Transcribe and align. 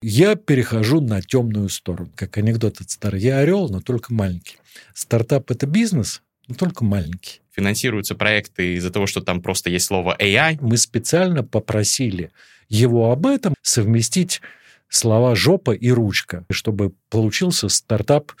Я 0.00 0.36
перехожу 0.36 1.00
на 1.00 1.20
темную 1.20 1.68
сторону. 1.68 2.10
Как 2.14 2.38
анекдот 2.38 2.80
от 2.80 2.90
старый. 2.90 3.20
Я 3.20 3.38
орел, 3.38 3.68
но 3.68 3.80
только 3.80 4.12
маленький. 4.12 4.56
Стартап– 4.94 5.50
это 5.50 5.66
бизнес, 5.66 6.22
но 6.46 6.54
только 6.54 6.84
маленький. 6.84 7.40
Финансируются 7.50 8.14
проекты 8.14 8.74
из-за 8.74 8.90
того, 8.90 9.08
что 9.08 9.20
там 9.20 9.42
просто 9.42 9.70
есть 9.70 9.86
слово 9.86 10.16
AI. 10.16 10.58
Мы 10.60 10.76
специально 10.76 11.42
попросили 11.42 12.30
его 12.68 13.10
об 13.10 13.26
этом 13.26 13.54
совместить 13.62 14.40
слова 14.88 15.34
«жопа» 15.34 15.72
и 15.72 15.90
«ручка», 15.90 16.44
чтобы 16.50 16.92
получился 17.10 17.68
стартап 17.68 18.32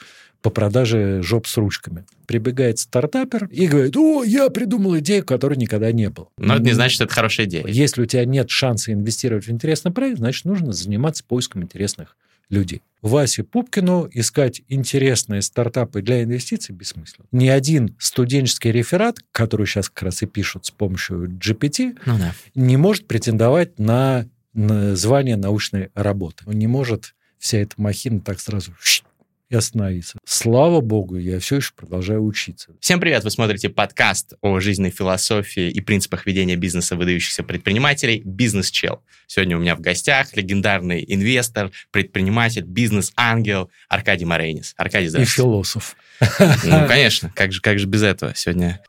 по 0.42 0.50
продаже 0.50 1.20
жоп 1.22 1.46
с 1.46 1.56
ручками. 1.56 2.04
Прибегает 2.26 2.78
стартапер 2.78 3.46
и 3.46 3.66
говорит, 3.66 3.96
о, 3.96 4.22
я 4.22 4.48
придумал 4.50 4.98
идею, 4.98 5.24
которой 5.24 5.56
никогда 5.56 5.90
не 5.92 6.10
было. 6.10 6.28
Но 6.36 6.54
это 6.54 6.62
не 6.62 6.72
значит, 6.72 6.94
что 6.94 7.04
это 7.04 7.14
хорошая 7.14 7.46
идея. 7.46 7.66
Если 7.66 8.02
у 8.02 8.06
тебя 8.06 8.24
нет 8.24 8.50
шанса 8.50 8.92
инвестировать 8.92 9.46
в 9.46 9.50
интересный 9.50 9.90
проект, 9.90 10.18
значит, 10.18 10.44
нужно 10.44 10.72
заниматься 10.72 11.24
поиском 11.24 11.62
интересных 11.62 12.16
людей. 12.50 12.82
Васе 13.02 13.44
Пупкину 13.44 14.08
искать 14.12 14.62
интересные 14.68 15.42
стартапы 15.42 16.02
для 16.02 16.24
инвестиций 16.24 16.74
бессмысленно. 16.74 17.26
Ни 17.30 17.48
один 17.48 17.94
студенческий 17.98 18.72
реферат, 18.72 19.18
который 19.32 19.66
сейчас 19.66 19.88
как 19.88 20.04
раз 20.04 20.22
и 20.22 20.26
пишут 20.26 20.66
с 20.66 20.70
помощью 20.70 21.28
GPT, 21.28 21.96
ну 22.06 22.18
да. 22.18 22.34
не 22.54 22.76
может 22.76 23.06
претендовать 23.06 23.78
на, 23.78 24.22
на 24.24 24.28
звание 24.54 25.36
научной 25.36 25.90
работы. 25.94 26.44
Он 26.46 26.54
не 26.54 26.66
может 26.66 27.14
вся 27.38 27.58
эта 27.58 27.74
махина 27.80 28.20
так 28.20 28.40
сразу 28.40 28.72
и 29.48 29.56
остановиться. 29.56 30.18
Слава 30.26 30.80
богу, 30.80 31.16
я 31.16 31.38
все 31.40 31.56
еще 31.56 31.72
продолжаю 31.74 32.22
учиться. 32.24 32.72
Всем 32.80 33.00
привет! 33.00 33.24
Вы 33.24 33.30
смотрите 33.30 33.70
подкаст 33.70 34.34
о 34.42 34.60
жизненной 34.60 34.90
философии 34.90 35.70
и 35.70 35.80
принципах 35.80 36.26
ведения 36.26 36.56
бизнеса 36.56 36.96
выдающихся 36.96 37.42
предпринимателей 37.42 38.20
«Бизнес 38.24 38.70
Чел». 38.70 39.02
Сегодня 39.26 39.56
у 39.56 39.60
меня 39.60 39.74
в 39.74 39.80
гостях 39.80 40.36
легендарный 40.36 41.02
инвестор, 41.06 41.70
предприниматель, 41.90 42.62
бизнес-ангел 42.62 43.70
Аркадий 43.88 44.26
Марейнис. 44.26 44.74
Аркадий, 44.76 45.08
здравствуйте. 45.08 45.40
И 45.40 45.44
философ. 45.44 45.96
Ну, 46.64 46.86
конечно, 46.86 47.32
как 47.34 47.52
же, 47.52 47.62
как 47.62 47.78
же 47.78 47.86
без 47.86 48.02
этого 48.02 48.34
сегодня? 48.34 48.82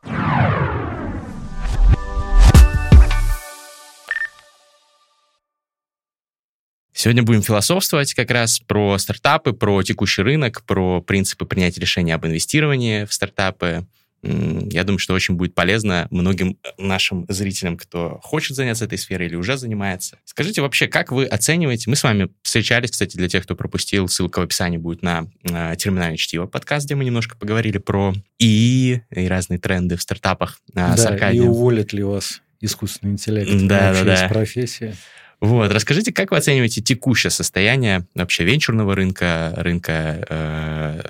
Сегодня 7.02 7.24
будем 7.24 7.42
философствовать 7.42 8.14
как 8.14 8.30
раз 8.30 8.60
про 8.60 8.98
стартапы, 8.98 9.54
про 9.54 9.82
текущий 9.84 10.22
рынок, 10.22 10.64
про 10.66 11.02
принципы 11.02 11.46
принятия 11.46 11.80
решения 11.80 12.14
об 12.14 12.26
инвестировании 12.26 13.06
в 13.06 13.14
стартапы. 13.14 13.88
Я 14.22 14.84
думаю, 14.84 15.00
что 15.00 15.14
очень 15.14 15.36
будет 15.36 15.56
полезно 15.56 16.10
многим 16.12 16.58
нашим 16.78 17.26
зрителям, 17.30 17.78
кто 17.78 18.20
хочет 18.22 18.58
заняться 18.58 18.84
этой 18.84 18.98
сферой 18.98 19.28
или 19.28 19.36
уже 19.38 19.56
занимается. 19.56 20.18
Скажите 20.26 20.62
вообще, 20.62 20.88
как 20.88 21.14
вы 21.14 21.24
оцениваете... 21.24 21.90
Мы 21.90 21.96
с 21.96 22.04
вами 22.04 22.28
встречались, 22.42 22.92
кстати, 22.92 23.16
для 23.16 23.30
тех, 23.30 23.44
кто 23.44 23.56
пропустил, 23.56 24.10
ссылка 24.10 24.40
в 24.40 24.44
описании 24.44 24.78
будет 24.78 25.02
на, 25.02 25.28
на 25.44 25.78
терминальное 25.78 26.18
чтиво 26.18 26.48
подкаст, 26.48 26.86
где 26.86 26.96
мы 26.96 27.06
немножко 27.06 27.38
поговорили 27.38 27.78
про 27.78 28.14
ИИ 28.40 29.04
и 29.16 29.28
разные 29.30 29.58
тренды 29.58 29.96
в 29.96 30.02
стартапах 30.02 30.60
да, 30.74 30.98
с 30.98 31.06
Аркадием. 31.06 31.46
и 31.46 31.48
уволят 31.48 31.94
ли 31.94 32.04
вас 32.04 32.42
искусственный 32.60 33.14
интеллект 33.14 33.50
да, 33.68 33.94
да, 33.94 34.04
да. 34.04 34.28
профессии. 34.28 34.98
Вот, 35.42 35.72
расскажите, 35.72 36.12
как 36.12 36.32
вы 36.32 36.38
оцениваете 36.38 36.82
текущее 36.82 37.32
состояние 37.32 38.06
вообще 38.14 38.44
венчурного 38.44 38.94
рынка, 38.94 39.54
рынка 39.56 40.26
э, 40.30 41.02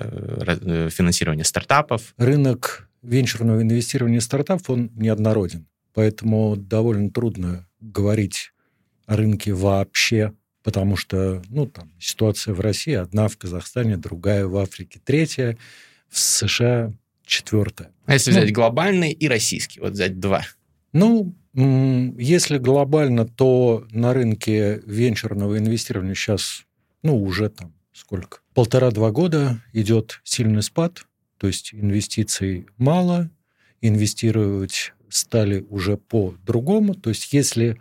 э, 0.46 0.88
финансирования 0.90 1.44
стартапов? 1.44 2.14
Рынок 2.16 2.88
венчурного 3.02 3.62
инвестирования 3.62 4.20
стартапов, 4.20 4.70
он 4.70 4.90
неоднороден. 4.94 5.66
Поэтому 5.94 6.56
довольно 6.56 7.10
трудно 7.10 7.66
говорить 7.80 8.52
о 9.06 9.16
рынке 9.16 9.52
вообще, 9.52 10.32
потому 10.62 10.96
что 10.96 11.42
ну, 11.48 11.66
там, 11.66 11.90
ситуация 11.98 12.54
в 12.54 12.60
России 12.60 12.94
одна, 12.94 13.26
в 13.26 13.36
Казахстане 13.36 13.96
другая, 13.96 14.46
в 14.46 14.56
Африке 14.56 15.00
третья, 15.04 15.56
в 16.08 16.18
США 16.18 16.92
четвертая. 17.24 17.90
А 18.06 18.12
если 18.12 18.30
взять 18.30 18.48
ну, 18.48 18.54
глобальный 18.54 19.10
и 19.10 19.26
российский, 19.26 19.80
вот 19.80 19.92
взять 19.92 20.20
два? 20.20 20.44
Ну, 20.92 21.34
если 21.52 22.58
глобально, 22.58 23.26
то 23.26 23.86
на 23.90 24.12
рынке 24.12 24.80
венчурного 24.86 25.58
инвестирования 25.58 26.14
сейчас, 26.14 26.64
ну, 27.02 27.20
уже 27.22 27.48
там 27.50 27.72
сколько? 27.92 28.38
Полтора-два 28.54 29.10
года 29.10 29.62
идет 29.72 30.20
сильный 30.24 30.62
спад, 30.62 31.06
то 31.38 31.46
есть 31.46 31.74
инвестиций 31.74 32.66
мало, 32.76 33.30
инвестировать 33.80 34.92
стали 35.08 35.66
уже 35.68 35.96
по-другому. 35.96 36.94
То 36.94 37.10
есть 37.10 37.32
если 37.32 37.80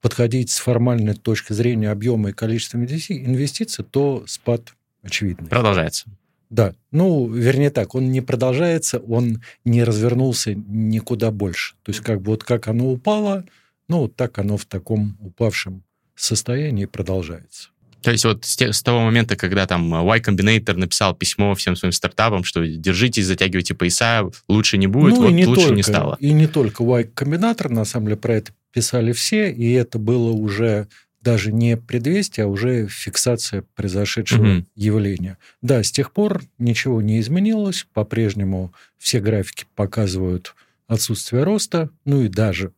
подходить 0.00 0.50
с 0.50 0.58
формальной 0.58 1.14
точки 1.14 1.52
зрения 1.52 1.90
объема 1.90 2.30
и 2.30 2.32
количества 2.32 2.78
инвестиций, 2.78 3.84
то 3.84 4.24
спад 4.26 4.74
очевидный. 5.02 5.48
Продолжается. 5.48 6.06
Да, 6.50 6.74
ну, 6.90 7.28
вернее 7.28 7.70
так, 7.70 7.94
он 7.94 8.10
не 8.10 8.20
продолжается, 8.20 8.98
он 8.98 9.40
не 9.64 9.84
развернулся 9.84 10.52
никуда 10.54 11.30
больше. 11.30 11.74
То 11.84 11.92
есть 11.92 12.00
как 12.00 12.20
бы 12.20 12.32
вот 12.32 12.42
как 12.42 12.66
оно 12.66 12.90
упало, 12.90 13.44
ну, 13.88 14.00
вот 14.00 14.16
так 14.16 14.38
оно 14.38 14.56
в 14.56 14.64
таком 14.64 15.16
упавшем 15.20 15.84
состоянии 16.16 16.86
продолжается. 16.86 17.70
То 18.02 18.10
есть 18.10 18.24
вот 18.24 18.44
с, 18.44 18.56
те, 18.56 18.72
с 18.72 18.82
того 18.82 19.00
момента, 19.00 19.36
когда 19.36 19.66
там 19.66 19.92
Y 19.92 20.20
Combinator 20.20 20.74
написал 20.74 21.14
письмо 21.14 21.54
всем 21.54 21.76
своим 21.76 21.92
стартапам, 21.92 22.44
что 22.44 22.66
держитесь, 22.66 23.26
затягивайте 23.26 23.74
пояса, 23.74 24.28
лучше 24.48 24.78
не 24.78 24.86
будет, 24.86 25.16
ну, 25.16 25.22
вот 25.24 25.30
не 25.30 25.46
лучше 25.46 25.62
только, 25.62 25.76
не 25.76 25.82
стало. 25.82 26.16
И 26.18 26.32
не 26.32 26.46
только 26.46 26.82
Y 26.82 27.10
Combinator, 27.14 27.68
на 27.68 27.84
самом 27.84 28.06
деле 28.06 28.16
про 28.16 28.34
это 28.34 28.52
писали 28.72 29.12
все, 29.12 29.52
и 29.52 29.72
это 29.72 29.98
было 29.98 30.30
уже 30.30 30.88
даже 31.20 31.52
не 31.52 31.76
предвестие, 31.76 32.44
а 32.44 32.48
уже 32.48 32.86
фиксация 32.88 33.62
произошедшего 33.74 34.58
угу. 34.58 34.66
явления. 34.74 35.38
Да, 35.60 35.82
с 35.82 35.90
тех 35.90 36.12
пор 36.12 36.42
ничего 36.58 37.02
не 37.02 37.20
изменилось, 37.20 37.86
по-прежнему 37.92 38.72
все 38.98 39.20
графики 39.20 39.66
показывают 39.74 40.54
отсутствие 40.86 41.44
роста, 41.44 41.90
ну 42.04 42.22
и 42.22 42.28
даже 42.28 42.72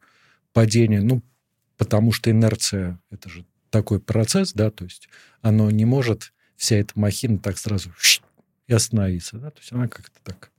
падение, 0.53 1.03
ну, 1.03 1.23
потому 1.79 2.13
что 2.13 2.31
инерция– 2.31 2.99
это 3.11 3.29
же 3.29 3.45
такой 3.71 4.01
процесс, 4.01 4.53
да, 4.53 4.71
то 4.71 4.85
есть 4.85 5.09
оно 5.41 5.71
не 5.71 5.85
может, 5.85 6.33
вся 6.57 6.77
эта 6.77 6.93
махина 6.95 7.39
так 7.39 7.59
сразу 7.59 7.91
и 8.67 8.73
остановиться, 8.73 9.39
да, 9.39 9.51
то 9.51 9.61
есть 9.61 9.73
она 9.73 9.89
как-то 9.89 10.19
так 10.23 10.52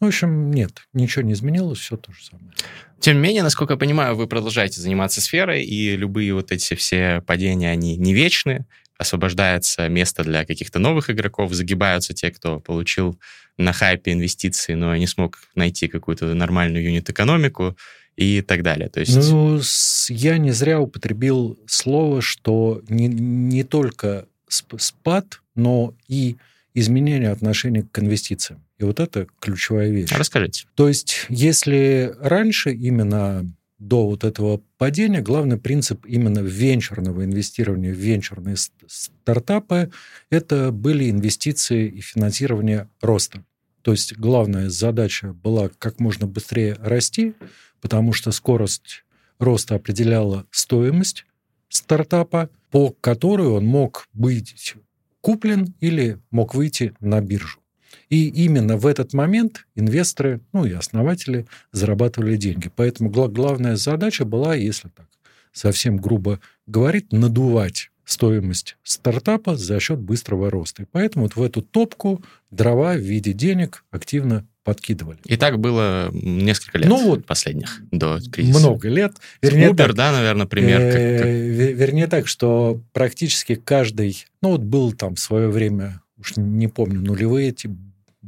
в 0.00 0.04
общем, 0.04 0.50
нет, 0.50 0.82
ничего 0.92 1.22
не 1.22 1.32
изменилось, 1.32 1.78
все 1.78 1.96
то 1.96 2.12
же 2.12 2.24
самое. 2.24 2.52
Тем 3.00 3.16
не 3.16 3.22
менее, 3.22 3.42
насколько 3.42 3.74
я 3.74 3.78
понимаю, 3.78 4.14
вы 4.14 4.26
продолжаете 4.26 4.80
заниматься 4.80 5.20
сферой, 5.20 5.64
и 5.64 5.96
любые 5.96 6.34
вот 6.34 6.52
эти 6.52 6.74
все 6.74 7.22
падения, 7.26 7.70
они 7.70 7.96
не 7.96 8.14
вечны, 8.14 8.66
освобождается 8.98 9.88
место 9.88 10.24
для 10.24 10.44
каких-то 10.44 10.78
новых 10.78 11.08
игроков, 11.08 11.52
загибаются 11.52 12.14
те, 12.14 12.30
кто 12.30 12.58
получил 12.58 13.18
на 13.56 13.72
хайпе 13.72 14.12
инвестиции, 14.12 14.74
но 14.74 14.94
не 14.96 15.06
смог 15.06 15.38
найти 15.54 15.88
какую-то 15.88 16.34
нормальную 16.34 16.84
юнит-экономику 16.84 17.76
и 18.16 18.42
так 18.42 18.62
далее. 18.62 18.88
То 18.88 19.00
есть... 19.00 19.16
Ну, 19.16 19.60
я 20.08 20.38
не 20.38 20.50
зря 20.50 20.80
употребил 20.80 21.58
слово, 21.66 22.20
что 22.20 22.82
не, 22.88 23.06
не 23.06 23.62
только 23.62 24.26
спад, 24.48 25.40
но 25.54 25.94
и 26.08 26.36
изменение 26.74 27.30
отношения 27.30 27.82
к 27.82 27.98
инвестициям. 28.00 28.64
И 28.78 28.84
вот 28.84 29.00
это 29.00 29.26
ключевая 29.40 29.90
вещь. 29.90 30.10
Расскажите. 30.12 30.66
То 30.74 30.88
есть, 30.88 31.26
если 31.28 32.14
раньше 32.20 32.72
именно 32.72 33.44
до 33.78 34.06
вот 34.06 34.24
этого 34.24 34.60
падения 34.76 35.20
главный 35.20 35.56
принцип 35.56 36.04
именно 36.04 36.40
венчурного 36.40 37.24
инвестирования 37.24 37.92
в 37.92 37.96
венчурные 37.96 38.56
стартапы 38.86 39.90
это 40.30 40.72
были 40.72 41.08
инвестиции 41.10 41.86
и 41.86 42.00
финансирование 42.00 42.88
роста. 43.00 43.44
То 43.82 43.92
есть 43.92 44.16
главная 44.16 44.68
задача 44.68 45.32
была 45.32 45.70
как 45.78 46.00
можно 46.00 46.26
быстрее 46.26 46.76
расти, 46.80 47.34
потому 47.80 48.12
что 48.12 48.32
скорость 48.32 49.04
роста 49.38 49.76
определяла 49.76 50.46
стоимость 50.50 51.24
стартапа, 51.68 52.50
по 52.70 52.90
которой 53.00 53.46
он 53.46 53.64
мог 53.64 54.08
быть 54.12 54.74
куплен 55.20 55.74
или 55.80 56.18
мог 56.30 56.54
выйти 56.54 56.94
на 57.00 57.20
биржу. 57.20 57.60
И 58.08 58.28
именно 58.28 58.76
в 58.76 58.86
этот 58.86 59.12
момент 59.12 59.66
инвесторы, 59.74 60.40
ну 60.52 60.64
и 60.64 60.72
основатели 60.72 61.46
зарабатывали 61.72 62.36
деньги. 62.36 62.70
Поэтому 62.74 63.10
главная 63.10 63.76
задача 63.76 64.24
была, 64.24 64.54
если 64.54 64.88
так 64.88 65.06
совсем 65.52 65.98
грубо 65.98 66.40
говорить, 66.66 67.12
надувать 67.12 67.90
стоимость 68.04 68.76
стартапа 68.82 69.56
за 69.56 69.78
счет 69.80 69.98
быстрого 69.98 70.50
роста. 70.50 70.82
И 70.82 70.86
поэтому 70.90 71.26
вот 71.26 71.36
в 71.36 71.42
эту 71.42 71.60
топку 71.60 72.24
дрова 72.50 72.94
в 72.94 73.00
виде 73.00 73.32
денег 73.32 73.84
активно 73.90 74.46
подкидывали. 74.64 75.18
И 75.24 75.36
так 75.36 75.58
было 75.58 76.10
несколько 76.12 76.78
лет 76.78 76.88
ну, 76.88 77.02
вот 77.06 77.26
последних 77.26 77.82
до 77.90 78.18
кризиса. 78.30 78.58
Много 78.58 78.88
лет. 78.88 79.14
Вернее, 79.42 79.70
Uber, 79.70 79.76
так, 79.76 79.94
да, 79.94 80.12
наверное, 80.12 80.46
пример. 80.46 80.80
Э, 80.80 80.92
как, 80.92 81.22
как... 81.22 81.78
Вернее 81.78 82.06
так, 82.06 82.28
что 82.28 82.80
практически 82.92 83.54
каждый, 83.54 84.26
ну 84.42 84.50
вот 84.50 84.60
был 84.62 84.92
там 84.92 85.14
в 85.14 85.20
свое 85.20 85.48
время, 85.48 86.00
уж 86.18 86.36
не 86.36 86.68
помню, 86.68 87.00
нулевые 87.00 87.50
эти 87.50 87.70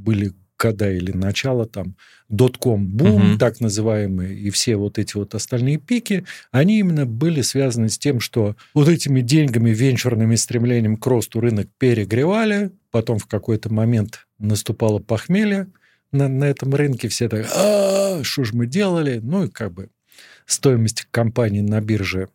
были 0.00 0.32
года 0.58 0.90
или 0.92 1.12
начало 1.12 1.64
там 1.66 1.96
дотком 2.28 2.86
бум, 2.86 3.30
Мгм. 3.30 3.38
так 3.38 3.60
называемый, 3.60 4.36
и 4.36 4.50
все 4.50 4.76
вот 4.76 4.98
эти 4.98 5.16
вот 5.16 5.34
остальные 5.34 5.78
пики, 5.78 6.24
они 6.52 6.78
именно 6.78 7.06
были 7.06 7.40
связаны 7.40 7.88
с 7.88 7.98
тем, 7.98 8.20
что 8.20 8.56
вот 8.74 8.88
этими 8.88 9.20
деньгами, 9.22 9.70
венчурными 9.70 10.34
стремлением 10.36 10.96
к 10.96 11.06
росту 11.06 11.40
рынок 11.40 11.68
перегревали, 11.78 12.72
потом 12.90 13.18
в 13.18 13.26
какой-то 13.26 13.72
момент 13.72 14.26
наступало 14.38 14.98
похмелье 14.98 15.68
на, 16.12 16.28
на 16.28 16.44
этом 16.44 16.74
рынке, 16.74 17.08
все 17.08 17.28
так, 17.28 17.46
а 17.56 18.22
что 18.22 18.44
ж 18.44 18.52
мы 18.52 18.66
делали? 18.66 19.18
Ну 19.22 19.44
и 19.44 19.48
как 19.48 19.72
бы 19.72 19.88
стоимость 20.46 21.06
компаний 21.10 21.62
на 21.62 21.80
бирже 21.80 22.28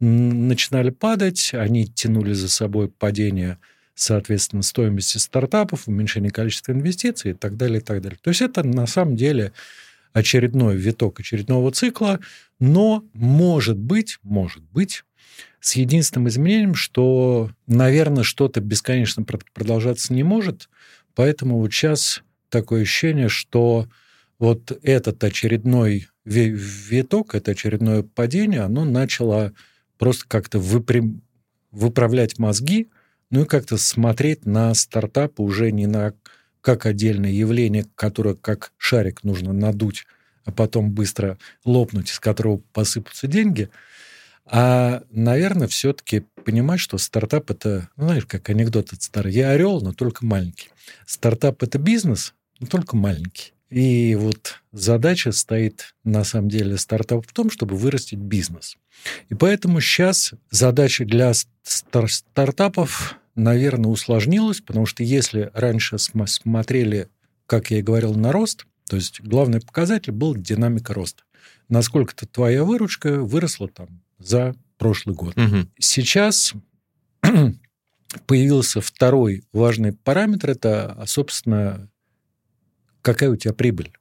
начинали 0.00 0.90
падать, 0.90 1.50
они 1.54 1.86
тянули 1.86 2.32
за 2.32 2.48
собой 2.48 2.88
падение, 2.88 3.58
соответственно, 3.98 4.62
стоимости 4.62 5.18
стартапов, 5.18 5.88
уменьшение 5.88 6.30
количества 6.30 6.72
инвестиций 6.72 7.32
и 7.32 7.34
так 7.34 7.56
далее, 7.56 7.80
и 7.80 7.82
так 7.82 8.00
далее. 8.00 8.18
То 8.22 8.28
есть 8.28 8.42
это 8.42 8.62
на 8.62 8.86
самом 8.86 9.16
деле 9.16 9.52
очередной 10.12 10.76
виток 10.76 11.20
очередного 11.20 11.72
цикла, 11.72 12.20
но 12.60 13.04
может 13.12 13.76
быть, 13.76 14.18
может 14.22 14.62
быть, 14.62 15.04
с 15.60 15.74
единственным 15.74 16.28
изменением, 16.28 16.74
что, 16.74 17.50
наверное, 17.66 18.22
что-то 18.22 18.60
бесконечно 18.60 19.22
прод- 19.22 19.42
продолжаться 19.52 20.14
не 20.14 20.22
может, 20.22 20.68
поэтому 21.14 21.58
вот 21.58 21.72
сейчас 21.72 22.22
такое 22.48 22.82
ощущение, 22.82 23.28
что 23.28 23.88
вот 24.38 24.78
этот 24.82 25.22
очередной 25.24 26.08
ви- 26.24 26.54
виток, 26.54 27.34
это 27.34 27.50
очередное 27.50 28.02
падение, 28.02 28.60
оно 28.60 28.84
начало 28.84 29.52
просто 29.98 30.24
как-то 30.28 30.58
выпрям- 30.58 31.20
выправлять 31.72 32.38
мозги, 32.38 32.88
ну 33.30 33.42
и 33.42 33.46
как-то 33.46 33.76
смотреть 33.76 34.46
на 34.46 34.74
стартапы 34.74 35.42
уже 35.42 35.70
не 35.70 35.86
на 35.86 36.14
как 36.60 36.86
отдельное 36.86 37.30
явление, 37.30 37.86
которое 37.94 38.34
как 38.34 38.72
шарик 38.76 39.24
нужно 39.24 39.52
надуть, 39.52 40.06
а 40.44 40.52
потом 40.52 40.90
быстро 40.90 41.38
лопнуть, 41.64 42.10
из 42.10 42.20
которого 42.20 42.58
посыпутся 42.72 43.26
деньги, 43.26 43.70
а, 44.50 45.02
наверное, 45.10 45.68
все-таки 45.68 46.24
понимать, 46.44 46.80
что 46.80 46.96
стартап 46.96 47.50
это, 47.50 47.90
ну, 47.96 48.04
знаешь, 48.04 48.24
как 48.24 48.48
анекдот 48.48 48.92
от 48.92 49.02
старый, 49.02 49.32
я 49.32 49.50
орел, 49.50 49.80
но 49.82 49.92
только 49.92 50.24
маленький. 50.24 50.70
Стартап 51.06 51.62
это 51.62 51.78
бизнес, 51.78 52.34
но 52.58 52.66
только 52.66 52.96
маленький. 52.96 53.52
И 53.70 54.14
вот 54.14 54.60
задача 54.72 55.32
стоит 55.32 55.94
на 56.04 56.24
самом 56.24 56.48
деле 56.48 56.78
стартапа 56.78 57.22
в 57.22 57.32
том, 57.32 57.50
чтобы 57.50 57.76
вырастить 57.76 58.18
бизнес. 58.18 58.76
И 59.28 59.34
поэтому 59.34 59.80
сейчас 59.80 60.32
задача 60.50 61.04
для 61.04 61.32
стар- 61.62 62.10
стартапов, 62.10 63.16
наверное, 63.34 63.90
усложнилась, 63.90 64.60
потому 64.60 64.86
что 64.86 65.02
если 65.02 65.50
раньше 65.52 65.98
см- 65.98 66.28
смотрели, 66.28 67.08
как 67.46 67.70
я 67.70 67.78
и 67.78 67.82
говорил, 67.82 68.14
на 68.14 68.32
рост, 68.32 68.66
то 68.88 68.96
есть 68.96 69.20
главный 69.20 69.60
показатель 69.60 70.12
был 70.12 70.34
динамика 70.34 70.94
роста. 70.94 71.24
Насколько-то 71.68 72.26
твоя 72.26 72.64
выручка 72.64 73.20
выросла 73.20 73.68
там 73.68 74.02
за 74.18 74.54
прошлый 74.78 75.14
год. 75.14 75.36
Мгм. 75.36 75.70
Сейчас 75.78 76.54
появился 78.26 78.80
второй 78.80 79.44
важный 79.52 79.92
параметр, 79.92 80.50
это, 80.50 80.92
а, 80.92 81.06
собственно, 81.06 81.90
какая 83.12 83.30
у 83.30 83.36
тебя 83.36 83.54
прибыль. 83.54 83.92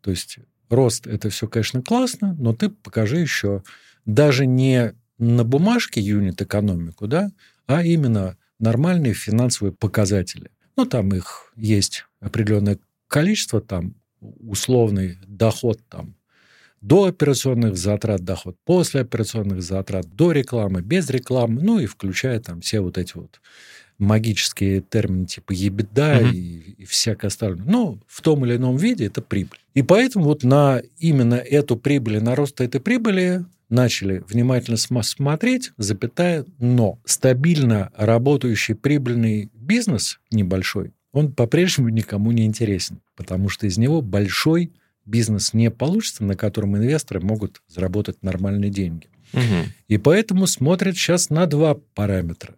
То 0.00 0.10
есть 0.10 0.38
рост– 0.68 1.06
это 1.06 1.30
все, 1.30 1.46
конечно, 1.46 1.82
классно, 1.82 2.34
но 2.36 2.52
ты 2.52 2.68
покажи 2.68 3.18
еще 3.18 3.62
даже 4.06 4.44
не 4.44 4.92
на 5.18 5.44
бумажке 5.44 6.00
юнит-экономику, 6.00 7.06
да, 7.06 7.30
а 7.68 7.84
именно 7.84 8.36
нормальные 8.58 9.14
финансовые 9.14 9.72
показатели. 9.72 10.50
Ну, 10.76 10.84
там 10.84 11.14
их 11.14 11.52
есть 11.54 12.06
определенное 12.18 12.80
количество, 13.06 13.60
там 13.60 13.94
условный 14.20 15.18
доход 15.28 15.80
там 15.88 16.16
до 16.80 17.04
операционных 17.04 17.76
затрат 17.76 18.22
доход, 18.22 18.56
после 18.64 19.02
операционных 19.02 19.62
затрат, 19.62 20.06
до 20.12 20.32
рекламы, 20.32 20.82
без 20.82 21.08
рекламы, 21.08 21.62
ну 21.62 21.78
и 21.78 21.86
включая 21.86 22.40
там 22.40 22.62
все 22.62 22.80
вот 22.80 22.98
эти 22.98 23.16
вот 23.16 23.40
магические 23.98 24.80
термины 24.82 25.26
типа 25.26 25.52
ебеда 25.52 26.20
Мгм. 26.20 26.32
и, 26.32 26.38
и 26.78 26.84
всякое 26.84 27.28
остальное. 27.28 27.64
Ну, 27.66 27.98
в 28.06 28.20
том 28.22 28.44
или 28.44 28.56
ином 28.56 28.76
виде 28.76 29.06
это 29.06 29.22
прибыль. 29.22 29.58
И 29.74 29.82
поэтому 29.82 30.24
вот 30.26 30.42
на 30.44 30.82
именно 30.98 31.34
эту 31.34 31.76
прибыль 31.76 32.22
на 32.22 32.34
рост 32.34 32.60
этой 32.60 32.80
прибыли 32.80 33.44
начали 33.68 34.22
внимательно 34.28 34.76
см- 34.76 35.02
смотреть, 35.04 35.72
запятая, 35.76 36.44
но 36.58 36.98
стабильно 37.04 37.90
работающий 37.96 38.74
прибыльный 38.74 39.50
бизнес 39.54 40.20
небольшой, 40.30 40.92
он 41.12 41.32
по-прежнему 41.32 41.88
никому 41.88 42.30
не 42.32 42.44
интересен, 42.44 43.00
потому 43.16 43.48
что 43.48 43.66
из 43.66 43.76
него 43.78 44.02
большой 44.02 44.72
бизнес 45.04 45.52
не 45.54 45.70
получится, 45.70 46.22
на 46.24 46.36
котором 46.36 46.76
инвесторы 46.76 47.20
могут 47.20 47.62
заработать 47.68 48.22
нормальные 48.22 48.70
деньги. 48.70 49.08
Мгм. 49.32 49.72
И 49.88 49.98
поэтому 49.98 50.46
смотрят 50.46 50.96
сейчас 50.96 51.30
на 51.30 51.46
два 51.46 51.74
параметра. 51.94 52.54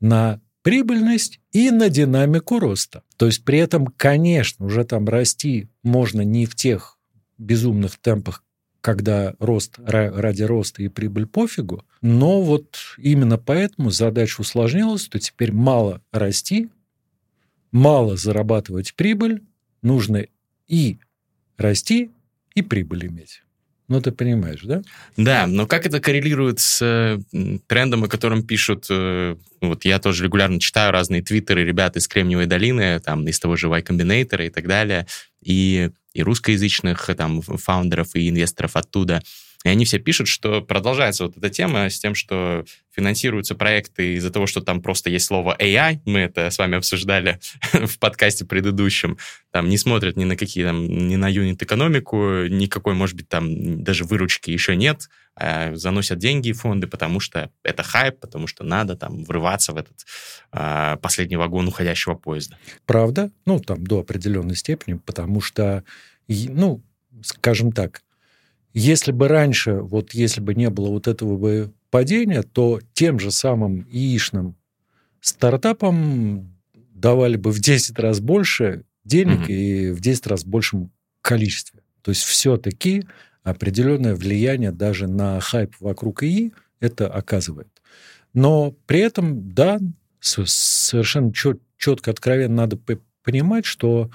На 0.00 0.40
прибыльность 0.68 1.40
и 1.50 1.70
на 1.70 1.88
динамику 1.88 2.58
роста. 2.58 3.02
То 3.16 3.24
есть 3.24 3.42
при 3.42 3.58
этом, 3.58 3.86
конечно, 3.86 4.66
уже 4.66 4.84
там 4.84 5.08
расти 5.08 5.70
можно 5.82 6.20
не 6.20 6.44
в 6.44 6.54
тех 6.54 6.98
безумных 7.38 7.96
темпах, 7.96 8.44
когда 8.82 9.34
рост 9.38 9.78
ра- 9.78 10.10
ради 10.10 10.42
роста 10.42 10.82
и 10.82 10.88
прибыль 10.88 11.26
пофигу, 11.26 11.86
но 12.02 12.42
вот 12.42 12.76
именно 12.98 13.38
поэтому 13.38 13.88
задача 13.88 14.42
усложнилась, 14.42 15.06
что 15.06 15.18
теперь 15.18 15.52
мало 15.52 16.02
расти, 16.12 16.68
мало 17.72 18.18
зарабатывать 18.18 18.92
прибыль, 18.92 19.42
нужно 19.80 20.26
и 20.66 20.98
расти, 21.56 22.10
и 22.54 22.60
прибыль 22.60 23.06
иметь. 23.06 23.42
Ну, 23.88 24.02
ты 24.02 24.12
понимаешь, 24.12 24.60
да? 24.64 24.82
Да, 25.16 25.46
но 25.46 25.66
как 25.66 25.86
это 25.86 25.98
коррелирует 25.98 26.60
с 26.60 26.82
э, 26.82 27.18
трендом, 27.66 28.04
о 28.04 28.08
котором 28.08 28.42
пишут, 28.42 28.86
э, 28.90 29.36
вот 29.62 29.86
я 29.86 29.98
тоже 29.98 30.24
регулярно 30.24 30.60
читаю 30.60 30.92
разные 30.92 31.22
твиттеры 31.22 31.64
ребят 31.64 31.96
из 31.96 32.06
Кремниевой 32.06 32.44
долины, 32.44 33.00
там, 33.00 33.26
из 33.26 33.40
того 33.40 33.56
же 33.56 33.68
Y 33.68 33.82
Combinator 33.82 34.46
и 34.46 34.50
так 34.50 34.66
далее, 34.66 35.06
и, 35.42 35.90
и 36.12 36.22
русскоязычных 36.22 37.08
э, 37.08 37.14
там 37.14 37.40
фаундеров 37.40 38.14
и 38.14 38.28
инвесторов 38.28 38.76
оттуда. 38.76 39.22
И 39.64 39.68
они 39.68 39.84
все 39.84 39.98
пишут, 39.98 40.28
что 40.28 40.62
продолжается 40.62 41.24
вот 41.24 41.36
эта 41.36 41.50
тема 41.50 41.90
с 41.90 41.98
тем, 41.98 42.14
что 42.14 42.64
финансируются 42.90 43.56
проекты 43.56 44.14
из-за 44.14 44.30
того, 44.30 44.46
что 44.46 44.60
там 44.60 44.80
просто 44.80 45.10
есть 45.10 45.26
слово 45.26 45.56
AI, 45.58 46.00
мы 46.04 46.20
это 46.20 46.50
с 46.50 46.58
вами 46.58 46.76
обсуждали 46.76 47.40
в 47.72 47.98
подкасте 47.98 48.44
предыдущем, 48.44 49.18
там 49.50 49.68
не 49.68 49.76
смотрят 49.76 50.16
ни 50.16 50.24
на 50.24 50.36
какие 50.36 50.64
там, 50.64 50.86
ни 50.86 51.16
на 51.16 51.28
юнит-экономику, 51.28 52.46
никакой, 52.46 52.94
может 52.94 53.16
быть, 53.16 53.28
там 53.28 53.82
даже 53.82 54.04
выручки 54.04 54.50
еще 54.50 54.76
нет, 54.76 55.08
а 55.34 55.74
заносят 55.74 56.18
деньги 56.18 56.52
в 56.52 56.60
фонды, 56.60 56.86
потому 56.86 57.18
что 57.18 57.50
это 57.64 57.82
хайп, 57.82 58.20
потому 58.20 58.46
что 58.46 58.64
надо 58.64 58.96
там 58.96 59.24
врываться 59.24 59.72
в 59.72 59.76
этот 59.76 60.06
а, 60.52 60.96
последний 60.96 61.36
вагон 61.36 61.66
уходящего 61.68 62.14
поезда. 62.14 62.56
Правда? 62.86 63.30
Ну, 63.44 63.58
там 63.60 63.84
до 63.84 64.00
определенной 64.00 64.56
степени, 64.56 64.94
потому 65.04 65.40
что, 65.40 65.84
и- 66.28 66.48
ну, 66.48 66.82
скажем 67.22 67.72
так, 67.72 68.02
если 68.78 69.12
бы 69.12 69.28
раньше, 69.28 69.72
вот 69.74 70.14
если 70.14 70.40
бы 70.40 70.54
не 70.54 70.70
было 70.70 70.88
вот 70.90 71.08
этого 71.08 71.36
бы 71.36 71.72
падения, 71.90 72.42
то 72.42 72.80
тем 72.92 73.18
же 73.18 73.30
самым 73.30 73.86
яичным 73.90 74.56
стартапам 75.20 76.54
давали 76.94 77.36
бы 77.36 77.50
в 77.50 77.60
10 77.60 77.98
раз 77.98 78.20
больше 78.20 78.84
денег 79.04 79.40
Мгм. 79.40 79.46
и 79.48 79.90
в 79.90 80.00
10 80.00 80.26
раз 80.26 80.44
большем 80.44 80.90
количестве. 81.20 81.80
То 82.02 82.10
есть 82.10 82.22
все-таки 82.22 83.04
определенное 83.42 84.14
влияние 84.14 84.72
даже 84.72 85.06
на 85.06 85.40
хайп 85.40 85.74
вокруг 85.80 86.22
ИИ 86.22 86.52
это 86.80 87.08
оказывает. 87.08 87.68
Но 88.34 88.72
при 88.86 89.00
этом, 89.00 89.52
да, 89.52 89.78
совершенно 90.20 91.32
чет- 91.32 91.60
четко, 91.76 92.10
откровенно 92.10 92.54
надо 92.54 92.78
понимать, 93.24 93.64
что 93.64 94.10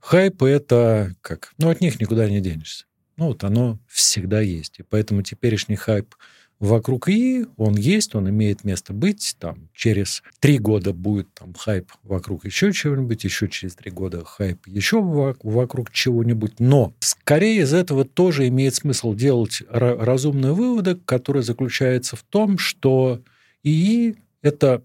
хайпы 0.00 0.48
это 0.48 1.14
как, 1.20 1.52
ну, 1.58 1.68
от 1.70 1.80
них 1.80 2.00
никуда 2.00 2.28
не 2.28 2.40
денешься. 2.40 2.86
Ну, 3.20 3.26
вот 3.26 3.44
оно 3.44 3.78
всегда 3.86 4.40
есть. 4.40 4.78
И 4.78 4.82
поэтому 4.82 5.20
теперешний 5.20 5.76
хайп 5.76 6.14
вокруг 6.58 7.10
ИИ, 7.10 7.44
он 7.58 7.76
есть, 7.76 8.14
он 8.14 8.30
имеет 8.30 8.64
место 8.64 8.94
быть. 8.94 9.36
Там 9.38 9.68
через 9.74 10.22
три 10.38 10.56
года 10.58 10.94
будет 10.94 11.28
там 11.34 11.52
хайп 11.52 11.92
вокруг 12.02 12.46
еще 12.46 12.72
чего-нибудь, 12.72 13.22
еще 13.24 13.46
через 13.48 13.74
три 13.74 13.90
года 13.90 14.24
хайп 14.24 14.66
еще 14.66 15.02
во- 15.02 15.36
вокруг 15.42 15.90
чего-нибудь. 15.90 16.60
Но 16.60 16.94
скорее 17.00 17.60
из 17.60 17.74
этого 17.74 18.06
тоже 18.06 18.48
имеет 18.48 18.74
смысл 18.74 19.12
делать 19.12 19.60
ра- 19.68 20.02
разумные 20.02 20.54
выводы, 20.54 20.94
которые 20.96 21.42
заключаются 21.42 22.16
в 22.16 22.22
том, 22.22 22.56
что 22.56 23.20
ИИ 23.62 24.16
это, 24.40 24.82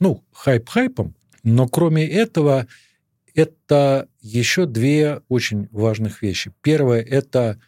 ну, 0.00 0.22
хайп 0.32 0.68
хайпом, 0.68 1.14
но 1.42 1.66
кроме 1.66 2.06
этого 2.06 2.66
это 3.34 4.06
еще 4.20 4.66
две 4.66 5.22
очень 5.28 5.68
важных 5.70 6.20
вещи. 6.20 6.52
Первое– 6.60 7.00
это 7.00 7.58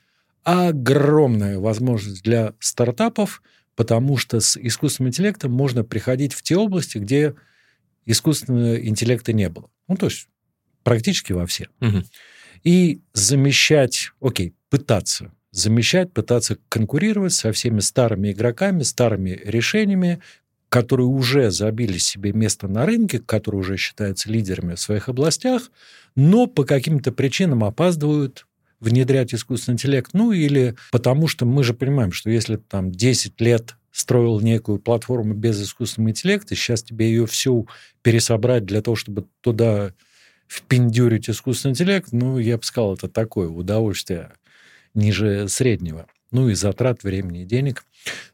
огромная 0.45 1.59
возможность 1.59 2.23
для 2.23 2.55
стартапов, 2.59 3.43
потому 3.77 4.17
что 4.17 4.41
с 4.41 4.57
искусственным 4.57 5.11
интеллектом 5.11 5.53
можно 5.53 5.85
приходить 5.85 6.35
в 6.35 6.43
те 6.43 6.57
области, 6.57 6.99
где 6.99 7.35
искусственного 8.05 8.85
интеллекта 8.85 9.33
не 9.33 9.49
было. 9.49 9.71
Ну, 9.89 9.97
то 9.97 10.07
есть 10.07 10.29
практически 10.83 11.33
во 11.33 11.47
все. 11.47 11.69
Мгм. 11.81 12.05
И 12.65 13.01
замещать, 13.13 14.13
окей, 14.21 14.55
пытаться 14.71 15.33
замещать, 15.53 16.13
пытаться 16.13 16.59
конкурировать 16.69 17.35
со 17.35 17.53
всеми 17.53 17.81
старыми 17.81 18.33
игроками, 18.33 18.83
старыми 18.83 19.41
решениями, 19.45 20.21
которые 20.69 21.07
уже 21.07 21.51
забили 21.51 21.99
себе 21.99 22.33
место 22.33 22.67
на 22.67 22.87
рынке, 22.87 23.19
которые 23.21 23.61
уже 23.61 23.77
считаются 23.77 24.31
лидерами 24.31 24.75
в 24.75 24.81
своих 24.81 25.11
областях, 25.11 25.71
но 26.17 26.47
по 26.47 26.65
каким-то 26.65 27.13
причинам 27.13 27.63
опаздывают 27.63 28.47
внедрять 28.83 29.33
искусственный 29.33 29.75
интеллект. 29.75 30.11
Ну, 30.13 30.33
или 30.33 30.75
потому 30.91 31.29
что 31.29 31.47
мы 31.47 31.63
же 31.63 31.73
понимаем, 31.73 32.13
что 32.13 32.29
если 32.29 32.57
там 32.57 32.91
10 32.91 33.41
лет 33.41 33.77
строил 33.93 34.41
некую 34.41 34.79
платформу 34.79 35.35
без 35.35 35.63
искусственного 35.63 36.11
интеллекта, 36.11 36.55
сейчас 36.57 36.83
тебе 36.83 37.07
ее 37.07 37.27
всю 37.27 37.69
пересобрать 38.03 38.65
для 38.65 38.83
того, 38.83 38.97
чтобы 38.97 39.27
туда 39.41 39.93
впендюрить 40.49 41.31
искусственный 41.31 41.73
интеллект, 41.73 42.09
ну, 42.13 42.39
я 42.39 42.59
бы 42.59 42.65
сказал, 42.65 42.95
это 42.95 43.09
такое 43.09 43.49
удовольствие 43.49 44.33
ниже 44.95 45.49
среднего. 45.49 46.07
Ну, 46.33 46.49
и 46.49 46.55
затрат 46.55 47.05
времени 47.05 47.43
и 47.43 47.47
денег. 47.47 47.85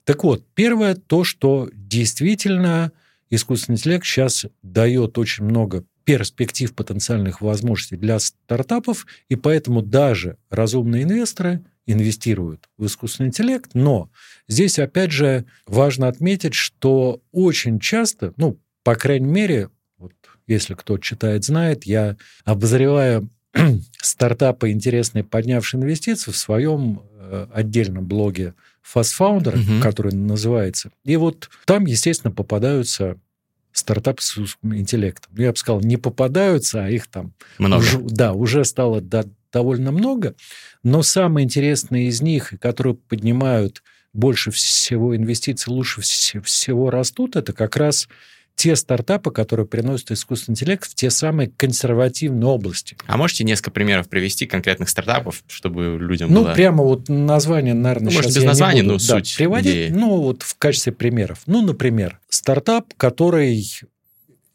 Так 0.05 0.25
вот, 0.25 0.45
первое, 0.55 0.95
то, 0.95 1.25
что 1.25 1.69
действительно 1.73 2.93
искусственный 3.29 3.77
интеллект 3.77 4.07
сейчас 4.07 4.47
дает 4.63 5.19
очень 5.19 5.45
много 5.45 5.85
перспектив, 6.09 6.75
потенциальных 6.75 7.43
возможностей 7.43 7.97
для 7.97 8.19
стартапов, 8.19 9.07
и 9.29 9.37
поэтому 9.37 9.83
даже 9.83 10.39
разумные 10.49 11.03
инвесторы 11.03 11.61
инвестируют 11.85 12.67
в 12.79 12.87
искусственный 12.87 13.29
интеллект, 13.29 13.73
но 13.75 14.09
здесь, 14.49 14.79
опять 14.79 15.11
же, 15.13 15.45
важно 15.67 16.09
отметить, 16.09 16.55
что 16.55 17.21
очень 17.31 17.79
часто, 17.79 18.33
ну, 18.39 18.59
по 18.85 18.95
крайней 18.95 19.29
мере, 19.29 19.69
вот 19.99 20.13
если 20.47 20.73
кто 20.73 20.97
читает, 20.97 21.45
знает, 21.45 21.85
я 21.85 22.17
обозреваю 22.47 23.29
стартапы 24.01 24.71
интересные, 24.71 25.25
поднявшие 25.25 25.83
инвестиции 25.83 26.31
в 26.31 26.37
своем 26.39 27.03
э, 27.19 27.49
отдельном 27.53 28.07
блоге 28.07 28.55
Fast 28.95 29.13
Founder, 29.19 29.57
Мгм. 29.59 29.83
который 29.83 30.15
называется. 30.15 30.91
И 31.05 31.17
вот 31.17 31.51
там, 31.67 31.85
естественно, 31.85 32.31
попадаются 32.33 33.19
стартапы 33.79 34.23
с 34.23 34.37
интеллектом. 34.63 35.33
Ну, 35.37 35.43
Я 35.45 35.51
бы 35.53 35.57
сказал, 35.57 35.81
не 35.81 35.97
попадаются, 35.97 36.85
а 36.85 36.91
их 36.91 37.07
там 37.07 37.33
Много. 37.59 37.81
уже, 37.81 37.99
да, 38.01 38.33
уже 38.33 38.65
стало 38.65 39.01
до- 39.01 39.29
довольно 39.53 39.93
много. 39.93 40.35
Но 40.83 41.03
самые 41.03 41.45
интересные 41.45 42.09
из 42.09 42.21
них, 42.23 42.53
которые 42.61 42.95
поднимают 42.95 43.83
больше 44.13 44.51
всего 44.51 45.15
инвестиций, 45.17 45.73
лучше 45.73 46.01
вс- 46.01 46.41
всего 46.43 46.91
растут, 46.91 47.37
это 47.37 47.53
как 47.53 47.77
раз 47.77 48.09
те 48.59 48.75
стартапы, 48.75 49.31
которые 49.31 49.67
приносят 49.67 50.11
искусственный 50.11 50.55
интеллект 50.55 50.85
в 50.91 50.93
те 50.97 51.11
самые 51.11 51.49
консервативные 51.57 52.47
области. 52.49 52.97
А 53.07 53.17
можете 53.17 53.45
несколько 53.45 53.71
примеров 53.71 54.09
привести 54.09 54.47
конкретных 54.47 54.89
стартапов, 54.89 55.45
чтобы 55.47 55.97
людям 56.01 56.33
Ну, 56.33 56.43
было... 56.43 56.55
прямо 56.55 56.83
вот 56.83 57.09
название, 57.09 57.75
наверное, 57.75 58.11
Ну, 58.11 58.17
может, 58.17 58.33
сейчас 58.33 58.35
без 58.35 58.43
я 58.43 58.43
не 58.43 58.49
названий, 58.49 58.83
буду, 58.83 58.93
но 58.95 58.99
да, 58.99 59.05
суть 59.05 59.37
приводить. 59.37 59.73
идеи. 59.73 59.89
Ну, 59.91 60.17
вот 60.23 60.43
в 60.43 60.57
качестве 60.59 60.93
примеров. 60.93 61.39
Ну, 61.47 61.63
например, 61.63 62.19
стартап, 62.29 62.93
который 62.97 63.65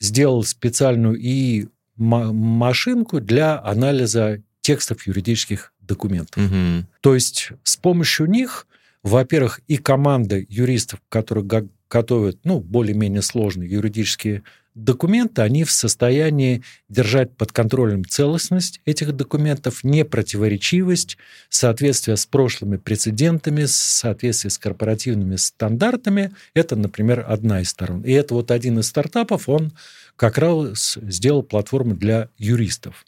сделал 0.02 0.44
специальную 0.44 1.16
и 1.18 1.68
ма- 1.96 2.34
машинку 2.34 3.22
для 3.22 3.58
анализа 3.64 4.42
текстов 4.60 5.08
юридических 5.08 5.72
документов. 5.80 6.44
Мгм. 6.44 6.88
То 7.00 7.14
есть 7.16 7.52
с 7.64 7.78
помощью 7.78 8.30
них, 8.30 8.68
во-первых, 9.02 9.62
и 9.70 9.78
команда 9.78 10.44
юристов, 10.50 11.00
которые 11.08 11.46
готовят 11.94 12.40
ну, 12.44 12.60
более-менее 12.60 13.22
сложные 13.22 13.70
юридические 13.70 14.42
документы, 14.74 15.44
они 15.44 15.64
в 15.64 15.72
состоянии 15.72 16.64
держать 16.90 17.38
под 17.38 17.52
контролем 17.52 18.04
целостность 18.04 18.82
этих 18.86 19.16
документов, 19.16 19.84
непротиворечивость, 19.84 21.18
соответствие 21.50 22.18
с 22.18 22.26
прошлыми 22.26 22.78
прецедентами, 22.78 23.66
соответствие 23.66 24.50
с 24.50 24.58
корпоративными 24.58 25.36
стандартами. 25.36 26.32
Это, 26.56 26.76
например, 26.76 27.24
одна 27.28 27.62
из 27.62 27.70
сторон. 27.70 28.02
И 28.02 28.12
это 28.12 28.34
вот 28.34 28.50
один 28.50 28.80
из 28.80 28.88
стартапов, 28.88 29.48
он 29.48 29.74
как 30.16 30.40
раз 30.40 30.98
сделал 31.04 31.44
платформу 31.44 31.94
для 31.94 32.30
юристов. 32.40 33.06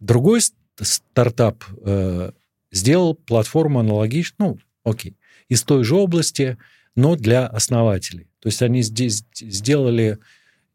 Другой 0.00 0.42
ст- 0.42 0.54
стартап 0.82 1.64
э, 1.82 2.32
сделал 2.70 3.14
платформу 3.14 3.80
аналогичную, 3.80 4.50
ну, 4.50 4.58
окей, 4.84 5.16
из 5.48 5.62
той 5.62 5.82
же 5.82 5.94
области, 5.96 6.58
но 6.96 7.14
для 7.14 7.46
основателей. 7.46 8.28
То 8.40 8.48
есть 8.48 8.62
они 8.62 8.82
здесь 8.82 9.24
сделали 9.34 10.18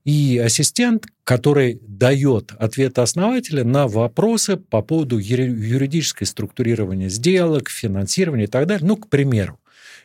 и 0.03 0.41
ассистент, 0.43 1.05
который 1.23 1.79
дает 1.87 2.53
ответы 2.57 3.01
основателя 3.01 3.63
на 3.63 3.87
вопросы 3.87 4.57
по 4.57 4.81
поводу 4.81 5.17
юри- 5.17 5.51
юридической 5.51 6.25
структурирования 6.25 7.09
сделок, 7.09 7.69
финансирования 7.69 8.45
и 8.45 8.47
так 8.47 8.65
далее. 8.67 8.87
Ну, 8.87 8.97
к 8.97 9.09
примеру, 9.09 9.59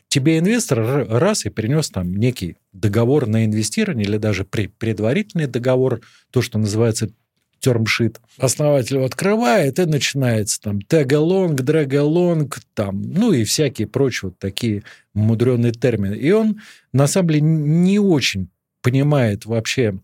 тебе 0.08 0.38
инвестор 0.38 1.06
раз 1.08 1.46
и 1.46 1.50
принес 1.50 1.88
там 1.90 2.14
некий 2.14 2.56
договор 2.73 3.26
на 3.26 3.44
инвестирование 3.44 4.06
или 4.06 4.18
даже 4.18 4.44
предварительный 4.44 5.46
договор, 5.46 6.00
то, 6.30 6.42
что 6.42 6.58
называется 6.58 7.11
термшит. 7.60 8.20
Основатель 8.38 8.96
его 8.96 9.06
открывает, 9.06 9.78
и 9.78 9.86
начинается 9.86 10.60
там 10.60 10.80
тегалонг, 10.82 11.62
драгалонг, 11.62 12.60
там, 12.75 13.02
ну 13.02 13.32
и 13.32 13.44
всякие 13.44 13.88
прочие 13.88 14.30
вот 14.30 14.38
такие 14.38 14.82
мудреные 15.14 15.72
термины. 15.72 16.14
И 16.14 16.30
он, 16.30 16.60
на 16.92 17.06
самом 17.06 17.28
деле, 17.28 17.40
не 17.40 17.98
очень 17.98 18.48
понимает 18.82 19.46
вообще, 19.46 19.98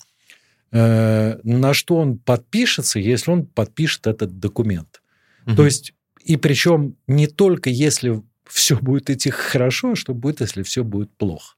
э, 0.73 1.39
на 1.43 1.75
что 1.75 1.97
он 1.97 2.19
подпишется, 2.19 2.99
если 2.99 3.31
он 3.31 3.47
подпишет 3.47 4.07
этот 4.07 4.39
документ. 4.41 5.03
Мгм. 5.47 5.57
То 5.57 5.65
есть, 5.65 5.95
и 6.25 6.37
причем 6.37 6.97
не 7.07 7.27
только 7.27 7.71
если 7.71 8.23
все 8.49 8.77
будет 8.77 9.11
идти 9.11 9.31
хорошо, 9.31 9.93
а 9.93 9.97
что 9.97 10.15
будет, 10.15 10.41
если 10.41 10.63
все 10.63 10.85
будет 10.85 11.11
плохо. 11.17 11.55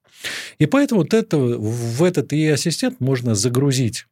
И 0.59 0.67
поэтому 0.67 1.03
вот 1.03 1.13
это, 1.13 1.37
в 1.39 2.03
этот 2.03 2.33
и 2.33 2.47
ассистент 2.47 3.01
можно 3.01 3.35
загрузить 3.35 4.07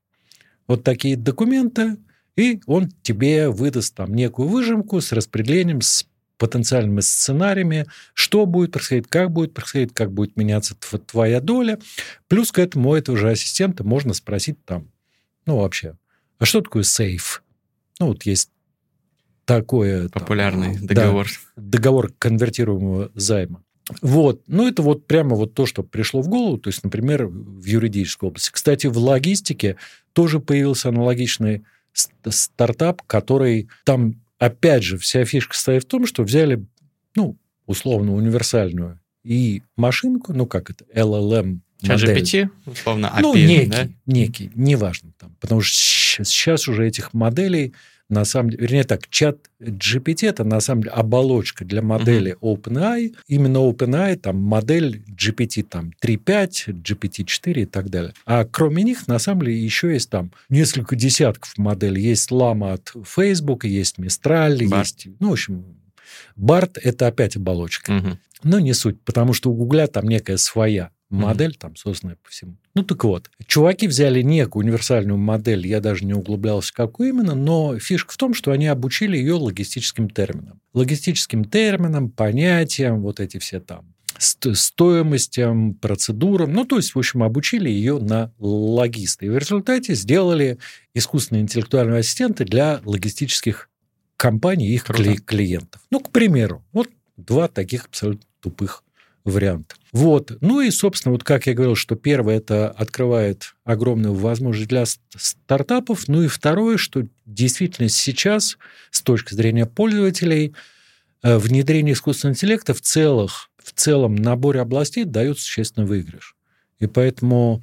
вот 0.66 0.84
такие 0.84 1.16
документы, 1.16 1.96
и 2.36 2.60
он 2.66 2.90
тебе 3.02 3.50
выдаст 3.50 3.94
там 3.94 4.14
некую 4.14 4.48
выжимку 4.48 5.00
с 5.00 5.12
распределением, 5.12 5.80
с 5.80 6.06
потенциальными 6.38 7.00
сценариями, 7.00 7.86
что 8.14 8.46
будет 8.46 8.72
происходить, 8.72 9.06
как 9.08 9.30
будет 9.30 9.54
происходить, 9.54 9.92
как 9.94 10.12
будет 10.12 10.36
меняться 10.36 10.74
тв- 10.74 10.98
твоя 11.06 11.40
доля. 11.40 11.78
Плюс 12.26 12.50
к 12.50 12.58
этому 12.58 12.94
этого 12.94 13.16
же 13.16 13.30
ассистента 13.30 13.84
можно 13.84 14.12
спросить 14.12 14.64
там, 14.64 14.90
ну 15.46 15.58
вообще, 15.58 15.96
а 16.38 16.44
что 16.44 16.60
такое 16.60 16.82
сейф? 16.82 17.44
Ну 18.00 18.08
вот 18.08 18.24
есть 18.24 18.50
такое... 19.44 20.08
там, 20.08 20.22
Популярный 20.22 20.76
да, 20.80 20.94
договор. 20.94 21.28
договор 21.56 22.12
конвертируемого 22.18 23.12
займа. 23.14 23.62
Вот. 24.00 24.42
Ну, 24.46 24.66
это 24.68 24.82
вот 24.82 25.06
прямо 25.06 25.34
вот 25.34 25.54
то, 25.54 25.66
что 25.66 25.82
пришло 25.82 26.22
в 26.22 26.28
голову, 26.28 26.56
то 26.58 26.68
есть, 26.68 26.84
например, 26.84 27.26
в 27.26 27.64
юридической 27.64 28.26
области. 28.26 28.50
Кстати, 28.52 28.86
в 28.86 28.96
логистике 28.98 29.76
тоже 30.12 30.38
появился 30.40 30.88
аналогичный 30.90 31.64
ст- 31.92 32.12
стартап, 32.30 33.02
который 33.02 33.68
там, 33.84 34.20
опять 34.38 34.82
же, 34.84 34.98
вся 34.98 35.24
фишка 35.24 35.56
стоит 35.56 35.84
в 35.84 35.88
том, 35.88 36.06
что 36.06 36.22
взяли, 36.22 36.64
ну, 37.16 37.36
условно, 37.66 38.14
универсальную 38.14 39.00
и 39.24 39.62
машинку, 39.76 40.32
ну, 40.32 40.46
как 40.46 40.70
это, 40.70 40.84
LLM 40.94 41.58
модель. 41.82 42.18
GPT, 42.22 42.48
условно, 42.66 43.06
API, 43.16 43.20
Ну, 43.22 43.34
некий, 43.34 43.66
да? 43.66 43.88
некий, 44.06 44.50
неважно 44.54 45.12
там. 45.18 45.34
Потому 45.40 45.60
что 45.60 45.76
сейчас 46.24 46.68
уже 46.68 46.86
этих 46.86 47.12
моделей, 47.14 47.72
на 48.12 48.24
самом 48.24 48.50
деле, 48.50 48.62
вернее 48.62 48.84
так, 48.84 49.08
чат 49.08 49.38
GPT 49.60 50.28
это 50.28 50.44
на 50.44 50.60
самом 50.60 50.82
деле 50.82 50.94
оболочка 50.94 51.64
для 51.64 51.82
модели 51.82 52.36
OpenAI. 52.40 53.14
Именно 53.26 53.58
OpenAI, 53.58 54.16
там 54.16 54.36
модель 54.36 55.02
GPT 55.08 55.62
там 55.62 55.92
3.5, 56.02 56.82
GPT-4 56.82 57.62
и 57.62 57.64
так 57.64 57.88
далее. 57.88 58.12
А 58.26 58.44
кроме 58.44 58.82
них, 58.82 59.08
на 59.08 59.18
самом 59.18 59.42
деле, 59.42 59.58
еще 59.58 59.92
есть 59.92 60.10
там 60.10 60.30
несколько 60.50 60.94
десятков 60.94 61.56
моделей. 61.56 62.02
Есть 62.02 62.30
Llama 62.30 62.74
от 62.74 62.92
Facebook, 63.06 63.64
есть 63.64 63.98
Mistral, 63.98 64.58
Bard. 64.58 64.78
есть... 64.80 65.08
Ну, 65.18 65.30
в 65.30 65.32
общем, 65.32 65.64
BART– 66.36 66.78
это 66.82 67.06
опять 67.06 67.36
оболочка. 67.36 67.92
Мгм. 67.92 68.18
Но 68.42 68.58
не 68.58 68.74
суть, 68.74 69.00
потому 69.02 69.32
что 69.32 69.50
у 69.50 69.54
Гугля 69.54 69.86
там 69.86 70.06
некая 70.06 70.36
своя 70.36 70.90
модель, 71.20 71.54
там, 71.56 71.76
созданная 71.76 72.16
по 72.22 72.30
всему. 72.30 72.56
Ну, 72.74 72.82
так 72.82 73.04
вот, 73.04 73.30
чуваки 73.46 73.86
взяли 73.86 74.22
некую 74.22 74.64
универсальную 74.64 75.18
модель, 75.18 75.66
я 75.66 75.80
даже 75.80 76.04
не 76.04 76.14
углублялся, 76.14 76.72
какую 76.72 77.10
именно, 77.10 77.34
но 77.34 77.78
фишка 77.78 78.12
в 78.12 78.16
том, 78.16 78.34
что 78.34 78.50
они 78.52 78.66
обучили 78.66 79.16
ее 79.16 79.34
логистическим 79.34 80.08
терминам. 80.08 80.60
Логистическим 80.72 81.44
терминам, 81.44 82.10
понятиям, 82.10 83.02
вот 83.02 83.20
эти 83.20 83.38
все 83.38 83.60
там 83.60 83.94
ст- 84.18 84.56
стоимостям, 84.56 85.74
процедурам. 85.74 86.52
Ну, 86.52 86.64
то 86.64 86.76
есть, 86.76 86.94
в 86.94 86.98
общем, 86.98 87.22
обучили 87.22 87.68
ее 87.68 87.98
на 87.98 88.32
логиста. 88.38 89.26
И 89.26 89.28
в 89.28 89.36
результате 89.36 89.94
сделали 89.94 90.58
искусственные 90.94 91.42
интеллектуальные 91.42 92.00
ассистенты 92.00 92.44
для 92.44 92.80
логистических 92.84 93.68
компаний 94.16 94.68
и 94.68 94.74
их 94.74 94.84
Круто. 94.84 95.02
кли- 95.02 95.16
клиентов. 95.20 95.80
Ну, 95.90 96.00
к 96.00 96.10
примеру, 96.10 96.64
вот 96.72 96.88
два 97.16 97.48
таких 97.48 97.86
абсолютно 97.86 98.26
тупых 98.40 98.84
вариант. 99.24 99.76
Вот. 99.92 100.36
Ну 100.40 100.60
и, 100.60 100.70
собственно, 100.70 101.12
вот 101.12 101.24
как 101.24 101.46
я 101.46 101.54
говорил, 101.54 101.76
что 101.76 101.96
первое, 101.96 102.38
это 102.38 102.70
открывает 102.70 103.54
огромную 103.64 104.14
возможность 104.14 104.68
для 104.68 104.84
стартапов. 104.86 106.08
Ну 106.08 106.22
и 106.22 106.28
второе, 106.28 106.76
что 106.76 107.06
действительно 107.26 107.88
сейчас, 107.88 108.58
с 108.90 109.02
точки 109.02 109.34
зрения 109.34 109.66
пользователей, 109.66 110.54
э, 111.22 111.36
внедрение 111.38 111.92
искусственного 111.92 112.34
интеллекта 112.34 112.74
в, 112.74 112.80
целых, 112.80 113.50
в 113.62 113.72
целом 113.72 114.16
наборе 114.16 114.60
областей 114.60 115.04
дает 115.04 115.38
существенный 115.38 115.86
выигрыш. 115.86 116.36
И 116.78 116.86
поэтому, 116.86 117.62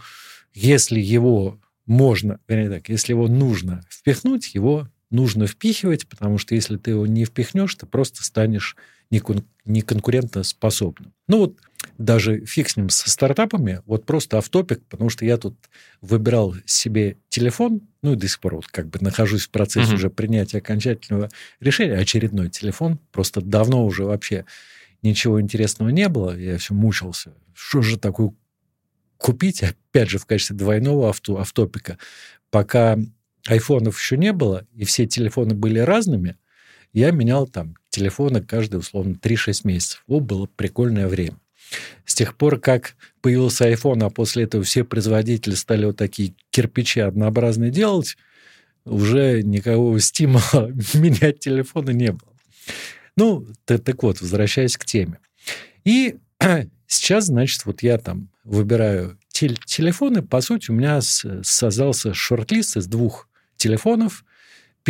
если 0.53 0.99
его 0.99 1.59
можно, 1.85 2.39
вернее 2.47 2.69
так, 2.69 2.87
если 2.89 3.13
его 3.13 3.27
нужно 3.27 3.83
впихнуть, 3.89 4.53
его 4.53 4.87
нужно 5.09 5.47
впихивать, 5.47 6.07
потому 6.07 6.37
что 6.37 6.55
если 6.55 6.77
ты 6.77 6.91
его 6.91 7.07
не 7.07 7.25
впихнешь, 7.25 7.75
ты 7.75 7.85
просто 7.85 8.23
станешь 8.23 8.75
неконкурентоспособным. 9.09 11.13
Ну 11.27 11.39
вот 11.39 11.57
даже 11.97 12.45
фиг 12.45 12.69
с 12.69 12.77
ним 12.77 12.89
со 12.89 13.09
стартапами, 13.09 13.81
вот 13.85 14.05
просто 14.05 14.37
автопик, 14.37 14.83
потому 14.87 15.09
что 15.09 15.25
я 15.25 15.37
тут 15.37 15.55
выбирал 16.01 16.55
себе 16.65 17.17
телефон, 17.29 17.81
ну 18.01 18.13
и 18.13 18.15
до 18.15 18.27
сих 18.27 18.39
пор 18.39 18.55
вот 18.55 18.67
как 18.67 18.87
бы 18.87 18.99
нахожусь 19.01 19.47
в 19.47 19.49
процессе 19.49 19.91
mm-hmm. 19.91 19.95
уже 19.95 20.09
принятия 20.09 20.59
окончательного 20.59 21.29
решения, 21.59 21.95
очередной 21.95 22.49
телефон, 22.49 22.99
просто 23.11 23.41
давно 23.41 23.85
уже 23.85 24.03
вообще 24.03 24.45
ничего 25.01 25.41
интересного 25.41 25.89
не 25.89 26.09
было, 26.09 26.37
я 26.37 26.57
все 26.57 26.73
мучился, 26.73 27.33
что 27.53 27.81
же 27.81 27.97
такое 27.97 28.33
купить, 29.17 29.63
опять 29.63 30.09
же, 30.09 30.17
в 30.17 30.25
качестве 30.25 30.55
двойного 30.55 31.09
авто, 31.09 31.37
автопика, 31.37 31.97
пока 32.49 32.97
айфонов 33.47 33.99
еще 33.99 34.17
не 34.17 34.33
было, 34.33 34.65
и 34.73 34.85
все 34.85 35.05
телефоны 35.05 35.53
были 35.53 35.79
разными, 35.79 36.37
я 36.93 37.11
менял 37.11 37.47
там 37.47 37.75
телефоны 37.89 38.41
каждые, 38.41 38.79
условно, 38.79 39.15
3-6 39.21 39.61
месяцев. 39.63 40.03
О, 40.07 40.19
было 40.19 40.47
прикольное 40.47 41.07
время. 41.07 41.37
С 42.05 42.15
тех 42.15 42.35
пор, 42.35 42.59
как 42.59 42.95
появился 43.21 43.71
iPhone, 43.71 44.03
а 44.05 44.09
после 44.09 44.43
этого 44.43 44.63
все 44.63 44.83
производители 44.83 45.53
стали 45.55 45.85
вот 45.85 45.97
такие 45.97 46.33
кирпичи 46.49 46.99
однообразные 46.99 47.71
делать, 47.71 48.17
уже 48.85 49.41
никакого 49.43 49.99
стимула 49.99 50.71
менять 50.93 51.39
телефоны 51.39 51.91
не 51.91 52.11
было. 52.11 52.33
Ну, 53.15 53.45
так 53.65 54.03
вот, 54.03 54.21
возвращаясь 54.21 54.77
к 54.77 54.85
теме. 54.85 55.19
И 55.83 56.15
сейчас, 56.87 57.25
значит, 57.25 57.65
вот 57.65 57.83
я 57.83 57.97
там 57.97 58.29
выбираю 58.43 59.17
телефоны. 59.31 60.21
По 60.21 60.41
сути, 60.41 60.71
у 60.71 60.73
меня 60.73 60.99
создался 61.01 62.13
шорт-лист 62.13 62.77
из 62.77 62.87
двух 62.87 63.27
телефонов. 63.57 64.25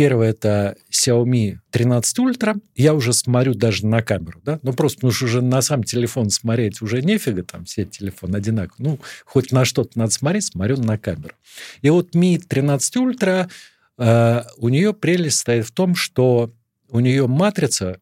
Первый 0.00 0.30
это 0.30 0.76
Xiaomi 0.90 1.58
13 1.72 2.18
Ultra. 2.20 2.58
Я 2.74 2.94
уже 2.94 3.12
смотрю 3.12 3.52
даже 3.52 3.84
на 3.86 4.00
камеру, 4.00 4.40
да, 4.42 4.58
ну 4.62 4.72
просто 4.72 4.96
потому 4.96 5.12
что 5.12 5.26
уже 5.26 5.42
на 5.42 5.60
сам 5.60 5.84
телефон 5.84 6.30
смотреть 6.30 6.80
уже 6.80 7.02
нефига, 7.02 7.42
там 7.42 7.66
все 7.66 7.84
телефоны 7.84 8.36
одинаковые. 8.36 8.92
Ну, 8.92 8.98
хоть 9.26 9.52
на 9.52 9.66
что-то 9.66 9.98
надо 9.98 10.10
смотреть, 10.10 10.46
смотрю 10.46 10.78
на 10.78 10.96
камеру. 10.96 11.34
И 11.82 11.90
вот 11.90 12.14
Mi 12.16 12.38
13 12.38 12.96
Ultra, 12.96 13.50
э, 13.98 14.42
у 14.56 14.70
нее 14.70 14.94
прелесть 14.94 15.40
стоит 15.40 15.66
в 15.66 15.72
том, 15.72 15.94
что 15.94 16.50
у 16.88 17.00
нее 17.00 17.26
матрица 17.26 18.00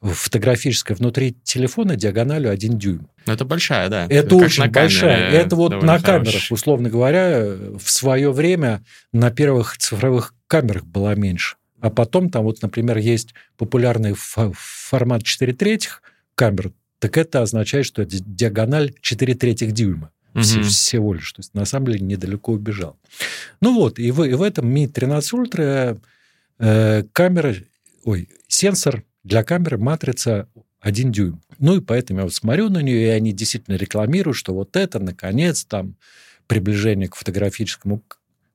фотографическая 0.00 0.94
внутри 0.94 1.36
телефона 1.44 1.96
диагональю 1.96 2.50
1 2.50 2.78
дюйм. 2.78 3.08
Ну, 3.26 3.32
это 3.32 3.44
большая, 3.44 3.88
да. 3.88 4.06
Это 4.08 4.30
как 4.30 4.46
очень 4.46 4.70
большая. 4.70 5.30
Это 5.30 5.56
вот 5.56 5.82
на 5.82 6.00
камерах, 6.00 6.42
условно 6.50 6.88
говоря, 6.88 7.44
в 7.78 7.90
свое 7.90 8.32
время 8.32 8.82
на 9.12 9.30
первых 9.30 9.76
цифровых 9.76 10.34
камерах 10.46 10.84
была 10.84 11.14
меньше. 11.14 11.56
А 11.80 11.90
потом 11.90 12.30
там 12.30 12.44
вот, 12.44 12.62
например, 12.62 12.98
есть 12.98 13.34
популярный 13.56 14.14
формат 14.14 15.22
4 15.22 15.52
третьих 15.54 16.02
камер, 16.34 16.72
так 16.98 17.16
это 17.16 17.40
означает, 17.42 17.86
что 17.86 18.02
это 18.02 18.16
диагональ 18.20 18.92
4 19.00 19.34
третьих 19.34 19.72
дюйма. 19.72 20.10
Угу. 20.34 20.42
Всего 20.42 21.14
лишь. 21.14 21.32
То 21.32 21.40
есть, 21.40 21.54
на 21.54 21.64
самом 21.64 21.86
деле, 21.86 22.00
недалеко 22.00 22.52
убежал. 22.52 22.96
Ну 23.60 23.74
вот, 23.74 23.98
и 23.98 24.10
в, 24.12 24.22
и 24.22 24.34
в 24.34 24.42
этом 24.42 24.72
Mi 24.72 24.86
13 24.86 25.32
Ultra 25.32 25.98
э, 26.58 27.04
камера, 27.12 27.54
ой, 28.04 28.28
сенсор 28.46 29.02
для 29.24 29.44
камеры 29.44 29.78
матрица 29.78 30.48
1 30.80 31.12
дюйм. 31.12 31.42
Ну 31.58 31.76
и 31.76 31.80
поэтому 31.80 32.20
я 32.20 32.24
вот 32.24 32.34
смотрю 32.34 32.70
на 32.70 32.80
нее, 32.80 33.02
и 33.04 33.08
они 33.08 33.32
действительно 33.32 33.76
рекламируют, 33.76 34.36
что 34.36 34.54
вот 34.54 34.76
это, 34.76 34.98
наконец, 34.98 35.64
там, 35.64 35.96
приближение 36.46 37.08
к 37.08 37.16
фотографическому 37.16 38.02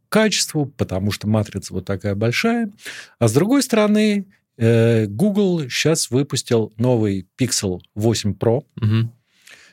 качеству, 0.10 0.65
потому 0.65 1.12
что 1.12 1.27
матрица 1.27 1.74
вот 1.74 1.86
такая 1.86 2.15
большая. 2.15 2.72
А 3.19 3.28
с 3.28 3.34
другой 3.34 3.63
стороны, 3.63 4.25
э, 4.58 5.06
Google 5.08 5.69
сейчас 5.69 6.10
выпустил 6.10 6.73
новый 6.78 7.28
Pixel 7.38 7.82
8 7.95 8.34
Pro, 8.34 8.65
угу. 8.82 9.12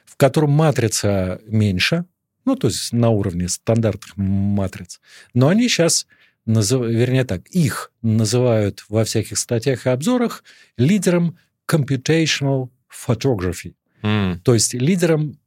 в 0.05 0.17
котором 0.17 0.51
матрица 0.51 1.41
меньше, 1.47 2.05
ну, 2.45 2.57
то 2.57 2.69
есть 2.69 2.93
на 2.93 3.11
уровне 3.11 3.49
стандартных 3.49 4.17
матриц. 4.17 5.01
Но 5.33 5.49
они 5.49 5.69
сейчас 5.69 6.07
назыв... 6.47 6.83
вернее 6.83 7.25
так, 7.25 7.47
их 7.49 7.93
называют 8.03 8.85
во 8.89 9.05
всяких 9.05 9.39
статьях 9.39 9.87
и 9.87 9.91
обзорах 9.91 10.45
лидером 10.77 11.39
computational 11.71 12.69
photography, 12.91 13.75
mm. 14.03 14.41
то 14.43 14.55
есть 14.55 14.75
лидером 14.75 15.39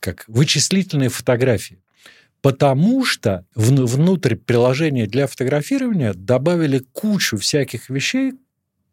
как 0.00 0.24
вычислительной 0.26 1.08
фотографии. 1.08 1.80
Потому 2.40 3.04
что 3.04 3.46
в, 3.54 3.70
внутрь 3.86 4.34
приложения 4.34 5.06
для 5.06 5.26
фотографирования 5.26 6.12
добавили 6.12 6.80
кучу 6.92 7.38
всяких 7.38 7.88
вещей, 7.88 8.34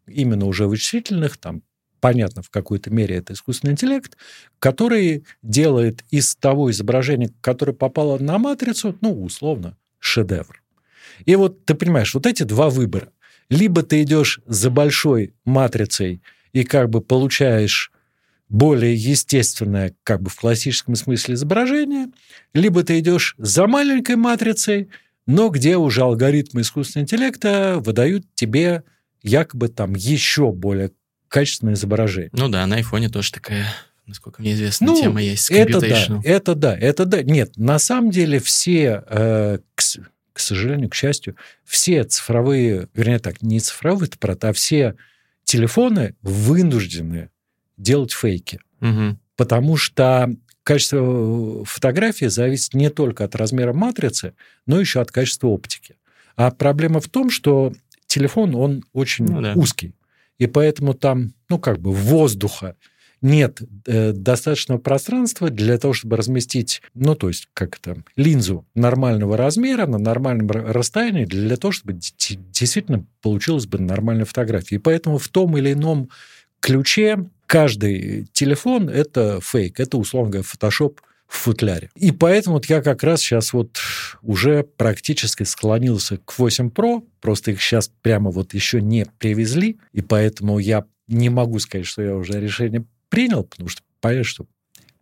именно 0.06 0.46
уже 0.46 0.66
вычислительных, 0.66 1.36
там, 1.36 1.62
понятно, 2.00 2.42
в 2.42 2.50
какой-то 2.50 2.90
мере 2.90 3.16
это 3.16 3.34
искусственный 3.34 3.72
интеллект, 3.72 4.16
который 4.58 5.26
делает 5.42 6.02
из 6.10 6.34
того 6.34 6.70
изображения, 6.70 7.30
которое 7.40 7.74
попало 7.74 8.18
на 8.18 8.38
матрицу, 8.38 8.96
ну, 9.00 9.22
условно, 9.22 9.76
шедевр. 9.98 10.61
И 11.24 11.36
вот 11.36 11.64
ты 11.64 11.74
понимаешь, 11.74 12.14
вот 12.14 12.26
эти 12.26 12.42
два 12.42 12.70
выбора. 12.70 13.10
Либо 13.48 13.82
ты 13.82 14.02
идешь 14.02 14.40
за 14.46 14.70
большой 14.70 15.34
матрицей 15.44 16.22
и 16.52 16.64
как 16.64 16.90
бы 16.90 17.00
получаешь 17.00 17.92
более 18.48 18.94
естественное, 18.94 19.94
как 20.04 20.22
бы 20.22 20.30
в 20.30 20.36
классическом 20.36 20.94
смысле 20.94 21.34
изображение, 21.34 22.08
либо 22.52 22.82
ты 22.82 22.98
идешь 22.98 23.34
за 23.38 23.66
маленькой 23.66 24.16
матрицей, 24.16 24.90
но 25.26 25.48
где 25.48 25.76
уже 25.76 26.02
алгоритмы 26.02 26.60
искусственного 26.60 27.04
интеллекта 27.04 27.76
выдают 27.78 28.26
тебе 28.34 28.82
якобы 29.22 29.68
там 29.68 29.94
еще 29.94 30.52
более 30.52 30.90
качественное 31.28 31.74
изображение. 31.74 32.30
Ну 32.34 32.48
да, 32.48 32.66
на 32.66 32.76
айфоне 32.76 33.08
тоже 33.08 33.32
такая 33.32 33.66
насколько 34.06 34.42
мне 34.42 34.52
известно, 34.52 34.88
ну, 34.88 35.00
тема 35.00 35.22
есть. 35.22 35.50
Это 35.50 35.80
да, 35.80 36.20
это 36.24 36.54
да, 36.54 36.76
это 36.76 37.04
да. 37.06 37.22
Нет, 37.22 37.56
на 37.56 37.78
самом 37.78 38.10
деле 38.10 38.40
все, 38.40 39.04
э, 39.08 39.58
к 40.32 40.40
сожалению, 40.40 40.88
к 40.88 40.94
счастью, 40.94 41.36
все 41.64 42.04
цифровые, 42.04 42.88
вернее 42.94 43.18
так, 43.18 43.42
не 43.42 43.60
цифровые 43.60 44.08
аппараты, 44.12 44.48
а 44.48 44.52
все 44.52 44.96
телефоны 45.44 46.14
вынуждены 46.22 47.30
делать 47.76 48.12
фейки. 48.12 48.60
Угу. 48.80 49.18
Потому 49.36 49.76
что 49.76 50.34
качество 50.62 51.64
фотографии 51.64 52.26
зависит 52.26 52.74
не 52.74 52.90
только 52.90 53.24
от 53.24 53.34
размера 53.34 53.72
матрицы, 53.72 54.34
но 54.66 54.80
еще 54.80 55.00
от 55.00 55.10
качества 55.10 55.48
оптики. 55.48 55.96
А 56.36 56.50
проблема 56.50 57.00
в 57.00 57.08
том, 57.08 57.30
что 57.30 57.72
телефон, 58.06 58.54
он 58.54 58.84
очень 58.92 59.26
ну, 59.26 59.40
да. 59.40 59.52
узкий. 59.54 59.94
И 60.38 60.46
поэтому 60.46 60.94
там, 60.94 61.34
ну, 61.48 61.58
как 61.58 61.78
бы 61.78 61.92
воздуха 61.92 62.76
нет 63.22 63.62
э, 63.86 64.12
достаточного 64.12 64.78
пространства 64.78 65.48
для 65.48 65.78
того, 65.78 65.94
чтобы 65.94 66.16
разместить, 66.16 66.82
ну, 66.94 67.14
то 67.14 67.28
есть, 67.28 67.48
как 67.54 67.78
это, 67.78 68.02
линзу 68.16 68.66
нормального 68.74 69.36
размера 69.36 69.86
на 69.86 69.98
нормальном 69.98 70.50
расстоянии 70.50 71.24
для 71.24 71.56
того, 71.56 71.72
чтобы 71.72 71.94
действительно 71.94 73.06
получилась 73.22 73.66
бы 73.66 73.78
нормальная 73.78 74.24
фотография. 74.24 74.76
И 74.76 74.78
поэтому 74.78 75.18
в 75.18 75.28
том 75.28 75.56
или 75.56 75.72
ином 75.72 76.10
ключе 76.60 77.30
каждый 77.46 78.26
телефон– 78.32 78.88
это 78.90 79.40
фейк, 79.40 79.78
это, 79.78 79.98
условно 79.98 80.32
говоря, 80.32 80.48
фотошоп 80.48 81.00
в 81.28 81.36
футляре. 81.36 81.90
И 81.96 82.12
поэтому 82.12 82.56
вот 82.56 82.66
я 82.66 82.82
как 82.82 83.02
раз 83.02 83.20
сейчас 83.20 83.52
вот 83.52 83.78
уже 84.20 84.64
практически 84.64 85.44
склонился 85.44 86.18
к 86.18 86.38
8 86.38 86.68
Pro, 86.68 87.02
просто 87.20 87.52
их 87.52 87.62
сейчас 87.62 87.90
прямо 88.02 88.30
вот 88.30 88.52
еще 88.52 88.82
не 88.82 89.06
привезли, 89.18 89.78
и 89.92 90.02
поэтому 90.02 90.58
я 90.58 90.84
не 91.08 91.30
могу 91.30 91.58
сказать, 91.58 91.86
что 91.86 92.02
я 92.02 92.16
уже 92.16 92.40
решение 92.40 92.84
принял, 93.12 93.44
потому 93.44 93.68
что 93.68 93.82
понятно, 94.00 94.24
что 94.24 94.46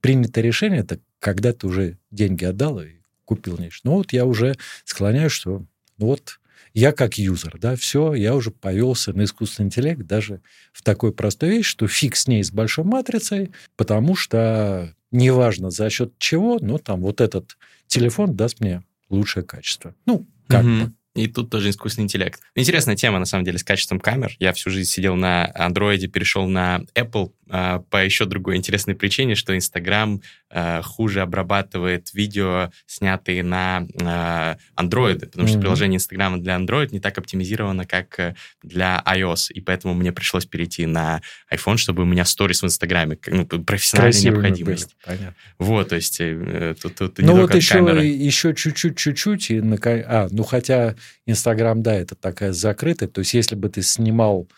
принятое 0.00 0.42
решение 0.42 0.80
это 0.80 0.98
когда 1.20 1.52
ты 1.52 1.68
уже 1.68 1.96
деньги 2.10 2.44
отдал 2.44 2.80
и 2.80 2.96
купил 3.24 3.56
нечто. 3.56 3.88
Ну 3.88 3.94
вот 3.98 4.12
я 4.12 4.26
уже 4.26 4.56
склоняюсь, 4.84 5.30
что 5.30 5.64
ну 5.96 6.06
вот 6.06 6.40
я 6.74 6.90
как 6.90 7.18
юзер, 7.18 7.58
да, 7.60 7.76
все, 7.76 8.14
я 8.14 8.34
уже 8.34 8.50
повелся 8.50 9.12
на 9.12 9.22
искусственный 9.22 9.66
интеллект 9.66 10.02
даже 10.02 10.42
в 10.72 10.82
такой 10.82 11.12
простой 11.12 11.50
вещь, 11.50 11.66
что 11.66 11.86
фиг 11.86 12.16
с 12.16 12.26
ней 12.26 12.42
с 12.42 12.50
большой 12.50 12.84
матрицей, 12.84 13.52
потому 13.76 14.16
что 14.16 14.92
неважно 15.12 15.70
за 15.70 15.88
счет 15.88 16.12
чего, 16.18 16.58
но 16.60 16.78
там 16.78 17.02
вот 17.02 17.20
этот 17.20 17.56
телефон 17.86 18.34
даст 18.34 18.58
мне 18.58 18.82
лучшее 19.08 19.44
качество. 19.44 19.94
Ну, 20.04 20.26
как 20.48 20.64
угу. 20.64 20.70
бы. 20.70 20.92
И 21.20 21.26
тут 21.26 21.50
тоже 21.50 21.70
искусственный 21.70 22.04
интеллект. 22.04 22.40
Интересная 22.54 22.96
тема, 22.96 23.18
на 23.18 23.26
самом 23.26 23.44
деле, 23.44 23.58
с 23.58 23.64
качеством 23.64 24.00
камер. 24.00 24.34
Я 24.38 24.52
всю 24.52 24.70
жизнь 24.70 24.90
сидел 24.90 25.16
на 25.16 25.52
Android, 25.54 26.06
перешел 26.06 26.48
на 26.48 26.80
Apple 26.94 27.32
э, 27.50 27.80
по 27.90 28.02
еще 28.02 28.24
другой 28.24 28.56
интересной 28.56 28.94
причине, 28.94 29.34
что 29.34 29.54
Instagram 29.54 30.22
э, 30.50 30.82
хуже 30.82 31.20
обрабатывает 31.20 32.14
видео, 32.14 32.70
снятые 32.86 33.42
на 33.42 33.86
э, 33.94 34.56
Android, 34.80 35.26
потому 35.26 35.46
что 35.46 35.58
mm-hmm. 35.58 35.60
приложение 35.60 35.96
Instagram 35.96 36.42
для 36.42 36.56
Android 36.56 36.88
не 36.92 37.00
так 37.00 37.18
оптимизировано, 37.18 37.84
как 37.84 38.18
э, 38.18 38.34
для 38.62 39.02
iOS, 39.06 39.52
и 39.52 39.60
поэтому 39.60 39.94
мне 39.94 40.12
пришлось 40.12 40.46
перейти 40.46 40.86
на 40.86 41.20
iPhone, 41.52 41.76
чтобы 41.76 42.02
у 42.02 42.06
меня 42.06 42.24
сторис 42.24 42.62
в 42.62 42.66
Инстаграме, 42.66 43.18
ну, 43.26 43.46
профессиональная 43.46 44.12
Красивыми 44.12 44.42
необходимость. 44.46 44.96
Были, 45.06 45.18
понятно. 45.18 45.36
Вот, 45.58 45.88
то 45.90 45.96
есть 45.96 46.20
э, 46.20 46.74
тут, 46.80 46.94
тут 46.94 47.18
ну, 47.18 47.36
вот 47.36 47.54
еще, 47.54 47.78
еще 47.78 48.54
чуть-чуть, 48.54 48.96
чуть-чуть, 48.96 49.50
и 49.50 49.60
на... 49.60 49.76
а, 49.82 50.28
ну 50.30 50.44
хотя 50.44 50.94
Инстаграм, 51.26 51.82
да, 51.82 51.94
это 51.94 52.14
такая 52.14 52.52
закрытая, 52.52 53.08
то 53.08 53.20
есть 53.20 53.34
если 53.34 53.54
бы 53.54 53.68
ты 53.68 53.82
снимал 53.82 54.48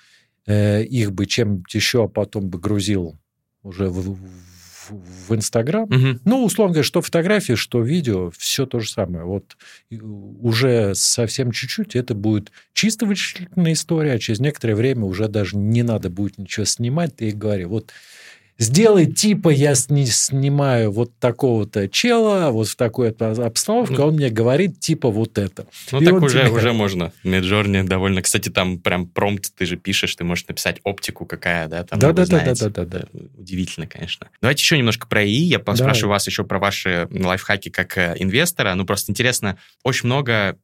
э, 0.46 0.82
их 0.84 1.12
бы 1.12 1.26
чем-то 1.26 1.76
еще, 1.76 2.04
а 2.04 2.08
потом 2.08 2.48
бы 2.48 2.58
грузил 2.58 3.18
уже 3.62 3.88
в, 3.88 4.18
в 4.90 5.34
Инстаграм. 5.34 5.84
Угу. 5.84 6.20
Ну, 6.24 6.44
условно 6.44 6.74
говоря, 6.74 6.86
что 6.86 7.00
фотографии, 7.00 7.54
что 7.54 7.82
видео, 7.82 8.30
все 8.36 8.66
то 8.66 8.80
же 8.80 8.90
самое. 8.90 9.24
Вот 9.24 9.56
уже 9.90 10.94
совсем 10.94 11.52
чуть-чуть 11.52 11.96
это 11.96 12.14
будет 12.14 12.50
чисто 12.72 13.06
вычислительная 13.06 13.72
история, 13.72 14.12
а 14.12 14.18
через 14.18 14.40
некоторое 14.40 14.74
время 14.74 15.04
уже 15.04 15.28
даже 15.28 15.56
не 15.56 15.82
надо 15.82 16.10
будет 16.10 16.38
ничего 16.38 16.64
снимать. 16.64 17.16
Ты 17.16 17.28
и 17.28 17.32
говори, 17.32 17.64
вот 17.64 17.92
сделай 18.62 19.06
типа 19.06 19.50
я 19.50 19.74
сни 19.74 20.06
снимаю 20.06 20.90
вот 20.90 21.18
такого-то 21.18 21.88
чела, 21.88 22.50
вот 22.50 22.68
в 22.68 22.76
такой 22.76 23.10
обстановке, 23.10 23.94
ну, 23.94 24.06
он 24.06 24.14
мне 24.14 24.30
говорит 24.30 24.80
типа 24.80 25.10
вот 25.10 25.38
это. 25.38 25.66
Ну 25.90 26.00
и 26.00 26.04
так 26.04 26.14
уже, 26.22 26.48
уже 26.48 26.72
можно. 26.72 27.12
Меджорни 27.24 27.82
довольно... 27.82 28.22
Кстати, 28.22 28.48
там 28.48 28.78
прям 28.78 29.06
промпт 29.06 29.54
ты 29.54 29.66
же 29.66 29.76
пишешь, 29.76 30.14
ты 30.16 30.24
можешь 30.24 30.46
написать 30.48 30.80
оптику 30.84 31.26
какая, 31.26 31.68
да? 31.68 31.84
Там 31.84 31.98
да, 31.98 32.12
да, 32.12 32.26
да, 32.26 32.40
да, 32.40 32.54
да, 32.54 32.68
да, 32.68 32.84
да. 32.84 33.04
Удивительно, 33.36 33.86
конечно. 33.86 34.28
Давайте 34.40 34.62
еще 34.62 34.78
немножко 34.78 35.06
про 35.06 35.24
ИИ. 35.24 35.44
Я 35.44 35.58
поспрашиваю 35.58 36.10
вас 36.10 36.26
еще 36.26 36.44
про 36.44 36.58
ваши 36.58 37.08
лайфхаки 37.10 37.68
как 37.68 37.98
э, 37.98 38.14
инвестора. 38.18 38.74
Ну, 38.74 38.84
просто 38.84 39.12
интересно, 39.12 39.58
очень 39.82 40.06
много 40.06 40.56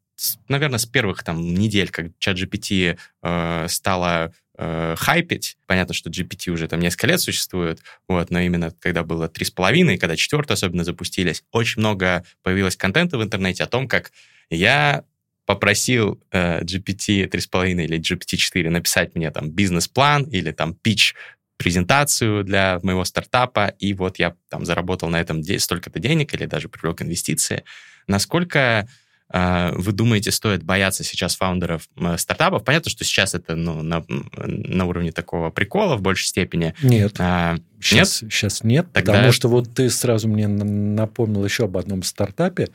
наверное, 0.49 0.79
с 0.79 0.87
первых 0.87 1.23
там 1.23 1.55
недель, 1.55 1.91
как 1.91 2.07
чат 2.19 2.37
GPT 2.37 2.99
э, 3.23 3.67
стало 3.69 4.33
э, 4.59 4.95
хайпить. 4.99 5.57
Понятно, 5.67 5.95
что 5.95 6.11
GPT 6.11 6.51
уже 6.51 6.69
там 6.69 6.81
несколько 6.81 7.07
лет 7.07 7.21
существует, 7.21 7.81
вот, 8.09 8.31
но 8.31 8.41
именно 8.41 8.73
когда 8.81 9.05
было 9.05 9.29
три 9.29 9.45
с 9.45 9.51
половиной, 9.51 9.97
когда 9.97 10.17
четвертый 10.17 10.53
особенно 10.53 10.85
запустились, 10.85 11.45
очень 11.53 11.81
много 11.81 12.25
появилось 12.43 12.77
контента 12.77 13.17
в 13.17 13.23
интернете 13.23 13.65
о 13.65 13.69
том, 13.69 13.89
как 13.89 14.13
я 14.51 15.05
попросил 15.47 16.23
э, 16.31 16.63
GPT 16.63 17.27
3.5 17.29 17.85
или 17.85 17.99
GPT-4 17.99 18.69
написать 18.69 19.15
мне 19.15 19.31
там 19.31 19.51
бизнес-план 19.51 20.25
или 20.25 20.53
там 20.53 20.75
пич 20.75 21.15
презентацию 21.57 22.45
для 22.45 22.79
моего 22.83 23.05
стартапа, 23.05 23.69
и 23.79 23.93
вот 23.95 24.19
я 24.19 24.35
там 24.49 24.65
заработал 24.65 25.09
на 25.09 25.21
этом 25.21 25.43
столько-то 25.43 25.99
денег 25.99 26.35
или 26.35 26.47
даже 26.47 26.69
привлек 26.69 27.03
инвестиции. 27.03 27.65
Насколько 28.07 28.89
вы 29.31 29.93
думаете, 29.93 30.31
стоит 30.31 30.63
бояться 30.63 31.05
сейчас 31.05 31.37
фаундеров 31.37 31.89
стартапов? 32.17 32.65
Понятно, 32.65 32.91
что 32.91 33.05
сейчас 33.05 33.35
это 33.35 33.57
ну, 33.57 33.83
на, 33.83 34.05
на 34.09 34.85
уровне 34.87 35.13
такого 35.13 35.51
прикола 35.51 35.97
в 35.97 36.03
большей 36.03 36.27
степени. 36.27 36.75
Нет. 36.83 37.17
А, 37.19 37.57
сейчас 37.81 38.23
нет? 38.23 38.33
Сейчас 38.33 38.65
нет, 38.65 38.87
Тогда... 38.93 39.13
потому 39.13 39.33
что 39.33 39.49
вот 39.49 39.75
ты 39.75 39.91
сразу 39.91 40.29
мне 40.29 40.49
напомнил 40.49 41.45
еще 41.45 41.65
об 41.65 41.77
одном 41.77 42.03
стартапе, 42.03 42.69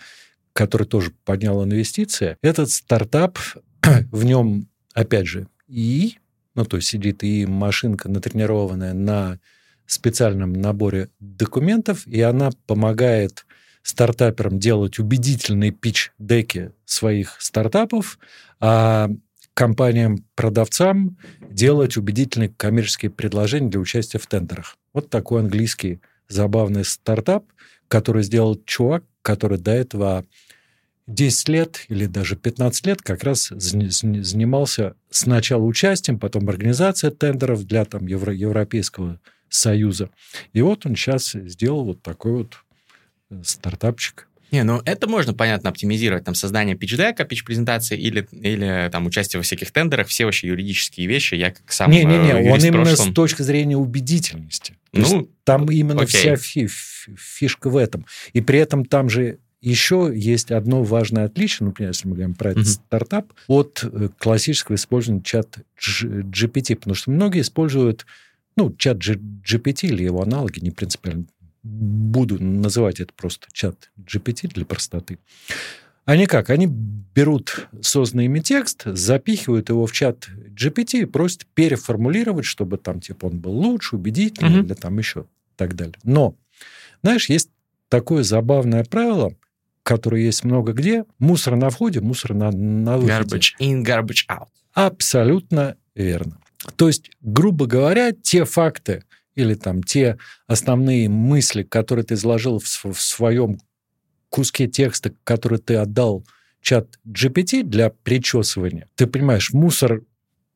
который 0.53 0.85
тоже 0.85 1.11
поднял 1.25 1.63
инвестиции. 1.63 2.37
Этот 2.41 2.69
стартап, 2.69 3.39
в 4.11 4.23
нем, 4.23 4.67
опять 4.93 5.25
же, 5.25 5.47
и, 5.67 6.17
ну, 6.53 6.65
то 6.65 6.77
есть 6.77 6.89
сидит 6.89 7.23
и 7.23 7.47
машинка 7.47 8.09
натренированная 8.09 8.93
на 8.93 9.39
специальном 9.87 10.53
наборе 10.53 11.09
документов, 11.19 12.05
и 12.07 12.21
она 12.21 12.51
помогает 12.67 13.45
стартаперам 13.83 14.59
делать 14.59 14.97
убедительные 14.97 15.71
пич-деки 15.71 16.71
своих 16.85 17.35
стартапов, 17.39 18.17
а 18.59 19.09
компаниям-продавцам 19.53 21.17
делать 21.49 21.97
убедительные 21.97 22.49
коммерческие 22.49 23.11
предложения 23.11 23.69
для 23.69 23.79
участия 23.79 24.17
в 24.17 24.25
тендерах. 24.25 24.77
Вот 24.93 25.09
такой 25.09 25.41
английский 25.41 26.01
забавный 26.27 26.85
стартап, 26.85 27.45
который 27.87 28.23
сделал 28.23 28.59
чувак, 28.65 29.03
который 29.21 29.59
до 29.59 29.71
этого 29.71 30.25
10 31.07 31.49
лет 31.49 31.85
или 31.89 32.05
даже 32.05 32.35
15 32.35 32.87
лет 32.87 33.01
как 33.01 33.23
раз 33.23 33.49
занимался 33.49 34.95
сначала 35.09 35.63
участием, 35.63 36.17
потом 36.17 36.47
организацией 36.49 37.11
тендеров 37.11 37.65
для 37.65 37.85
там, 37.85 38.07
Евро 38.07 38.33
Европейского 38.33 39.19
Союза. 39.49 40.09
И 40.53 40.61
вот 40.61 40.85
он 40.85 40.95
сейчас 40.95 41.33
сделал 41.33 41.85
вот 41.85 42.01
такой 42.01 42.31
вот 42.31 42.62
стартапчик. 43.43 44.27
Не, 44.53 44.63
ну 44.63 44.83
это 44.85 45.09
можно, 45.09 45.33
понятно, 45.33 45.71
оптимизировать, 45.71 46.25
там, 46.25 46.35
создание 46.35 46.75
пич-дека, 46.75 47.25
пич-презентации 47.25 47.97
или, 47.97 48.27
или 48.31 48.87
там 48.91 49.07
участие 49.07 49.39
во 49.39 49.43
всяких 49.43 49.71
тендерах, 49.71 50.07
все 50.07 50.25
вообще 50.25 50.47
юридические 50.47 51.07
вещи, 51.07 51.33
я 51.33 51.49
как 51.49 51.71
сам 51.71 51.89
Не-не-не, 51.89 52.29
э, 52.29 52.51
он 52.51 52.59
именно 52.59 52.83
прошлом... 52.83 53.11
с 53.11 53.15
точки 53.15 53.41
зрения 53.41 53.77
убедительности. 53.77 54.77
То 54.91 55.01
ну, 55.01 55.29
там 55.43 55.71
именно 55.71 56.03
окей. 56.03 56.19
вся 56.19 56.35
фи 56.35 56.67
фишка 56.67 57.71
в 57.71 57.77
этом. 57.77 58.05
И 58.33 58.41
при 58.41 58.59
этом 58.59 58.85
там 58.85 59.09
же 59.09 59.39
еще 59.59 60.11
есть 60.13 60.51
одно 60.51 60.83
важное 60.83 61.25
отличие, 61.25 61.65
например, 61.65 61.91
если 61.91 62.07
мы 62.07 62.13
говорим 62.15 62.35
про 62.35 62.51
этот 62.51 62.65
mm-hmm. 62.65 62.81
стартап, 62.85 63.33
от 63.47 63.83
э, 63.83 64.09
классического 64.19 64.75
использования 64.75 65.23
чат 65.23 65.57
GPT, 65.79 66.75
потому 66.75 66.93
что 66.93 67.09
многие 67.09 67.41
используют 67.41 68.05
ну, 68.55 68.71
чат 68.77 68.97
GPT 68.97 69.87
или 69.87 70.03
его 70.03 70.21
аналоги, 70.21 70.59
не 70.59 70.69
принципиально 70.69 71.25
буду 71.63 72.41
называть 72.43 72.99
это 72.99 73.13
просто 73.13 73.47
чат 73.51 73.91
GPT 73.97 74.53
для 74.53 74.65
простоты. 74.65 75.17
Они 76.05 76.25
как? 76.25 76.49
Они 76.49 76.67
берут 76.67 77.67
созданный 77.81 78.25
ими 78.25 78.39
текст, 78.39 78.83
запихивают 78.85 79.69
его 79.69 79.85
в 79.85 79.93
чат 79.93 80.27
GPT 80.49 81.01
и 81.01 81.05
просят 81.05 81.45
переформулировать, 81.53 82.45
чтобы 82.45 82.77
там 82.77 82.99
типа 82.99 83.27
он 83.27 83.39
был 83.39 83.53
лучше, 83.53 83.95
убедительнее 83.95 84.61
mm-hmm. 84.61 84.65
или 84.65 84.73
там 84.73 84.97
еще 84.97 85.25
так 85.55 85.75
далее. 85.75 85.95
Но, 86.03 86.35
знаешь, 87.01 87.29
есть 87.29 87.49
такое 87.87 88.23
забавное 88.23 88.83
правило, 88.83 89.33
которое 89.83 90.23
есть 90.23 90.43
много 90.43 90.73
где. 90.73 91.05
Мусор 91.19 91.55
на 91.55 91.69
входе, 91.69 92.01
мусор 92.01 92.33
на, 92.33 92.51
на 92.51 92.97
выходе. 92.97 93.37
Garbage 93.37 93.51
in, 93.59 93.83
garbage 93.83 94.25
out. 94.29 94.47
Абсолютно 94.73 95.77
верно. 95.95 96.37
То 96.75 96.87
есть, 96.87 97.11
грубо 97.21 97.65
говоря, 97.65 98.11
те 98.13 98.45
факты, 98.45 99.03
или 99.35 99.55
там 99.55 99.83
те 99.83 100.17
основные 100.47 101.09
мысли, 101.09 101.63
которые 101.63 102.05
ты 102.05 102.15
изложил 102.15 102.59
в, 102.59 102.85
в 102.85 103.01
своем 103.01 103.59
куске 104.29 104.67
текста, 104.67 105.13
который 105.23 105.59
ты 105.59 105.75
отдал 105.75 106.25
чат 106.61 106.99
GPT 107.07 107.63
для 107.63 107.89
причесывания, 107.89 108.89
ты 108.95 109.05
понимаешь, 109.05 109.51
мусор 109.53 110.01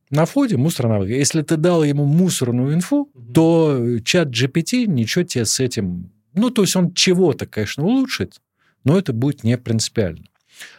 на 0.09 0.25
входе, 0.25 0.57
мусор 0.57 0.87
на 0.87 0.99
выходе. 0.99 1.17
Если 1.17 1.41
ты 1.41 1.57
дал 1.57 1.83
ему 1.83 2.05
мусорную 2.05 2.73
инфу, 2.73 3.11
mm-hmm. 3.13 3.33
то 3.33 3.99
чат 4.03 4.29
GPT 4.29 4.85
ничего 4.85 5.23
тебе 5.23 5.45
с 5.45 5.59
этим... 5.59 6.11
Ну, 6.33 6.49
то 6.49 6.61
есть 6.61 6.75
он 6.75 6.93
чего-то, 6.93 7.45
конечно, 7.45 7.83
улучшит, 7.83 8.39
но 8.83 8.97
это 8.97 9.11
будет 9.11 9.43
не 9.43 9.57
принципиально. 9.57 10.25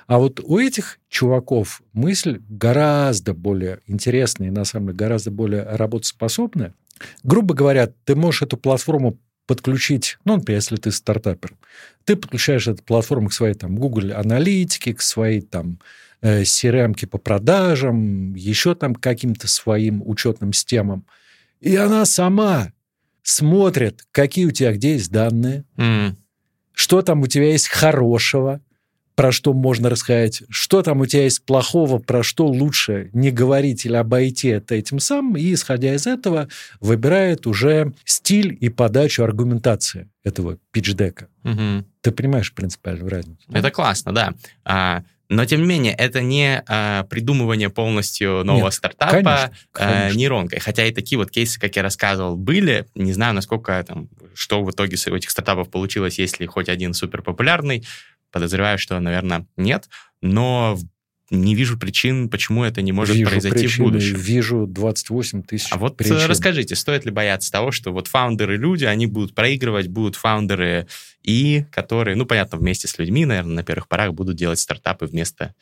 А 0.07 0.19
вот 0.19 0.41
у 0.41 0.59
этих 0.59 0.99
чуваков 1.09 1.83
мысль 1.93 2.41
гораздо 2.49 3.35
более 3.35 3.81
интересная 3.87 4.49
и, 4.49 4.51
на 4.51 4.65
самом 4.65 4.87
деле, 4.87 4.99
гораздо 4.99 5.31
более 5.31 5.63
работоспособная. 5.63 6.75
Грубо 7.23 7.55
говоря, 7.55 7.93
ты 8.05 8.15
можешь 8.15 8.43
эту 8.43 8.57
платформу 8.57 9.19
подключить, 9.47 10.19
ну, 10.25 10.37
например, 10.37 10.59
если 10.59 10.77
ты 10.77 10.93
стартапер, 10.93 11.55
ты 12.05 12.17
подключаешь 12.17 12.69
эту 12.69 12.83
платформу 12.85 13.29
к 13.29 13.33
своей 13.33 13.55
там 13.55 13.77
Google 13.77 14.15
аналитике, 14.15 14.95
к 14.95 15.01
своей 15.01 15.41
там 15.41 15.79
э, 16.21 16.43
CRM 16.43 17.07
по 17.07 17.19
продажам, 17.19 18.35
еще 18.35 18.75
там 18.75 18.95
каким-то 18.95 19.49
своим 19.49 20.03
учетным 20.05 20.53
системам, 20.53 21.07
и 21.61 21.75
она 21.77 22.05
сама 22.05 22.73
смотрит, 23.23 24.07
какие 24.13 24.45
у 24.45 24.51
тебя 24.51 24.73
где 24.73 24.93
есть 24.93 25.11
данные, 25.11 25.65
mm. 25.77 26.15
что 26.73 27.03
там 27.03 27.23
у 27.23 27.27
тебя 27.27 27.51
есть 27.51 27.69
хорошего, 27.69 28.61
про 29.19 29.33
что 29.33 29.53
можно 29.53 29.91
рассказать, 29.91 30.45
что 30.49 30.81
там 30.81 31.01
у 31.01 31.07
тебя 31.07 31.25
есть 31.25 31.43
плохого, 31.43 31.99
про 31.99 32.23
что 32.23 32.47
лучше 32.47 33.11
не 33.13 33.33
говорить 33.33 33.85
или 33.85 33.97
обойти 33.97 34.47
это 34.47 34.77
этим 34.77 35.01
самым, 35.01 35.37
и, 35.37 35.55
исходя 35.55 35.93
из 35.93 36.07
этого, 36.07 36.47
выбирает 36.79 37.45
уже 37.49 37.95
стиль 38.05 38.57
и 38.61 38.69
подачу 38.69 39.25
аргументации 39.25 40.09
этого 40.23 40.59
питчдека. 40.71 41.27
Угу. 41.43 41.85
Ты 42.01 42.13
понимаешь 42.13 42.55
принципиальную 42.55 43.11
разницу? 43.11 43.43
Это 43.53 43.73
классно, 43.73 44.15
да. 44.15 44.35
А, 44.65 45.03
но, 45.29 45.45
тем 45.47 45.63
не 45.63 45.67
менее, 45.67 45.95
это 45.95 46.21
не 46.21 46.63
а, 46.69 47.03
придумывание 47.03 47.71
полностью 47.71 48.45
нового 48.45 48.67
Нет, 48.67 48.75
стартапа 48.75 49.11
конечно, 49.11 49.33
а, 49.33 49.51
конечно. 49.73 50.17
нейронкой. 50.17 50.61
Хотя 50.61 50.87
и 50.87 50.93
такие 50.93 51.19
вот 51.19 51.33
кейсы, 51.33 51.59
как 51.59 51.75
я 51.75 51.83
рассказывал, 51.83 52.37
были. 52.37 52.87
Не 52.95 53.13
знаю, 53.13 53.35
насколько 53.35 53.85
там, 53.85 54.09
что 54.33 54.63
в 54.63 54.71
итоге 54.71 54.97
у 55.11 55.15
этих 55.17 55.31
стартапов 55.31 55.71
получилось, 55.71 56.21
если 56.21 56.47
хоть 56.47 56.69
один 56.69 56.95
супер 56.95 57.23
популярный 57.23 57.85
подозреваю, 58.31 58.79
что, 58.79 58.99
наверное, 59.01 59.47
нет. 59.57 59.89
Но 60.21 60.77
не 61.31 61.55
вижу 61.55 61.79
причин, 61.79 62.31
почему 62.31 62.65
это 62.65 62.81
не 62.81 62.93
может 62.93 63.15
вижу 63.15 63.31
произойти 63.31 63.59
причины, 63.67 63.85
в 63.85 63.91
будущем. 63.91 64.17
Вижу 64.17 64.67
28 64.67 65.43
тысяч 65.43 65.69
А 65.71 65.77
вот 65.77 65.93
э, 65.93 65.97
причин. 65.97 66.17
расскажите, 66.27 66.75
стоит 66.75 67.05
ли 67.05 67.11
бояться 67.11 67.53
того, 67.53 67.71
что 67.71 67.93
вот 67.93 68.07
фаундеры-люди, 68.09 68.87
они 68.87 69.07
будут 69.07 69.35
проигрывать, 69.35 69.89
будут 69.89 70.17
фаундеры 70.17 70.87
и 71.23 71.67
которые, 71.71 72.17
ну, 72.17 72.25
понятно, 72.25 72.57
вместе 72.59 72.89
с 72.89 72.99
людьми, 72.99 73.27
наверное, 73.27 73.57
на 73.57 73.63
первых 73.63 73.89
порах 73.89 74.15
будут 74.15 74.37
делать 74.37 74.59
стартапы 74.59 75.05
вместо 75.05 75.55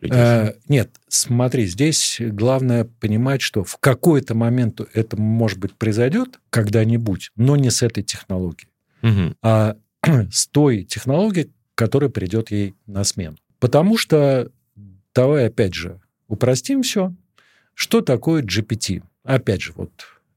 людей? 0.00 0.18
Э, 0.18 0.54
нет, 0.68 0.96
смотри, 1.08 1.66
здесь 1.66 2.16
главное 2.18 2.84
понимать, 2.84 3.42
что 3.42 3.62
в 3.62 3.76
какой-то 3.76 4.34
момент 4.34 4.80
это, 4.94 5.18
может 5.20 5.58
быть, 5.58 5.74
произойдет 5.74 6.40
когда-нибудь, 6.48 7.30
но 7.36 7.56
не 7.56 7.70
с 7.70 7.82
этой 7.82 8.02
технологией, 8.02 8.70
Мгм. 9.02 9.36
а 9.42 9.76
с 10.32 10.46
той 10.46 10.84
технологией, 10.84 11.50
которая 11.80 12.10
придет 12.10 12.50
ей 12.50 12.74
на 12.86 13.04
смену. 13.04 13.38
Потому 13.58 13.96
что, 13.96 14.50
давай 15.14 15.46
опять 15.46 15.72
же 15.72 15.98
упростим 16.28 16.82
все, 16.82 17.14
что 17.72 18.02
такое 18.02 18.42
GPT? 18.42 19.02
Опять 19.24 19.62
же, 19.62 19.72
вот 19.74 19.90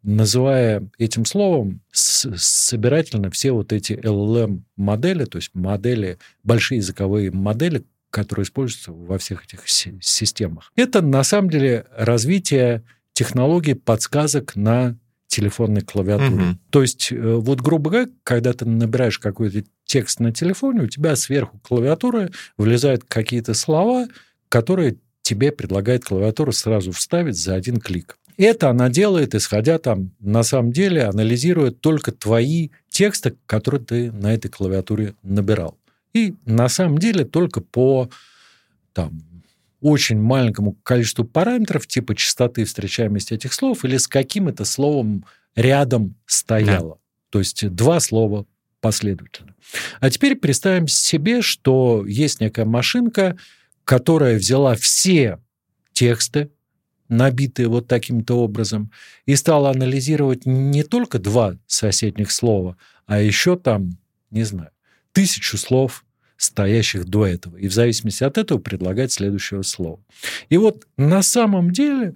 называя 0.04 0.88
этим 0.98 1.26
словом 1.26 1.82
собирательно 1.92 3.30
все 3.30 3.52
вот 3.52 3.74
эти 3.74 3.92
LLM-модели, 3.92 5.26
то 5.26 5.38
есть 5.38 5.52
модели, 5.54 6.18
большие 6.46 6.78
языковые 6.78 7.30
модели, 7.30 7.84
которые 8.10 8.46
используются 8.46 8.94
во 8.94 9.18
всех 9.18 9.44
этих 9.44 9.68
си- 9.68 10.00
системах. 10.00 10.72
Это 10.78 11.02
на 11.02 11.26
самом 11.26 11.50
деле 11.50 11.88
развитие 11.94 12.86
технологий 13.12 13.74
подсказок 13.74 14.56
на 14.56 14.98
телефонной 15.28 15.82
клавиатуре. 15.82 16.30
Мгм. 16.30 16.60
То 16.70 16.84
есть, 16.84 17.12
э, 17.12 17.18
вот, 17.18 17.60
грубо 17.60 17.90
говоря, 17.90 18.10
когда 18.24 18.54
ты 18.54 18.66
набираешь 18.66 19.20
какой-то 19.20 19.64
текст 19.86 20.20
на 20.20 20.32
телефоне, 20.32 20.82
у 20.82 20.88
тебя 20.88 21.16
сверху 21.16 21.60
клавиатуры 21.60 22.32
влезают 22.58 23.04
какие-то 23.06 23.54
слова, 23.54 24.08
которые 24.50 24.98
тебе 25.22 25.52
предлагает 25.52 26.06
клавиатура 26.06 26.52
сразу 26.52 26.92
вставить 26.92 27.38
за 27.38 27.56
один 27.56 27.78
клик. 27.78 28.18
Это 28.38 28.70
она 28.70 28.90
делает, 28.90 29.36
исходя 29.36 29.78
там, 29.78 30.12
на 30.20 30.44
самом 30.44 30.72
деле, 30.72 31.04
анализирует 31.04 31.82
только 31.82 32.12
твои 32.12 32.70
тексты, 32.90 33.36
которые 33.46 33.82
ты 33.82 34.12
на 34.12 34.34
этой 34.34 34.50
клавиатуре 34.50 35.16
набирал. 35.22 35.78
И 36.14 36.36
на 36.46 36.68
самом 36.70 36.98
деле 36.98 37.26
только 37.26 37.62
по 37.62 38.10
там, 38.94 39.22
очень 39.82 40.20
маленькому 40.20 40.74
количеству 40.84 41.26
параметров, 41.26 41.88
типа 41.88 42.16
частоты 42.16 42.66
встречаемости 42.66 43.34
этих 43.34 43.54
слов, 43.54 43.86
или 43.86 43.98
с 43.98 44.08
каким 44.08 44.48
это 44.48 44.66
словом 44.66 45.26
рядом 45.56 46.16
стояло. 46.26 47.00
То 47.30 47.40
есть 47.40 47.68
два 47.70 48.00
слова 48.00 48.46
последовательно. 48.84 49.56
А 50.02 50.10
теперь 50.10 50.36
представим 50.36 50.90
себе, 50.90 51.42
что 51.42 52.06
есть 52.06 52.42
некая 52.42 52.66
машинка, 52.66 53.38
которая 53.86 54.38
взяла 54.38 54.76
все 54.76 55.40
тексты, 55.94 56.50
набитые 57.08 57.70
вот 57.70 57.88
таким-то 57.88 58.36
образом, 58.36 58.92
и 59.26 59.38
стала 59.38 59.70
анализировать 59.70 60.46
не 60.46 60.84
только 60.84 61.18
два 61.18 61.58
соседних 61.66 62.30
слова, 62.30 62.76
а 63.06 63.22
еще 63.22 63.58
там, 63.58 63.98
не 64.32 64.44
знаю, 64.44 64.72
тысячу 65.14 65.58
слов, 65.58 66.04
стоящих 66.36 67.06
до 67.06 67.26
этого. 67.26 67.56
И 67.56 67.70
в 67.70 67.74
зависимости 67.74 68.26
от 68.26 68.38
этого 68.38 68.60
предлагать 68.60 69.14
следующего 69.14 69.62
слова. 69.62 70.04
И 70.50 70.58
вот 70.58 70.86
на 70.98 71.22
самом 71.22 71.72
деле 71.72 72.16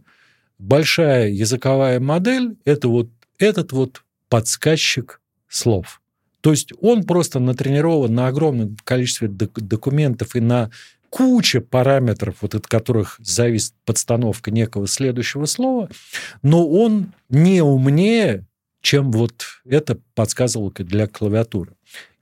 большая 0.58 1.30
языковая 1.30 2.02
модель– 2.02 2.58
это 2.66 2.90
вот 2.90 3.10
этот 3.38 3.72
вот 3.72 4.04
подсказчик 4.28 5.22
слов. 5.48 6.02
То 6.48 6.52
есть 6.52 6.72
он 6.80 7.04
просто 7.04 7.40
натренирован 7.40 8.16
на 8.16 8.28
огромном 8.30 8.78
количестве 8.86 9.28
док- 9.28 9.60
документов 9.60 10.34
и 10.34 10.40
на 10.40 10.72
куче 11.10 11.60
параметров, 11.60 12.38
вот 12.40 12.56
от 12.56 12.68
которых 12.68 13.20
зависит 13.22 13.74
подстановка 13.84 14.50
некого 14.50 14.88
следующего 14.88 15.44
слова, 15.44 15.90
но 16.44 16.66
он 16.66 17.12
не 17.28 17.62
умнее, 17.62 18.46
чем 18.80 19.12
вот 19.12 19.44
эта 19.66 19.98
подсказывалка 20.16 20.86
для 20.86 21.08
клавиатуры. 21.08 21.74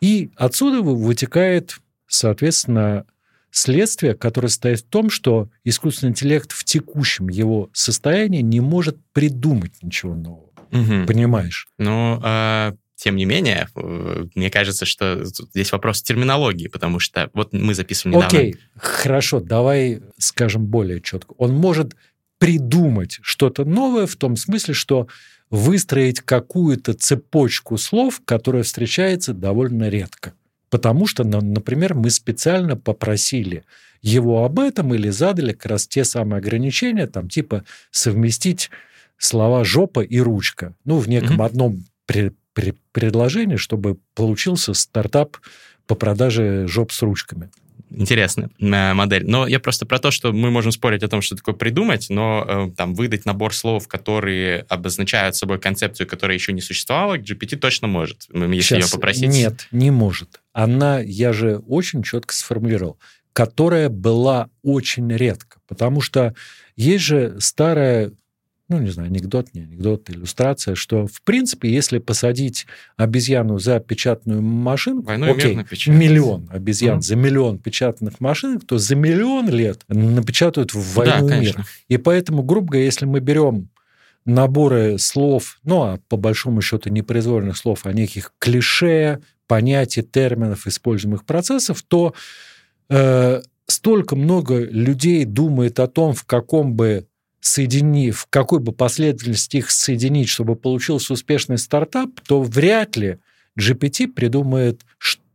И 0.01 0.31
отсюда 0.37 0.81
вы- 0.81 0.95
вытекает, 0.95 1.77
соответственно, 2.07 3.05
следствие, 3.51 4.15
которое 4.15 4.47
состоит 4.47 4.79
в 4.79 4.85
том, 4.85 5.11
что 5.11 5.49
искусственный 5.63 6.09
интеллект 6.09 6.51
в 6.51 6.63
текущем 6.63 7.29
его 7.29 7.69
состоянии 7.73 8.41
не 8.41 8.59
может 8.59 8.97
придумать 9.13 9.83
ничего 9.83 10.15
нового. 10.15 10.49
Мгм. 10.71 11.05
Понимаешь? 11.05 11.67
Ну, 11.77 12.19
а, 12.23 12.73
тем 12.95 13.15
не 13.15 13.25
менее, 13.25 13.67
э, 13.75 14.25
мне 14.35 14.49
кажется, 14.49 14.85
что 14.85 15.25
здесь 15.25 15.71
вопрос 15.71 16.01
терминологии, 16.01 16.67
потому 16.67 16.99
что 16.99 17.29
вот 17.33 17.53
мы 17.53 17.73
записывали 17.73 18.15
недавно... 18.15 18.39
Окей, 18.39 18.55
хорошо, 18.77 19.39
давай 19.39 20.01
скажем 20.17 20.65
более 20.65 21.01
четко. 21.01 21.33
Он 21.37 21.53
может 21.53 21.95
придумать 22.37 23.19
что-то 23.21 23.65
новое 23.65 24.07
в 24.07 24.15
том 24.15 24.35
смысле, 24.35 24.73
что 24.73 25.07
выстроить 25.49 26.21
какую-то 26.21 26.93
цепочку 26.93 27.77
слов, 27.77 28.21
которая 28.25 28.63
встречается 28.63 29.33
довольно 29.33 29.89
редко. 29.89 30.33
Потому 30.69 31.07
что, 31.07 31.23
на- 31.23 31.41
например, 31.41 31.93
мы 31.93 32.09
специально 32.09 32.75
попросили 32.75 33.63
его 34.01 34.43
об 34.43 34.59
этом 34.59 34.93
или 34.93 35.09
задали 35.09 35.53
как 35.53 35.67
раз 35.67 35.87
те 35.87 36.03
самые 36.03 36.39
ограничения, 36.39 37.07
там 37.07 37.29
типа 37.29 37.63
совместить 37.91 38.69
слова 39.17 39.63
«жопа» 39.63 40.01
и 40.01 40.19
«ручка». 40.19 40.75
Ну, 40.83 40.97
в 40.97 41.07
неком 41.07 41.35
Мгм. 41.35 41.41
одном 41.41 41.83
пре- 42.95 43.05
пре- 43.05 43.15
предложении, 43.15 43.57
чтобы 43.57 43.97
получился 44.13 44.73
стартап 44.73 45.37
по 45.87 45.95
продаже 45.95 46.67
жоп 46.67 46.91
с 46.91 47.01
ручками. 47.01 47.49
Интересная 47.91 48.49
э, 48.59 48.93
модель. 48.93 49.25
Но 49.25 49.47
я 49.47 49.59
просто 49.59 49.85
про 49.85 49.99
то, 49.99 50.11
что 50.11 50.33
мы 50.33 50.49
можем 50.49 50.71
спорить 50.71 51.03
о 51.03 51.07
том, 51.07 51.21
что 51.21 51.35
такое 51.35 51.55
придумать, 51.55 52.07
но 52.09 52.45
э, 52.47 52.75
там 52.75 52.95
выдать 52.95 53.25
набор 53.25 53.53
слов, 53.53 53.87
которые 53.87 54.65
обозначают 54.69 55.35
собой 55.35 55.59
концепцию, 55.59 56.07
которая 56.07 56.35
еще 56.35 56.51
не 56.51 56.61
существовала, 56.61 57.17
GPT 57.17 57.57
точно 57.57 57.87
может, 57.87 58.27
если 58.33 58.61
Щас, 58.61 58.85
ее 58.85 58.91
попросить. 58.91 59.29
Нет, 59.29 59.67
не 59.71 59.91
может. 59.91 60.41
Она, 60.51 60.99
я 60.99 61.31
же 61.31 61.57
очень 61.67 62.01
четко 62.03 62.33
сформулировал, 62.33 62.97
которая 63.33 63.89
была 63.89 64.49
очень 64.63 65.13
редко. 65.15 65.59
Потому 65.67 66.01
что 66.01 66.33
есть 66.75 67.03
же 67.03 67.37
старая, 67.39 68.11
ну, 68.67 68.79
не 68.79 68.89
знаю, 68.89 69.09
анекдот, 69.09 69.53
не 69.53 69.61
анекдот, 69.61 70.09
иллюстрация, 70.09 70.75
что, 70.75 71.05
в 71.05 71.21
принципе, 71.21 71.69
если 71.69 71.99
посадить 71.99 72.65
обезьяну 72.97 73.59
за 73.59 73.79
печатную 73.79 74.41
машинку, 74.41 75.07
Войну 75.07 75.31
окей, 75.31 75.55
миллион 75.87 76.49
обезьян 76.51 76.95
Мгм. 76.95 77.01
за 77.01 77.15
миллион 77.15 77.59
печатных 77.59 78.19
машинок, 78.19 78.65
то 78.65 78.77
за 78.77 78.95
миллион 78.95 79.49
лет 79.49 79.81
напечатают 79.87 80.73
в 80.73 80.95
Да, 80.95 81.19
войну 81.19 81.29
и 81.29 81.39
мир. 81.41 81.65
И 81.87 81.97
поэтому, 81.97 82.41
грубо 82.41 82.71
говоря, 82.71 82.85
если 82.85 83.05
мы 83.05 83.19
берем 83.19 83.69
наборы 84.25 84.97
слов, 84.97 85.59
ну, 85.63 85.83
а 85.83 85.99
по 86.09 86.17
большому 86.17 86.61
счету 86.61 86.89
непроизвольных 86.89 87.57
слов, 87.57 87.81
а 87.85 87.93
неких 87.93 88.33
клише, 88.39 89.19
понятий, 89.47 90.01
терминов, 90.01 90.65
используемых 90.65 91.25
процессов, 91.25 91.83
то 91.83 92.15
э, 92.89 93.41
столько 93.67 94.15
много 94.15 94.59
людей 94.63 95.25
думает 95.25 95.79
о 95.79 95.87
том, 95.87 96.13
в 96.13 96.25
каком 96.25 96.73
бы 96.73 97.05
соедини, 97.45 98.11
в 98.11 98.27
какой 98.29 98.59
бы 98.59 98.71
последовательности 98.71 99.57
их 99.57 99.71
соединить, 99.71 100.29
чтобы 100.29 100.55
получился 100.55 101.13
успешный 101.13 101.57
стартап, 101.57 102.09
то 102.27 102.41
вряд 102.41 102.97
ли 102.97 103.17
GPT 103.59 104.07
придумает, 104.07 104.81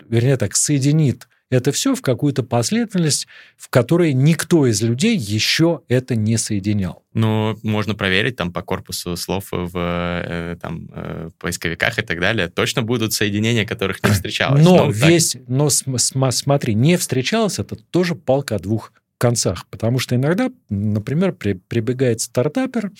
вернее 0.08 0.36
так, 0.36 0.56
соединит 0.56 1.26
это 1.50 1.72
все 1.72 1.96
в 1.96 2.00
какую-то 2.00 2.44
последовательность, 2.44 3.26
в 3.56 3.68
которой 3.70 4.12
никто 4.12 4.68
из 4.68 4.80
людей 4.82 5.16
еще 5.16 5.80
это 5.88 6.14
не 6.14 6.36
соединял. 6.36 7.02
Ну, 7.12 7.58
можно 7.64 7.96
проверить 7.96 8.36
там 8.36 8.52
по 8.52 8.62
корпусу 8.62 9.16
слов 9.16 9.46
в 9.50 9.72
э, 9.76 10.56
там, 10.62 10.88
э, 10.94 11.30
поисковиках 11.40 11.98
и 11.98 12.02
так 12.02 12.20
далее. 12.20 12.46
Точно 12.46 12.82
будут 12.82 13.14
соединения, 13.14 13.66
которых 13.66 14.00
не 14.04 14.10
встречалось. 14.12 14.64
Но 14.64 14.86
Ну, 14.86 14.92
так. 14.92 14.94
весь, 15.08 15.36
но 15.48 15.68
см- 15.70 15.98
см- 15.98 16.30
смотри, 16.30 16.74
не 16.74 16.96
встречалось, 16.96 17.58
это 17.58 17.74
тоже 17.74 18.14
палка 18.14 18.54
о 18.54 18.58
двух 18.60 18.92
концах. 19.20 19.66
Потому 19.70 19.98
что 19.98 20.16
иногда, 20.16 20.50
например, 20.68 21.33
при- 21.33 21.52
прибегает 21.54 22.20
стартапер 22.20 22.90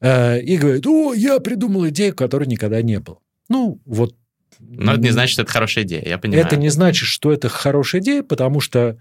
э, 0.00 0.40
и 0.40 0.56
говорит, 0.56 0.86
о, 0.86 1.14
я 1.14 1.38
придумал 1.38 1.86
идею, 1.88 2.14
которой 2.14 2.46
никогда 2.48 2.82
не 2.82 2.98
было. 2.98 3.18
Ну, 3.48 3.80
вот. 3.84 4.14
Но 4.60 4.92
это 4.94 5.00
не 5.02 5.10
значит, 5.10 5.32
что 5.34 5.42
это 5.42 5.52
хорошая 5.52 5.84
идея, 5.84 6.02
я 6.04 6.18
понимаю. 6.18 6.44
Это 6.46 6.56
не 6.56 6.68
значит, 6.70 7.06
что 7.06 7.32
это 7.32 7.48
хорошая 7.48 8.00
идея, 8.00 8.22
потому 8.24 8.60
что 8.60 8.96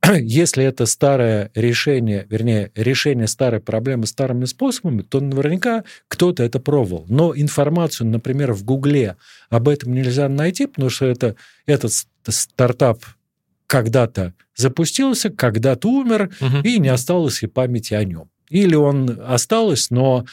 если 0.20 0.64
это 0.64 0.86
старое 0.86 1.50
решение, 1.54 2.26
вернее, 2.28 2.70
решение 2.74 3.26
старой 3.26 3.60
проблемы 3.60 4.06
старыми 4.06 4.44
способами, 4.44 5.02
то 5.02 5.20
наверняка 5.20 5.84
кто-то 6.08 6.42
это 6.42 6.60
пробовал. 6.60 7.06
Но 7.08 7.32
информацию, 7.34 8.06
например, 8.08 8.52
в 8.52 8.64
Гугле 8.64 9.16
об 9.50 9.68
этом 9.68 9.94
нельзя 9.94 10.28
найти, 10.28 10.66
потому 10.66 10.90
что 10.90 11.06
это, 11.06 11.36
этот 11.66 11.92
ст- 11.92 12.08
стартап 12.28 13.02
когда-то 13.68 14.32
запустился, 14.56 15.30
когда-то 15.30 15.88
умер, 15.88 16.30
Мгм. 16.40 16.62
и 16.62 16.78
не 16.80 16.88
осталось 16.88 17.42
и 17.44 17.46
памяти 17.46 17.94
о 17.94 18.02
нем. 18.02 18.28
Или 18.50 18.74
он 18.74 19.20
осталось, 19.28 19.90
но 19.90 20.24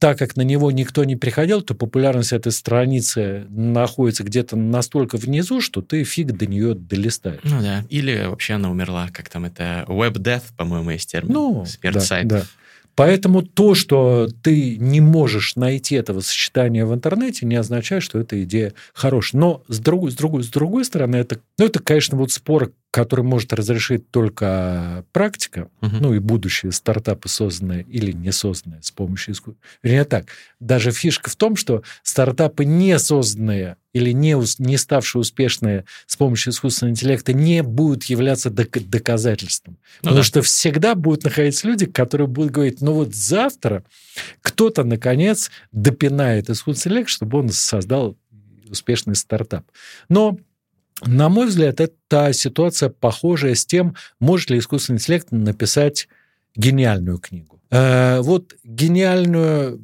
так 0.00 0.18
как 0.18 0.34
на 0.36 0.42
него 0.42 0.70
никто 0.72 1.04
не 1.04 1.14
приходил, 1.14 1.60
то 1.62 1.74
популярность 1.74 2.32
этой 2.32 2.52
страницы 2.52 3.44
находится 3.50 4.24
где-то 4.24 4.56
настолько 4.56 5.16
внизу, 5.18 5.60
что 5.60 5.82
ты 5.82 6.04
фиг 6.04 6.32
до 6.32 6.46
нее 6.46 6.74
долистаешь. 6.74 7.40
Ну 7.44 7.60
да, 7.60 7.84
или 7.90 8.26
вообще 8.26 8.54
она 8.54 8.70
умерла, 8.70 9.08
как 9.12 9.28
там 9.28 9.44
это, 9.44 9.84
web 9.88 10.14
death, 10.14 10.44
по-моему, 10.56 10.90
есть 10.90 11.10
термин. 11.10 11.32
Ну, 11.34 11.64
смерть 11.66 11.94
да, 11.94 12.00
сайта. 12.00 12.46
Поэтому 12.94 13.42
то, 13.42 13.74
что 13.74 14.28
ты 14.42 14.76
не 14.76 15.00
можешь 15.00 15.56
найти 15.56 15.94
этого 15.94 16.20
сочетания 16.20 16.84
в 16.84 16.94
интернете, 16.94 17.46
не 17.46 17.56
означает, 17.56 18.02
что 18.02 18.18
эта 18.18 18.42
идея 18.44 18.74
хорошая. 18.92 19.40
Но 19.40 19.62
с 19.68 19.78
другой, 19.78 20.10
с 20.10 20.14
другой, 20.14 20.42
с 20.42 20.48
другой 20.48 20.84
стороны, 20.84 21.16
это, 21.16 21.38
ну, 21.58 21.66
это, 21.66 21.80
конечно, 21.80 22.18
вот 22.18 22.32
спор, 22.32 22.72
который 22.90 23.24
может 23.24 23.52
разрешить 23.52 24.10
только 24.10 25.04
практика, 25.12 25.68
Мгм. 25.80 25.98
ну 26.00 26.14
и 26.14 26.18
будущие 26.18 26.72
стартапы, 26.72 27.28
созданные 27.28 27.82
или 27.84 28.10
не 28.12 28.32
созданные 28.32 28.82
с 28.82 28.90
помощью 28.90 29.34
искусства. 29.34 29.62
Вернее 29.82 30.04
так, 30.04 30.26
даже 30.58 30.90
фишка 30.90 31.30
в 31.30 31.36
том, 31.36 31.54
что 31.54 31.82
стартапы, 32.02 32.64
не 32.64 32.98
созданные 32.98 33.76
или 33.92 34.10
не, 34.12 34.36
не 34.62 34.76
ставшие 34.76 35.20
успешные 35.20 35.84
с 36.06 36.16
помощью 36.16 36.52
искусственного 36.52 36.92
интеллекта, 36.92 37.32
не 37.32 37.62
будут 37.62 38.04
являться 38.04 38.50
док- 38.50 38.88
доказательством. 38.88 39.74
Ну 39.74 39.98
Потому 40.02 40.16
да. 40.18 40.22
что 40.24 40.42
всегда 40.42 40.94
будут 40.96 41.24
находиться 41.24 41.68
люди, 41.68 41.86
которые 41.86 42.26
будут 42.26 42.50
говорить, 42.52 42.80
ну 42.80 42.92
вот 42.94 43.14
завтра 43.14 43.84
кто-то, 44.42 44.82
наконец, 44.84 45.50
допинает 45.70 46.50
искусственный 46.50 46.92
интеллект, 46.94 47.10
чтобы 47.10 47.38
он 47.38 47.50
создал 47.50 48.16
успешный 48.68 49.14
стартап. 49.16 49.64
Но, 50.08 50.38
на 51.04 51.28
мой 51.28 51.46
взгляд, 51.46 51.80
эта 51.80 52.32
ситуация 52.32 52.88
похожая 52.88 53.54
с 53.54 53.64
тем, 53.66 53.94
может 54.18 54.50
ли 54.50 54.58
искусственный 54.58 54.96
интеллект 54.98 55.28
написать 55.30 56.08
гениальную 56.56 57.18
книгу. 57.18 57.60
Э, 57.70 58.20
вот 58.20 58.56
гениальную 58.64 59.80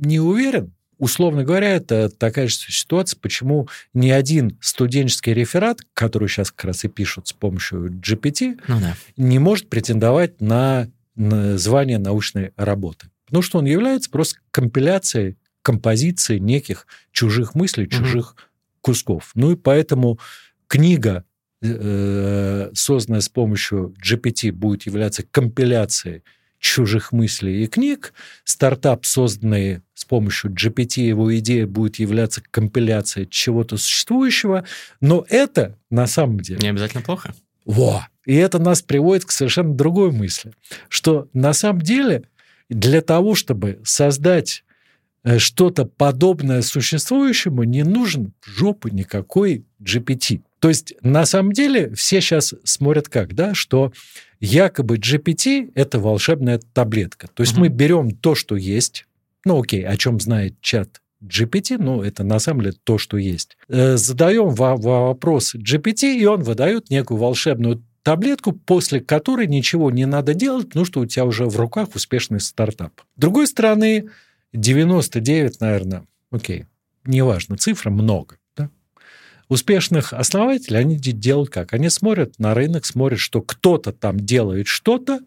не 0.00 0.20
уверен. 0.20 0.72
Условно 0.98 1.42
говоря, 1.44 1.70
это 1.74 2.08
такая 2.08 2.46
же 2.46 2.54
ситуация, 2.54 3.18
почему 3.20 3.68
ни 3.92 4.10
один 4.10 4.56
студенческий 4.60 5.34
реферат, 5.34 5.80
который 5.92 6.28
сейчас 6.28 6.50
как 6.52 6.66
раз 6.66 6.84
и 6.84 6.88
пишут 6.88 7.28
с 7.28 7.32
помощью 7.32 7.90
GPT, 7.90 8.60
Ну 8.68 8.80
да. 8.80 8.96
не 9.16 9.38
может 9.38 9.68
претендовать 9.68 10.40
на, 10.40 10.88
на 11.16 11.58
звание 11.58 11.98
научной 11.98 12.52
работы. 12.56 13.08
Потому 13.26 13.42
что 13.42 13.58
он 13.58 13.64
является 13.64 14.08
просто 14.08 14.38
компиляцией, 14.50 15.36
композицией 15.62 16.40
неких 16.40 16.86
чужих 17.10 17.54
мыслей, 17.54 17.88
чужих 17.88 18.36
кусков. 18.84 19.30
Ну 19.34 19.52
и 19.52 19.56
поэтому 19.56 20.20
книга, 20.66 21.24
э, 21.62 22.70
созданная 22.74 23.20
с 23.20 23.28
помощью 23.30 23.94
GPT, 24.00 24.52
будет 24.52 24.84
являться 24.84 25.22
компиляцией 25.22 26.22
чужих 26.60 27.12
мыслей 27.12 27.64
и 27.64 27.66
книг. 27.66 28.12
Стартап, 28.44 29.06
созданный 29.06 29.80
с 29.94 30.04
помощью 30.04 30.50
GPT, 30.50 31.02
его 31.02 31.34
идея 31.38 31.66
будет 31.66 31.96
являться 31.96 32.42
компиляцией 32.50 33.26
чего-то 33.28 33.76
существующего. 33.76 34.64
Но 35.00 35.24
это 35.28 35.78
на 35.90 36.06
самом 36.06 36.40
деле 36.40 36.60
Не 36.60 36.68
обязательно 36.68 37.02
плохо. 37.02 37.34
во! 37.64 38.06
И 38.26 38.34
это 38.34 38.58
нас 38.58 38.80
приводит 38.82 39.26
к 39.26 39.30
совершенно 39.30 39.74
другой 39.74 40.10
мысли, 40.10 40.52
что 40.88 41.28
на 41.34 41.52
самом 41.52 41.82
деле 41.82 42.24
для 42.70 43.02
того, 43.02 43.34
чтобы 43.34 43.80
создать 43.84 44.63
э, 44.63 44.63
что-то 45.38 45.84
подобное 45.86 46.62
существующему, 46.62 47.62
не 47.64 47.82
нужен 47.82 48.32
в 48.40 48.48
жопу 48.50 48.88
никакой 48.88 49.64
GPT. 49.82 50.42
То 50.60 50.68
есть 50.68 50.94
на 51.02 51.24
самом 51.26 51.52
деле 51.52 51.94
все 51.94 52.20
сейчас 52.20 52.54
смотрят 52.64 53.08
как, 53.08 53.34
да, 53.34 53.54
что 53.54 53.92
якобы 54.40 54.96
GPT– 54.96 55.70
это 55.74 55.98
волшебная 55.98 56.60
таблетка. 56.72 57.28
То 57.32 57.42
есть 57.42 57.52
Мгм. 57.54 57.60
мы 57.62 57.68
берем 57.68 58.10
то, 58.10 58.34
что 58.34 58.56
есть, 58.56 59.06
ну 59.44 59.60
окей, 59.60 59.84
о 59.86 59.96
чем 59.96 60.20
знает 60.20 60.60
чат 60.60 61.00
GPT, 61.22 61.76
ну 61.78 62.02
это 62.02 62.22
на 62.22 62.38
самом 62.38 62.62
деле 62.62 62.74
то, 62.84 62.98
что 62.98 63.16
есть. 63.16 63.56
Э, 63.68 63.96
Задаем 63.96 64.50
во- 64.50 64.76
во- 64.76 65.06
вопрос 65.08 65.54
GPT, 65.54 66.18
и 66.18 66.24
он 66.26 66.42
выдает 66.42 66.90
некую 66.90 67.18
волшебную 67.18 67.82
таблетку, 68.02 68.52
после 68.52 69.00
которой 69.00 69.46
ничего 69.46 69.90
не 69.90 70.04
надо 70.04 70.34
делать, 70.34 70.68
потому 70.68 70.84
что 70.84 71.00
у 71.00 71.06
тебя 71.06 71.24
уже 71.24 71.46
в 71.46 71.56
руках 71.56 71.94
успешный 71.94 72.40
стартап. 72.40 72.92
С 73.16 73.20
другой 73.20 73.46
стороны, 73.46 74.10
99, 74.54 75.60
наверное, 75.60 76.06
окей, 76.30 76.66
неважно, 77.04 77.56
цифра 77.56 77.90
много. 77.90 78.36
да. 78.56 78.70
Успешных 79.48 80.12
основателей 80.12 80.78
они 80.78 80.96
де- 80.96 81.12
делают 81.12 81.50
как? 81.50 81.72
Они 81.74 81.88
смотрят 81.90 82.38
на 82.38 82.54
рынок, 82.54 82.86
смотрят, 82.86 83.18
что 83.20 83.42
кто-то 83.42 83.92
там 83.92 84.18
делает 84.18 84.66
что-то, 84.68 85.20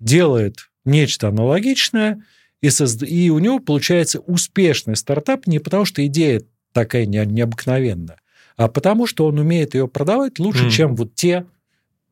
делает 0.00 0.70
нечто 0.84 1.28
аналогичное, 1.28 2.22
и, 2.62 2.68
созда- 2.68 3.06
и 3.06 3.28
у 3.30 3.38
него 3.38 3.58
получается 3.58 4.20
успешный 4.20 4.96
стартап 4.96 5.46
не 5.46 5.58
потому, 5.58 5.84
что 5.84 6.04
идея 6.06 6.42
такая 6.72 7.04
не- 7.06 7.24
необыкновенная, 7.26 8.20
а 8.56 8.68
потому, 8.68 9.06
что 9.06 9.26
он 9.26 9.38
умеет 9.38 9.74
ее 9.74 9.86
продавать 9.86 10.38
лучше, 10.38 10.62
Мгм. 10.62 10.70
чем 10.70 10.96
вот 10.96 11.14
те 11.14 11.44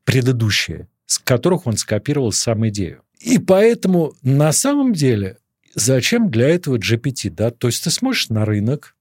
предыдущие, 0.03 0.87
с 1.05 1.19
которых 1.19 1.65
он 1.67 1.75
скопировал 1.77 2.31
сам 2.31 2.67
идею. 2.69 3.01
И 3.19 3.39
поэтому 3.39 4.13
на 4.21 4.51
самом 4.51 4.93
деле 4.93 5.37
зачем 5.77 6.29
для 6.29 6.49
этого 6.49 6.77
GPT, 6.77 7.29
да? 7.29 7.51
То 7.51 7.67
есть 7.67 7.83
ты 7.83 7.91
смотришь 7.91 8.29
на 8.29 8.45
рынок, 8.45 8.95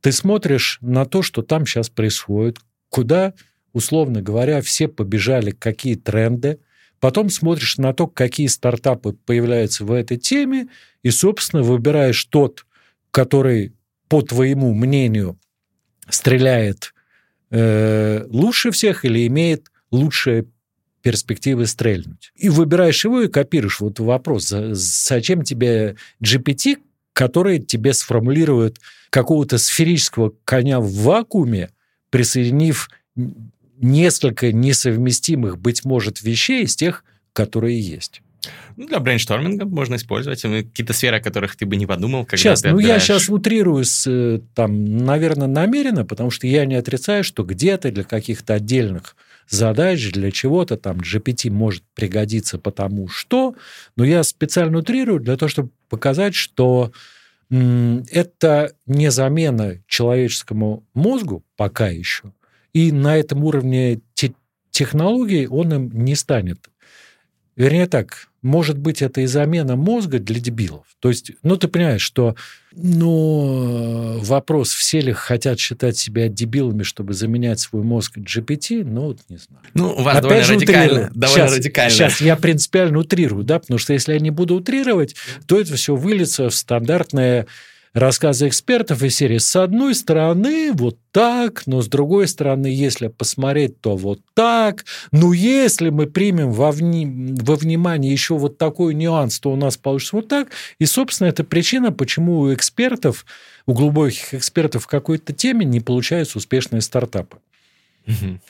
ты 0.00 0.10
смотришь 0.10 0.78
на 0.80 1.04
то, 1.04 1.22
что 1.22 1.42
там 1.42 1.66
сейчас 1.66 1.90
происходит, 1.90 2.58
куда, 2.88 3.34
условно 3.72 4.22
говоря, 4.22 4.60
все 4.62 4.88
побежали, 4.88 5.50
какие 5.50 5.96
тренды, 5.96 6.58
потом 6.98 7.28
смотришь 7.28 7.76
на 7.76 7.92
то, 7.92 8.06
какие 8.06 8.46
стартапы 8.46 9.12
появляются 9.12 9.84
в 9.84 9.92
этой 9.92 10.16
теме, 10.16 10.68
и, 11.02 11.10
собственно, 11.10 11.62
выбираешь 11.62 12.24
тот, 12.24 12.66
который, 13.10 13.74
по 14.08 14.22
твоему 14.22 14.72
мнению, 14.72 15.38
стреляет 16.08 16.94
э, 17.50 18.24
лучше 18.28 18.70
всех 18.70 19.04
или 19.04 19.26
имеет 19.26 19.70
лучшие 19.90 20.46
перспективы 21.04 21.66
стрельнуть. 21.66 22.32
И 22.34 22.48
выбираешь 22.48 23.04
его 23.04 23.20
и 23.20 23.28
копируешь. 23.28 23.80
Вот 23.80 24.00
вопрос, 24.00 24.48
за- 24.48 24.74
зачем 24.74 25.42
тебе 25.42 25.96
GPT, 26.24 26.78
который 27.12 27.58
тебе 27.58 27.92
сформулирует 27.92 28.80
какого-то 29.10 29.58
сферического 29.58 30.32
коня 30.46 30.80
в 30.80 30.90
вакууме, 30.90 31.68
присоединив 32.08 32.88
несколько 33.78 34.50
несовместимых, 34.50 35.58
быть 35.58 35.84
может, 35.84 36.22
вещей 36.22 36.64
из 36.64 36.74
тех, 36.74 37.04
которые 37.34 37.78
есть. 37.78 38.22
Ну, 38.76 38.88
для 38.88 38.98
брейншторминга 38.98 39.66
можно 39.66 39.96
использовать 39.96 40.42
ну, 40.44 40.62
какие-то 40.62 40.94
сферы, 40.94 41.18
о 41.18 41.20
которых 41.20 41.54
ты 41.54 41.66
бы 41.66 41.76
не 41.76 41.86
подумал, 41.86 42.24
когда 42.24 42.38
сейчас, 42.38 42.62
ты 42.62 42.70
ну 42.70 42.78
я 42.78 42.98
сейчас 42.98 43.28
утрирую, 43.28 43.84
с, 43.84 44.06
э, 44.06 44.40
там, 44.54 45.04
наверное, 45.04 45.48
намеренно, 45.48 46.06
потому 46.06 46.30
что 46.30 46.46
я 46.46 46.64
не 46.64 46.76
отрицаю, 46.76 47.24
что 47.24 47.42
где-то 47.42 47.90
для 47.92 48.04
каких-то 48.04 48.54
отдельных 48.54 49.16
задач, 49.48 50.10
для 50.12 50.30
чего-то 50.30 50.76
там 50.76 50.98
GPT 50.98 51.50
может 51.50 51.82
пригодиться 51.94 52.58
потому 52.58 53.08
что, 53.08 53.54
но 53.96 54.04
я 54.04 54.22
специально 54.22 54.78
утрирую 54.78 55.20
для 55.20 55.36
того, 55.36 55.48
чтобы 55.48 55.70
показать, 55.88 56.34
что 56.34 56.92
это 57.50 58.72
не 58.86 59.10
замена 59.10 59.82
человеческому 59.86 60.84
мозгу 60.94 61.44
пока 61.56 61.88
еще, 61.88 62.32
и 62.72 62.90
на 62.90 63.16
этом 63.16 63.44
уровне 63.44 64.00
те- 64.14 64.34
технологий 64.70 65.46
он 65.46 65.72
им 65.72 65.90
не 65.92 66.14
станет. 66.16 66.68
Вернее 67.56 67.86
так, 67.86 68.28
может 68.44 68.78
быть, 68.78 69.00
это 69.00 69.22
и 69.22 69.26
замена 69.26 69.74
мозга 69.74 70.18
для 70.18 70.38
дебилов. 70.38 70.84
То 71.00 71.08
есть, 71.08 71.32
ну, 71.42 71.56
ты 71.56 71.66
понимаешь, 71.66 72.02
что 72.02 72.36
ну, 72.76 74.18
вопрос, 74.20 74.72
все 74.72 75.00
ли 75.00 75.12
хотят 75.12 75.58
считать 75.58 75.96
себя 75.96 76.28
дебилами, 76.28 76.82
чтобы 76.82 77.14
заменять 77.14 77.60
свой 77.60 77.82
мозг 77.82 78.18
GPT, 78.18 78.84
ну, 78.84 79.06
вот 79.06 79.20
не 79.30 79.38
знаю. 79.38 79.62
Ну, 79.72 79.94
у 79.94 80.02
вас 80.02 80.20
довольно 80.20 80.46
радикально. 80.46 80.84
утрирую. 80.84 81.10
Довольно 81.14 81.46
сейчас, 81.48 81.56
радикально. 81.56 81.90
Сейчас 81.90 82.20
я 82.20 82.36
принципиально 82.36 82.98
утрирую, 82.98 83.44
да, 83.44 83.60
потому 83.60 83.78
что 83.78 83.94
если 83.94 84.12
я 84.12 84.20
не 84.20 84.30
буду 84.30 84.56
утрировать, 84.56 85.16
то 85.46 85.58
это 85.58 85.74
все 85.76 85.96
выльется 85.96 86.50
в 86.50 86.54
стандартные 86.54 87.46
рассказы 87.94 88.48
экспертов 88.48 89.02
из 89.02 89.16
серии 89.16 89.38
«С 89.38 89.56
одной 89.56 89.94
стороны 89.94 90.72
вот 90.72 90.98
так, 91.12 91.66
но 91.66 91.80
с 91.80 91.88
другой 91.88 92.28
стороны, 92.28 92.66
если 92.66 93.06
посмотреть, 93.06 93.80
то 93.80 93.96
вот 93.96 94.20
так. 94.34 94.84
Ну, 95.12 95.32
если 95.32 95.88
мы 95.90 96.06
примем 96.06 96.52
во, 96.52 96.70
вни- 96.70 97.36
во 97.40 97.54
внимание 97.56 98.12
еще 98.12 98.36
вот 98.36 98.58
такой 98.58 98.94
нюанс, 98.94 99.40
то 99.40 99.50
у 99.50 99.56
нас 99.56 99.76
получится 99.76 100.16
вот 100.16 100.28
так». 100.28 100.48
И, 100.78 100.84
собственно, 100.84 101.28
это 101.28 101.44
причина, 101.44 101.92
почему 101.92 102.40
у 102.40 102.52
экспертов, 102.52 103.24
у 103.66 103.72
глубоких 103.72 104.34
экспертов 104.34 104.84
в 104.84 104.88
какой-то 104.88 105.32
теме 105.32 105.64
не 105.64 105.80
получаются 105.80 106.38
успешные 106.38 106.82
стартапы. 106.82 107.38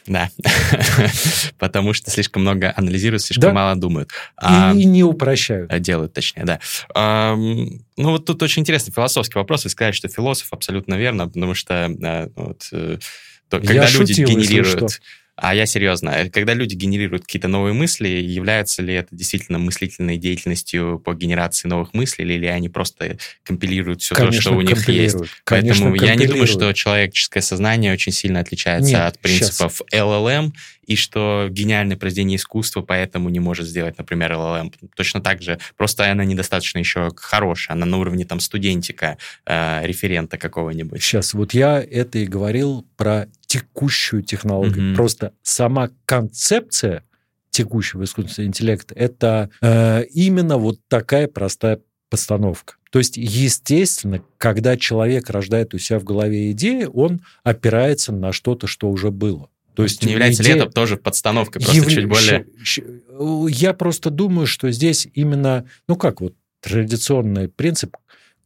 Да. 0.06 0.30
Потому 1.58 1.92
что 1.92 2.10
слишком 2.10 2.42
много 2.42 2.72
анализируют, 2.76 3.22
слишком 3.22 3.50
Да. 3.50 3.52
мало 3.54 3.76
думают. 3.76 4.10
А, 4.36 4.72
И, 4.74 4.80
и 4.82 4.84
не 4.84 5.02
упрощают. 5.04 5.72
а, 5.72 5.78
Делают, 5.78 6.12
точнее, 6.12 6.44
да. 6.44 6.58
Ну, 7.36 7.80
вот 7.96 8.26
тут 8.26 8.42
очень 8.42 8.62
интересный 8.62 8.92
философский 8.92 9.38
вопрос. 9.38 9.66
И 9.66 9.68
сказать, 9.68 9.94
что 9.94 10.08
философ 10.08 10.48
абсолютно 10.52 10.94
верно, 10.94 11.28
потому 11.28 11.54
что 11.54 11.84
а, 12.02 12.28
вот, 12.34 12.68
э, 12.72 12.98
то- 13.48 13.58
Я 13.58 13.62
когда 13.66 13.86
люди 13.90 14.12
шутил, 14.14 14.28
генерируют. 14.28 15.00
А 15.36 15.54
я 15.54 15.66
серьезно, 15.66 16.10
э, 16.10 16.30
когда 16.30 16.54
люди 16.54 16.74
генерируют 16.74 17.24
какие-то 17.24 17.48
новые 17.48 17.72
мысли, 17.72 18.08
является 18.08 18.82
ли 18.82 18.94
это 18.94 19.08
действительно 19.10 19.58
мыслительной 19.58 20.16
деятельностью 20.16 21.00
по 21.04 21.12
генерации 21.14 21.66
новых 21.66 21.92
мыслей, 21.92 22.36
или 22.36 22.46
они 22.46 22.68
просто 22.68 23.18
компилируют 23.42 24.02
все 24.02 24.14
Конечно, 24.14 24.36
то, 24.36 24.42
что 24.42 24.54
у 24.54 24.62
них 24.62 24.88
есть? 24.88 25.16
Конечно, 25.44 25.90
Поэтому 25.90 25.94
я 25.96 26.14
не 26.14 26.26
думаю, 26.26 26.46
что 26.46 26.72
человеческое 26.72 27.40
сознание 27.40 27.92
очень 27.92 28.12
сильно 28.12 28.40
отличается 28.40 28.92
Нет, 28.92 29.00
от 29.00 29.18
принципов 29.18 29.82
сейчас. 29.88 30.02
LLM, 30.02 30.52
и 30.86 30.96
что 30.96 31.48
гениальное 31.50 31.96
произведение 31.96 32.36
искусства 32.36 32.82
поэтому 32.82 33.28
не 33.28 33.40
может 33.40 33.66
сделать, 33.66 33.98
например, 33.98 34.32
LLM. 34.32 34.72
Точно 34.94 35.20
так 35.20 35.42
же, 35.42 35.58
просто 35.76 36.10
она 36.10 36.24
недостаточно 36.24 36.78
еще 36.78 37.10
хорошая, 37.16 37.74
она 37.76 37.86
на 37.86 37.98
уровне 37.98 38.24
там 38.24 38.40
студентика, 38.40 39.18
э, 39.46 39.86
референта 39.86 40.38
какого-нибудь. 40.38 41.02
Сейчас, 41.02 41.34
вот 41.34 41.54
я 41.54 41.82
это 41.82 42.18
и 42.18 42.26
говорил 42.26 42.86
про 42.96 43.26
текущую 43.54 44.22
технологию. 44.22 44.90
Mm-hmm. 44.90 44.96
Просто 44.96 45.32
сама 45.42 45.90
концепция 46.06 47.04
текущего 47.50 48.02
искусственного 48.02 48.48
интеллекта 48.48 48.94
это 48.96 49.48
э, 49.60 50.04
именно 50.06 50.58
вот 50.58 50.80
такая 50.88 51.28
простая 51.28 51.78
постановка. 52.10 52.74
То 52.90 52.98
есть, 52.98 53.16
естественно, 53.16 54.24
когда 54.38 54.76
человек 54.76 55.30
рождает 55.30 55.72
у 55.72 55.78
себя 55.78 56.00
в 56.00 56.04
голове 56.04 56.50
идею, 56.50 56.90
он 56.90 57.20
опирается 57.44 58.12
на 58.12 58.32
что-то, 58.32 58.66
что 58.66 58.90
уже 58.90 59.12
было. 59.12 59.50
То 59.74 59.84
есть 59.84 60.04
не 60.04 60.12
является 60.12 60.42
идея... 60.42 60.54
ли 60.54 60.60
это 60.62 60.70
тоже 60.70 60.96
подстановкой, 60.96 61.62
просто 61.62 61.80
Яв... 61.80 61.92
чуть 61.92 62.08
более... 62.08 62.46
Я 63.52 63.72
просто 63.72 64.10
думаю, 64.10 64.48
что 64.48 64.70
здесь 64.72 65.06
именно, 65.14 65.64
ну 65.88 65.94
как 65.94 66.20
вот 66.20 66.34
традиционный 66.60 67.48
принцип 67.48 67.96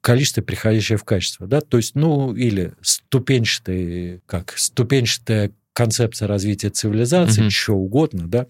количество, 0.01 0.42
приходящее 0.42 0.99
в 0.99 1.05
качество, 1.05 1.46
да, 1.46 1.61
то 1.61 1.76
есть, 1.76 1.94
ну, 1.94 2.34
или 2.34 2.72
ступенчатый, 2.80 4.20
как, 4.26 4.55
ступенчатая 4.57 5.53
концепция 5.72 6.28
развития 6.28 6.70
цивилизации, 6.70 7.42
угу. 7.42 7.51
что 7.51 7.74
угодно, 7.74 8.26
да, 8.26 8.46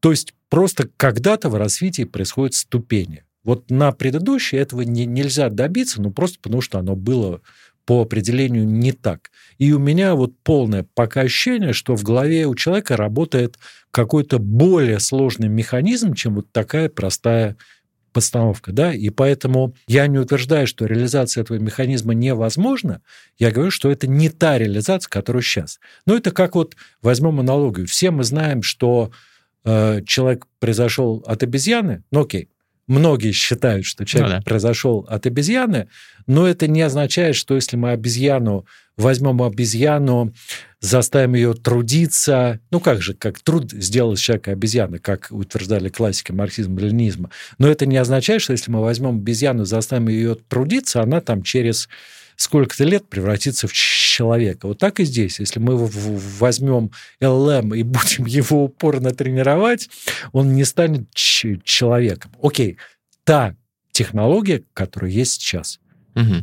то 0.00 0.10
есть 0.10 0.34
просто 0.48 0.88
когда-то 0.96 1.48
в 1.48 1.54
развитии 1.54 2.04
происходят 2.04 2.54
ступени. 2.54 3.24
Вот 3.44 3.70
на 3.70 3.90
предыдущей 3.92 4.56
этого 4.56 4.82
не, 4.82 5.04
нельзя 5.04 5.48
добиться, 5.48 6.00
ну, 6.00 6.12
просто 6.12 6.38
потому 6.40 6.60
что 6.60 6.78
оно 6.78 6.94
было 6.94 7.40
по 7.84 8.02
определению 8.02 8.66
не 8.66 8.92
так. 8.92 9.30
И 9.58 9.72
у 9.72 9.78
меня 9.78 10.14
вот 10.14 10.38
полное 10.44 10.86
пока 10.94 11.22
ощущение, 11.22 11.72
что 11.72 11.96
в 11.96 12.02
голове 12.02 12.46
у 12.46 12.54
человека 12.54 12.96
работает 12.96 13.58
какой-то 13.90 14.38
более 14.38 15.00
сложный 15.00 15.48
механизм, 15.48 16.14
чем 16.14 16.36
вот 16.36 16.52
такая 16.52 16.88
простая 16.88 17.56
постановка, 18.12 18.72
да, 18.72 18.92
и 18.92 19.10
поэтому 19.10 19.74
я 19.86 20.06
не 20.06 20.18
утверждаю, 20.18 20.66
что 20.66 20.86
реализация 20.86 21.42
этого 21.42 21.58
механизма 21.58 22.14
невозможна, 22.14 23.02
я 23.38 23.50
говорю, 23.50 23.70
что 23.70 23.90
это 23.90 24.06
не 24.06 24.28
та 24.28 24.58
реализация, 24.58 25.10
которая 25.10 25.42
сейчас. 25.42 25.80
Но 26.06 26.16
это 26.16 26.30
как 26.30 26.54
вот, 26.54 26.76
возьмем 27.00 27.40
аналогию, 27.40 27.86
все 27.86 28.10
мы 28.10 28.24
знаем, 28.24 28.62
что 28.62 29.10
э, 29.64 30.02
человек 30.06 30.46
произошел 30.58 31.24
от 31.26 31.42
обезьяны, 31.42 32.04
ну 32.10 32.22
окей, 32.22 32.48
многие 32.92 33.32
считают, 33.32 33.86
что 33.86 34.04
человек 34.04 34.30
ну, 34.30 34.36
да. 34.38 34.42
произошел 34.42 35.06
от 35.08 35.26
обезьяны, 35.26 35.88
но 36.26 36.46
это 36.46 36.68
не 36.68 36.82
означает, 36.82 37.34
что 37.34 37.54
если 37.54 37.76
мы 37.76 37.90
обезьяну 37.90 38.66
возьмем 38.96 39.42
обезьяну, 39.42 40.34
заставим 40.80 41.34
ее 41.34 41.54
трудиться, 41.54 42.60
ну 42.70 42.80
как 42.80 43.00
же, 43.00 43.14
как 43.14 43.40
труд 43.40 43.72
сделал 43.72 44.16
человека 44.16 44.52
обезьяны, 44.52 44.98
как 44.98 45.28
утверждали 45.30 45.88
классики 45.88 46.32
марксизма-ленинизма. 46.32 47.30
Но 47.58 47.68
это 47.68 47.86
не 47.86 47.96
означает, 47.96 48.42
что 48.42 48.52
если 48.52 48.70
мы 48.70 48.82
возьмем 48.82 49.16
обезьяну, 49.16 49.64
заставим 49.64 50.08
ее 50.08 50.34
трудиться, 50.34 51.02
она 51.02 51.20
там 51.20 51.42
через 51.42 51.88
сколько-то 52.36 52.84
лет 52.84 53.08
превратится 53.08 53.66
в 53.68 53.72
человека. 53.72 54.66
Вот 54.66 54.78
так 54.78 55.00
и 55.00 55.04
здесь. 55.04 55.40
Если 55.40 55.60
мы 55.60 55.76
возьмем 55.76 56.90
ЛМ 57.20 57.74
и 57.74 57.82
будем 57.82 58.26
его 58.26 58.64
упорно 58.64 59.12
тренировать, 59.12 59.88
он 60.32 60.54
не 60.54 60.64
станет 60.64 61.12
человеком. 61.12 62.32
Окей, 62.42 62.78
та 63.24 63.54
технология, 63.92 64.62
которая 64.74 65.10
есть 65.10 65.42
сейчас. 65.42 65.78
Угу. 66.14 66.34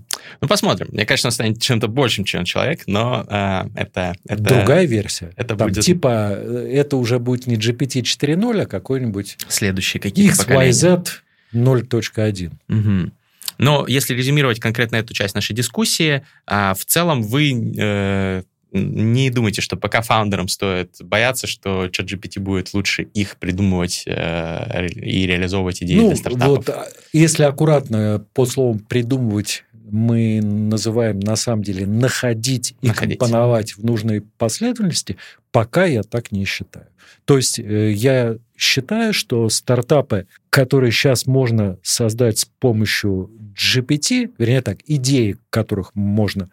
Ну, 0.42 0.48
посмотрим. 0.48 0.88
Мне 0.92 1.06
кажется, 1.06 1.28
он 1.28 1.32
станет 1.32 1.62
чем-то 1.62 1.88
большим, 1.88 2.26
чем 2.26 2.44
человек, 2.44 2.84
но 2.88 3.26
э, 3.30 3.66
это, 3.76 4.16
это... 4.28 4.42
Другая 4.42 4.86
версия. 4.86 5.32
Это 5.36 5.56
Там, 5.56 5.68
будет... 5.70 5.84
Типа, 5.84 6.32
э, 6.32 6.72
это 6.74 6.98
уже 6.98 7.20
будет 7.20 7.46
не 7.46 7.56
GPT 7.56 8.02
4.0, 8.02 8.62
а 8.62 8.66
какой-нибудь... 8.66 9.38
Следующий 9.48 10.00
какие-то 10.00 10.42
XYZ 10.42 11.08
0.1. 11.54 12.52
Угу. 12.68 13.12
Но 13.60 13.86
если 13.88 14.16
резюмировать 14.16 14.60
конкретно 14.60 14.96
эту 14.96 15.14
часть 15.14 15.36
нашей 15.36 15.54
дискуссии, 15.54 16.26
а, 16.48 16.74
в 16.74 16.86
целом 16.86 17.22
вы 17.22 17.52
э, 17.78 18.44
не 18.72 19.30
думайте, 19.30 19.62
что 19.62 19.76
пока 19.76 20.02
фаундерам 20.02 20.48
стоит 20.48 20.96
бояться, 21.02 21.46
что 21.46 21.86
ChatGPT 21.86 22.40
будет 22.40 22.74
лучше 22.74 23.04
их 23.04 23.38
придумывать 23.38 24.04
э, 24.06 24.88
и 24.88 25.28
реализовывать 25.28 25.84
идеи 25.84 25.98
ну, 25.98 26.08
для 26.08 26.16
стартапов. 26.16 26.48
Вот, 26.48 26.70
а, 26.70 26.88
если 27.12 27.44
аккуратно 27.44 28.26
по 28.34 28.46
словам 28.46 28.80
придумывать 28.80 29.66
мы 29.92 30.42
называем 30.42 31.20
на 31.20 31.36
самом 31.36 31.64
деле 31.64 31.86
находить 31.86 32.76
и 32.82 32.88
находить. 32.88 33.20
компоновать 33.20 33.78
в 33.78 33.84
нужной 33.84 34.22
последовательности, 34.22 35.18
пока 35.52 35.86
я 35.86 36.04
так 36.04 36.32
не 36.32 36.46
считаю. 36.46 36.88
То 37.26 37.38
есть 37.38 37.60
э, 37.60 37.92
я 37.92 38.38
считаю, 38.58 39.14
что 39.14 39.48
стартапы, 39.50 40.28
которые 40.50 40.92
сейчас 40.92 41.26
можно 41.26 41.78
создать 41.84 42.40
с 42.40 42.46
помощью 42.46 43.30
GPT, 43.54 44.32
вернее 44.38 44.62
так, 44.62 44.80
идеи, 44.86 45.38
которых 45.50 45.92
можно 45.96 46.50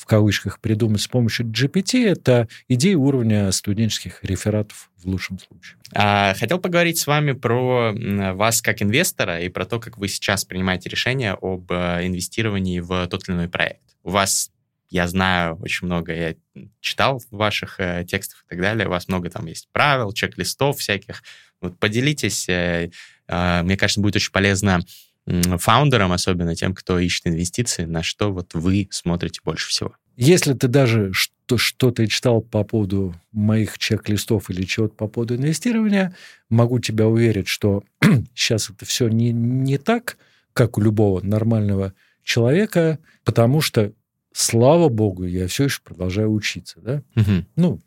в 0.00 0.06
кавычках 0.06 0.60
придумать 0.60 1.02
с 1.02 1.08
помощью 1.08 1.44
GPT, 1.46 2.08
это 2.08 2.48
идеи 2.68 2.94
уровня 2.94 3.52
студенческих 3.52 4.24
рефератов 4.24 4.90
в 4.96 5.06
лучшем 5.06 5.38
случае. 5.38 5.76
А, 5.92 6.32
хотел 6.34 6.58
поговорить 6.58 6.96
с 6.96 7.06
вами 7.06 7.32
про 7.32 7.92
вас 8.32 8.62
как 8.62 8.80
инвестора 8.80 9.40
и 9.40 9.50
про 9.50 9.66
то, 9.66 9.78
как 9.78 9.98
вы 9.98 10.08
сейчас 10.08 10.46
принимаете 10.46 10.88
решение 10.88 11.36
об 11.38 11.70
э, 11.70 12.06
инвестировании 12.06 12.80
в 12.80 13.06
тот 13.08 13.28
или 13.28 13.36
иной 13.36 13.48
проект. 13.48 13.82
У 14.02 14.10
вас 14.10 14.50
я 14.88 15.06
знаю 15.06 15.56
очень 15.60 15.86
много, 15.86 16.14
я 16.14 16.34
читал 16.80 17.22
ваших 17.30 17.78
э, 17.78 18.04
текстов 18.08 18.42
и 18.46 18.48
так 18.48 18.60
далее, 18.60 18.88
у 18.88 18.90
вас 18.90 19.06
много 19.06 19.28
там 19.28 19.46
есть 19.46 19.68
правил, 19.70 20.12
чек-листов 20.12 20.78
всяких. 20.78 21.22
Вот 21.60 21.78
поделитесь, 21.78 22.48
э, 22.48 22.90
э, 23.28 23.62
мне 23.62 23.76
кажется, 23.76 24.00
будет 24.00 24.16
очень 24.16 24.32
полезно 24.32 24.80
фаундерам, 25.26 26.12
особенно 26.12 26.54
тем, 26.54 26.74
кто 26.74 26.98
ищет 26.98 27.28
инвестиции, 27.28 27.84
на 27.84 28.02
что 28.02 28.32
вот 28.32 28.54
вы 28.54 28.88
смотрите 28.90 29.40
больше 29.44 29.68
всего? 29.68 29.94
Если 30.16 30.52
ты 30.54 30.68
даже 30.68 31.12
что, 31.12 31.56
что-то 31.56 32.06
читал 32.06 32.42
по 32.42 32.62
поводу 32.64 33.14
моих 33.32 33.78
чек-листов 33.78 34.50
или 34.50 34.64
чего-то 34.64 34.94
по 34.94 35.08
поводу 35.08 35.36
инвестирования, 35.36 36.14
могу 36.48 36.78
тебя 36.78 37.06
уверить, 37.06 37.48
что 37.48 37.82
сейчас 38.34 38.70
это 38.70 38.84
все 38.84 39.08
не, 39.08 39.32
не 39.32 39.78
так, 39.78 40.18
как 40.52 40.78
у 40.78 40.80
любого 40.80 41.20
нормального 41.22 41.94
человека, 42.22 42.98
потому 43.24 43.60
что, 43.60 43.92
слава 44.32 44.88
богу, 44.88 45.24
я 45.24 45.46
все 45.46 45.64
еще 45.64 45.80
продолжаю 45.82 46.32
учиться. 46.32 46.80
Да? 46.80 47.02
Угу. 47.16 47.46
Ну, 47.56 47.80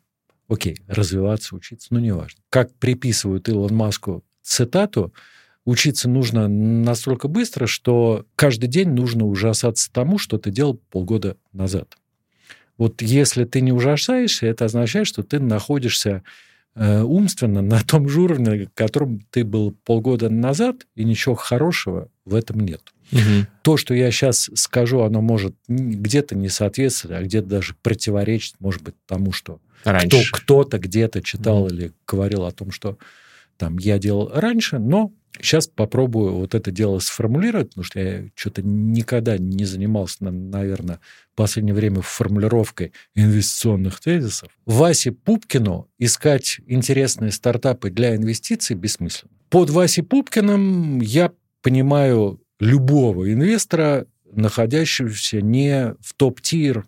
окей, 0.47 0.77
развиваться, 0.87 1.55
учиться, 1.55 1.89
ну, 1.91 1.99
неважно. 1.99 2.41
Как 2.49 2.73
приписывают 2.75 3.47
Илон 3.49 3.75
Маску 3.75 4.23
цитату, 4.41 5.13
учиться 5.65 6.09
нужно 6.09 6.47
настолько 6.47 7.27
быстро, 7.27 7.67
что 7.67 8.25
каждый 8.35 8.67
день 8.67 8.89
нужно 8.89 9.25
ужасаться 9.25 9.91
тому, 9.91 10.17
что 10.17 10.37
ты 10.37 10.51
делал 10.51 10.79
полгода 10.89 11.37
назад. 11.51 11.97
Вот 12.77 13.01
если 13.01 13.45
ты 13.45 13.61
не 13.61 13.71
ужасаешься, 13.71 14.47
это 14.47 14.65
означает, 14.65 15.07
что 15.07 15.23
ты 15.23 15.39
находишься 15.39 16.23
э, 16.75 17.01
умственно 17.01 17.61
на 17.61 17.81
том 17.81 18.09
же 18.09 18.21
уровне, 18.21 18.67
которым 18.73 19.21
ты 19.29 19.43
был 19.43 19.75
полгода 19.85 20.29
назад, 20.29 20.87
и 20.95 21.03
ничего 21.03 21.35
хорошего 21.35 22.09
в 22.25 22.35
этом 22.35 22.59
нет. 22.59 22.81
Угу. 23.11 23.47
То, 23.61 23.77
что 23.77 23.93
я 23.93 24.09
сейчас 24.11 24.49
скажу, 24.55 25.01
оно 25.01 25.21
может 25.21 25.55
где-то 25.67 26.35
не 26.35 26.49
соответствовать, 26.49 27.17
а 27.17 27.23
где-то 27.23 27.47
даже 27.47 27.75
противоречить, 27.81 28.55
может 28.59 28.81
быть, 28.81 28.95
тому, 29.05 29.31
что 29.31 29.59
кто, 29.83 30.21
кто-то 30.31 30.79
где-то 30.79 31.21
читал 31.21 31.63
угу. 31.63 31.73
или 31.73 31.91
говорил 32.07 32.45
о 32.45 32.51
том, 32.51 32.71
что 32.71 32.97
там 33.57 33.77
я 33.77 33.99
делал 33.99 34.31
раньше, 34.33 34.79
но 34.79 35.11
Сейчас 35.39 35.67
попробую 35.67 36.35
вот 36.35 36.53
это 36.53 36.69
дело 36.69 36.99
сформулировать, 36.99 37.69
потому 37.69 37.83
что 37.83 37.99
я 37.99 38.25
что-то 38.35 38.61
никогда 38.61 39.37
не 39.37 39.65
занимался, 39.65 40.23
наверное, 40.25 40.99
в 41.31 41.35
последнее 41.35 41.73
время 41.73 42.01
формулировкой 42.01 42.93
инвестиционных 43.15 43.99
тезисов. 43.99 44.51
Васе 44.65 45.11
Пупкину 45.11 45.89
искать 45.97 46.59
интересные 46.67 47.31
стартапы 47.31 47.89
для 47.89 48.15
инвестиций 48.15 48.75
бессмысленно. 48.75 49.31
Под 49.49 49.69
Васей 49.69 50.03
Пупкиным 50.03 51.01
я 51.01 51.31
понимаю 51.61 52.39
любого 52.59 53.31
инвестора, 53.31 54.05
находящегося 54.31 55.41
не 55.41 55.95
в 55.99 56.13
топ-тир 56.15 56.85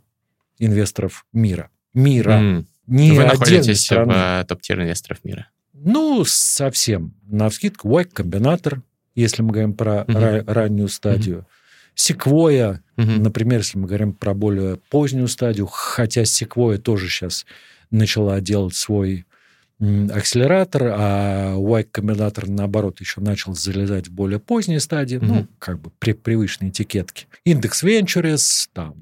инвесторов 0.59 1.25
мира. 1.33 1.69
Мира. 1.93 2.39
Mm. 2.39 2.65
Не 2.87 3.11
Вы 3.11 3.23
находитесь 3.23 3.81
страны. 3.81 4.13
в 4.13 4.15
э, 4.15 4.45
топ-тир 4.47 4.81
инвесторов 4.81 5.23
мира. 5.23 5.47
Ну, 5.85 6.25
совсем. 6.25 7.13
На 7.27 7.47
вскидку 7.49 7.87
Y-комбинатор, 7.99 8.81
если 9.13 9.43
мы 9.43 9.51
говорим 9.51 9.73
про 9.73 10.01
угу. 10.01 10.11
ра- 10.11 10.43
раннюю 10.45 10.89
стадию. 10.89 11.45
Секвоя, 11.93 12.81
угу. 12.97 13.11
например, 13.11 13.59
если 13.59 13.77
мы 13.77 13.87
говорим 13.87 14.11
про 14.11 14.33
более 14.33 14.77
позднюю 14.89 15.27
стадию, 15.27 15.67
хотя 15.67 16.25
Секвоя 16.25 16.79
тоже 16.79 17.07
сейчас 17.07 17.45
начала 17.91 18.41
делать 18.41 18.75
свой 18.75 19.25
акселератор, 19.79 20.93
а 20.95 21.55
Y-комбинатор, 21.55 22.49
наоборот, 22.49 22.99
еще 22.99 23.21
начал 23.21 23.53
залезать 23.53 24.07
в 24.07 24.11
более 24.11 24.39
поздней 24.39 24.79
стадии, 24.79 25.17
mm-hmm. 25.17 25.25
ну, 25.25 25.47
как 25.59 25.79
бы 25.79 25.91
при 25.99 26.13
привычной 26.13 26.69
этикетке. 26.69 27.27
Индекс 27.43 27.83
Ventures, 27.83 28.69
там, 28.73 28.95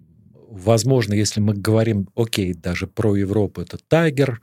возможно, 0.49 1.13
если 1.13 1.39
мы 1.39 1.53
говорим, 1.53 2.09
окей, 2.15 2.53
даже 2.53 2.87
про 2.87 3.15
Европу, 3.15 3.61
это 3.61 3.77
Tiger, 3.89 4.37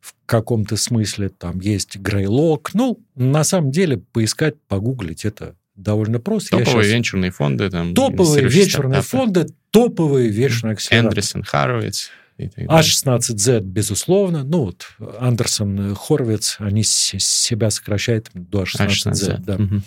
в 0.00 0.14
каком-то 0.26 0.76
смысле 0.76 1.28
там 1.28 1.60
есть 1.60 1.96
Грейлок. 1.96 2.74
Ну, 2.74 3.00
на 3.14 3.44
самом 3.44 3.70
деле, 3.70 3.98
поискать, 3.98 4.54
погуглить 4.68 5.24
это 5.24 5.54
довольно 5.74 6.18
просто. 6.20 6.50
Топовые 6.50 6.84
сейчас... 6.84 6.94
венчурные 6.94 7.30
фонды. 7.30 7.70
Там, 7.70 7.94
топовые 7.94 8.48
венчурные 8.48 9.02
фонды, 9.02 9.46
топовые 9.70 10.28
венчурные 10.28 10.74
акселераторы. 10.74 11.08
Эндресен, 11.08 11.42
Харовиц. 11.42 12.10
А16Z, 12.38 13.60
безусловно. 13.60 14.44
Ну, 14.44 14.66
вот 14.66 14.86
Андерсон, 15.20 15.94
Хорвиц, 15.94 16.56
они 16.58 16.82
себя 16.82 17.70
сокращают 17.70 18.28
до 18.34 18.64
А16Z. 18.64 18.86
А16Z. 18.86 19.38
Да. 19.38 19.54
Угу. 19.54 19.82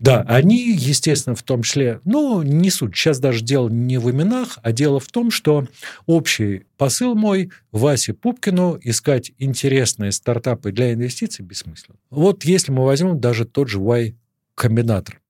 Да, 0.00 0.22
они, 0.22 0.72
естественно, 0.72 1.36
в 1.36 1.42
том 1.42 1.62
числе, 1.62 2.00
ну, 2.06 2.40
не 2.40 2.70
суть. 2.70 2.96
Сейчас 2.96 3.20
даже 3.20 3.44
дело 3.44 3.68
не 3.68 3.98
в 3.98 4.10
именах, 4.10 4.58
а 4.62 4.72
дело 4.72 4.98
в 4.98 5.08
том, 5.08 5.30
что 5.30 5.68
общий 6.06 6.64
посыл 6.78 7.14
мой 7.14 7.50
Васе 7.70 8.14
Пупкину 8.14 8.80
искать 8.82 9.32
интересные 9.38 10.12
стартапы 10.12 10.72
для 10.72 10.94
инвестиций 10.94 11.44
бессмысленно. 11.44 11.98
Вот 12.08 12.44
если 12.44 12.72
мы 12.72 12.86
возьмем 12.86 13.20
даже 13.20 13.44
тот 13.44 13.68
же 13.68 13.78
Y-комбинатор. 13.78 15.20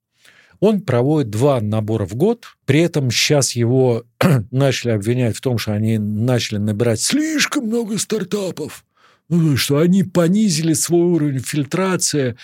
Он 0.61 0.83
проводит 0.83 1.31
два 1.31 1.61
набора 1.61 2.07
в 2.07 2.15
год. 2.15 2.45
При 2.65 2.81
этом 2.81 3.11
сейчас 3.11 3.53
его 3.53 4.05
начали 4.53 4.93
обвинять 4.93 5.37
в 5.37 5.41
том, 5.41 5.59
что 5.59 5.73
они 5.73 5.99
начали 5.99 6.59
набирать 6.59 7.01
слишком 7.01 7.67
много 7.67 7.99
стартапов, 7.99 8.85
ну, 9.29 9.57
что 9.57 9.79
они 9.79 10.05
понизили 10.05 10.75
свой 10.75 11.07
уровень 11.07 11.41
фильтрации. 11.41 12.37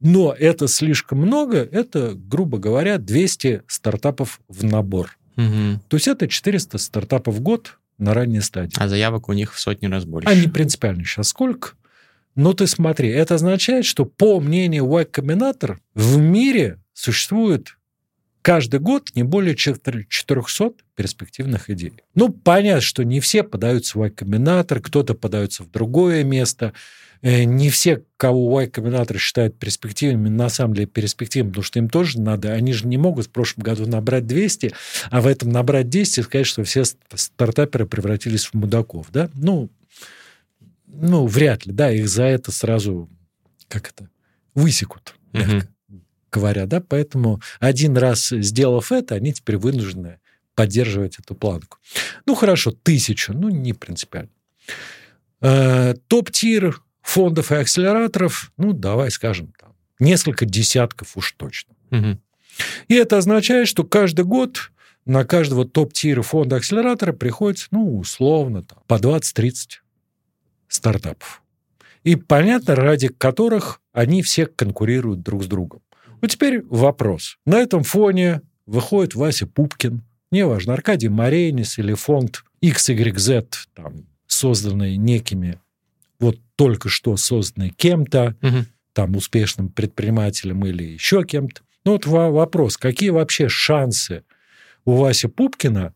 Но 0.00 0.34
это 0.38 0.68
слишком 0.68 1.18
много, 1.18 1.58
это, 1.58 2.14
грубо 2.14 2.58
говоря, 2.58 2.98
200 2.98 3.62
стартапов 3.66 4.40
в 4.48 4.64
набор. 4.64 5.16
Угу. 5.36 5.80
То 5.88 5.96
есть 5.96 6.08
это 6.08 6.28
400 6.28 6.78
стартапов 6.78 7.36
в 7.36 7.40
год 7.40 7.78
на 7.98 8.14
ранней 8.14 8.40
стадии. 8.40 8.76
А 8.76 8.88
заявок 8.88 9.28
у 9.28 9.32
них 9.32 9.54
в 9.54 9.60
сотни 9.60 9.86
раз 9.86 10.04
больше. 10.04 10.28
Они 10.28 10.48
принципиально 10.48 11.04
сейчас 11.04 11.28
сколько? 11.28 11.72
Но 12.34 12.52
ты 12.52 12.66
смотри, 12.66 13.08
это 13.08 13.36
означает, 13.36 13.84
что 13.84 14.04
по 14.04 14.40
мнению 14.40 14.86
Y 14.86 15.04
Combinator 15.04 15.78
в 15.94 16.18
мире 16.18 16.78
существует 16.92 17.76
каждый 18.42 18.80
год 18.80 19.10
не 19.14 19.22
более 19.22 19.54
400 19.54 20.72
перспективных 20.96 21.70
идей. 21.70 21.94
Ну, 22.14 22.28
понятно, 22.28 22.80
что 22.80 23.04
не 23.04 23.20
все 23.20 23.42
подаются 23.42 23.98
в 23.98 24.04
Y-комбинатор, 24.04 24.80
кто-то 24.80 25.14
подается 25.14 25.62
в 25.62 25.70
другое 25.70 26.24
место. 26.24 26.72
Э, 27.24 27.44
не 27.44 27.70
все, 27.70 28.02
кого 28.18 28.60
Y-комбинатор 28.60 29.18
считают 29.18 29.58
перспективными, 29.58 30.28
на 30.28 30.50
самом 30.50 30.74
деле 30.74 30.86
перспективными, 30.86 31.52
потому 31.52 31.64
что 31.64 31.78
им 31.78 31.88
тоже 31.88 32.20
надо. 32.20 32.52
Они 32.52 32.74
же 32.74 32.86
не 32.86 32.98
могут 32.98 33.26
в 33.26 33.30
прошлом 33.30 33.62
году 33.62 33.86
набрать 33.86 34.26
200, 34.26 34.74
а 35.10 35.22
в 35.22 35.26
этом 35.26 35.48
набрать 35.48 35.88
10 35.88 36.18
и 36.18 36.22
сказать, 36.22 36.46
что 36.46 36.64
все 36.64 36.84
стартаперы 36.84 37.86
превратились 37.86 38.44
в 38.44 38.52
мудаков. 38.52 39.06
Да? 39.10 39.30
Ну, 39.32 39.70
ну, 40.86 41.26
вряд 41.26 41.64
ли. 41.64 41.72
Да, 41.72 41.90
их 41.90 42.10
за 42.10 42.24
это 42.24 42.52
сразу, 42.52 43.08
как 43.68 43.88
это, 43.88 44.10
высекут. 44.54 45.14
Мягко. 45.32 45.66
Говоря, 46.30 46.66
да, 46.66 46.80
поэтому 46.80 47.40
один 47.58 47.96
раз 47.96 48.28
сделав 48.28 48.92
это, 48.92 49.14
они 49.14 49.32
теперь 49.32 49.56
вынуждены 49.56 50.18
поддерживать 50.54 51.18
эту 51.18 51.34
планку. 51.34 51.78
Ну, 52.26 52.34
хорошо, 52.34 52.70
тысячу, 52.70 53.32
ну, 53.32 53.48
не 53.48 53.72
принципиально. 53.72 54.30
Э, 55.40 55.94
топ-тир 56.08 56.83
фондов 57.04 57.52
и 57.52 57.56
акселераторов, 57.56 58.50
ну, 58.56 58.72
давай 58.72 59.10
скажем, 59.10 59.52
там, 59.60 59.74
несколько 60.00 60.46
десятков 60.46 61.16
уж 61.16 61.32
точно. 61.32 61.74
Угу. 61.90 62.18
И 62.88 62.94
это 62.94 63.18
означает, 63.18 63.68
что 63.68 63.84
каждый 63.84 64.24
год 64.24 64.72
на 65.04 65.24
каждого 65.24 65.66
топ-тира 65.68 66.22
фонда 66.22 66.56
акселератора 66.56 67.12
приходится, 67.12 67.68
ну, 67.70 67.98
условно, 67.98 68.62
там, 68.62 68.78
по 68.86 68.94
20-30 68.94 69.80
стартапов. 70.68 71.42
И 72.04 72.16
понятно, 72.16 72.74
ради 72.74 73.08
которых 73.08 73.80
они 73.92 74.22
все 74.22 74.46
конкурируют 74.46 75.22
друг 75.22 75.44
с 75.44 75.46
другом. 75.46 75.82
Ну, 76.22 76.28
теперь 76.28 76.62
вопрос. 76.70 77.36
На 77.44 77.56
этом 77.56 77.82
фоне 77.82 78.40
выходит 78.66 79.14
Вася 79.14 79.46
Пупкин, 79.46 80.02
неважно, 80.30 80.72
Аркадий 80.72 81.10
Марейнис 81.10 81.78
или 81.78 81.92
фонд 81.92 82.44
XYZ, 82.62 83.46
там, 83.74 84.06
созданный 84.26 84.96
некими, 84.96 85.50
вот 85.50 85.63
только 86.56 86.88
что 86.88 87.16
созданный 87.16 87.70
кем-то, 87.70 88.36
угу. 88.42 88.64
там, 88.92 89.16
успешным 89.16 89.68
предпринимателем 89.68 90.64
или 90.66 90.84
еще 90.84 91.24
кем-то. 91.24 91.62
Ну, 91.84 91.92
вот 91.92 92.06
вопрос, 92.06 92.76
какие 92.76 93.10
вообще 93.10 93.48
шансы 93.48 94.24
у 94.84 94.96
Васи 94.96 95.28
Пупкина 95.28 95.94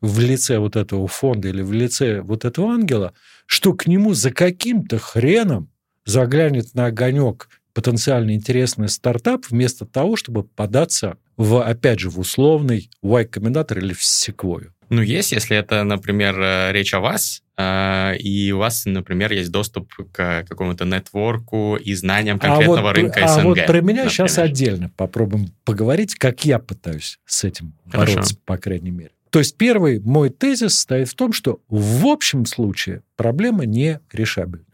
в 0.00 0.18
лице 0.18 0.58
вот 0.58 0.76
этого 0.76 1.06
фонда 1.06 1.48
или 1.48 1.62
в 1.62 1.72
лице 1.72 2.20
вот 2.20 2.44
этого 2.44 2.72
ангела, 2.72 3.14
что 3.46 3.72
к 3.72 3.86
нему 3.86 4.14
за 4.14 4.32
каким-то 4.32 4.98
хреном 4.98 5.70
заглянет 6.04 6.74
на 6.74 6.86
огонек 6.86 7.48
потенциально 7.72 8.34
интересный 8.34 8.88
стартап 8.88 9.46
вместо 9.48 9.86
того, 9.86 10.16
чтобы 10.16 10.44
податься 10.44 11.16
в, 11.36 11.62
опять 11.62 12.00
же, 12.00 12.10
в 12.10 12.18
условный 12.18 12.90
Y-комбинатор 13.02 13.78
или 13.78 13.94
в 13.94 14.02
секвою. 14.04 14.71
Ну, 14.92 15.00
есть, 15.00 15.32
если 15.32 15.56
это, 15.56 15.84
например, 15.84 16.38
э, 16.38 16.70
речь 16.72 16.92
о 16.92 17.00
вас, 17.00 17.42
э, 17.56 18.14
и 18.18 18.52
у 18.52 18.58
вас, 18.58 18.84
например, 18.84 19.32
есть 19.32 19.50
доступ 19.50 19.90
к 20.12 20.44
какому-то 20.46 20.84
нетворку 20.84 21.76
и 21.76 21.94
знаниям 21.94 22.38
конкретного 22.38 22.90
а 22.90 22.92
вот, 22.92 22.96
рынка 22.96 23.26
СНГ. 23.26 23.40
А 23.40 23.42
вот 23.42 23.66
про 23.66 23.80
меня 23.80 24.04
например. 24.04 24.10
сейчас 24.10 24.36
отдельно 24.36 24.90
попробуем 24.94 25.54
поговорить, 25.64 26.14
как 26.16 26.44
я 26.44 26.58
пытаюсь 26.58 27.18
с 27.24 27.42
этим 27.42 27.72
Хорошо. 27.90 28.16
бороться, 28.16 28.36
по 28.44 28.58
крайней 28.58 28.90
мере. 28.90 29.12
То 29.30 29.38
есть 29.38 29.56
первый 29.56 29.98
мой 29.98 30.28
тезис 30.28 30.78
стоит 30.78 31.08
в 31.08 31.14
том, 31.14 31.32
что 31.32 31.62
в 31.70 32.06
общем 32.06 32.44
случае 32.44 33.02
проблема 33.16 33.64
не 33.64 33.98
решабельна. 34.12 34.66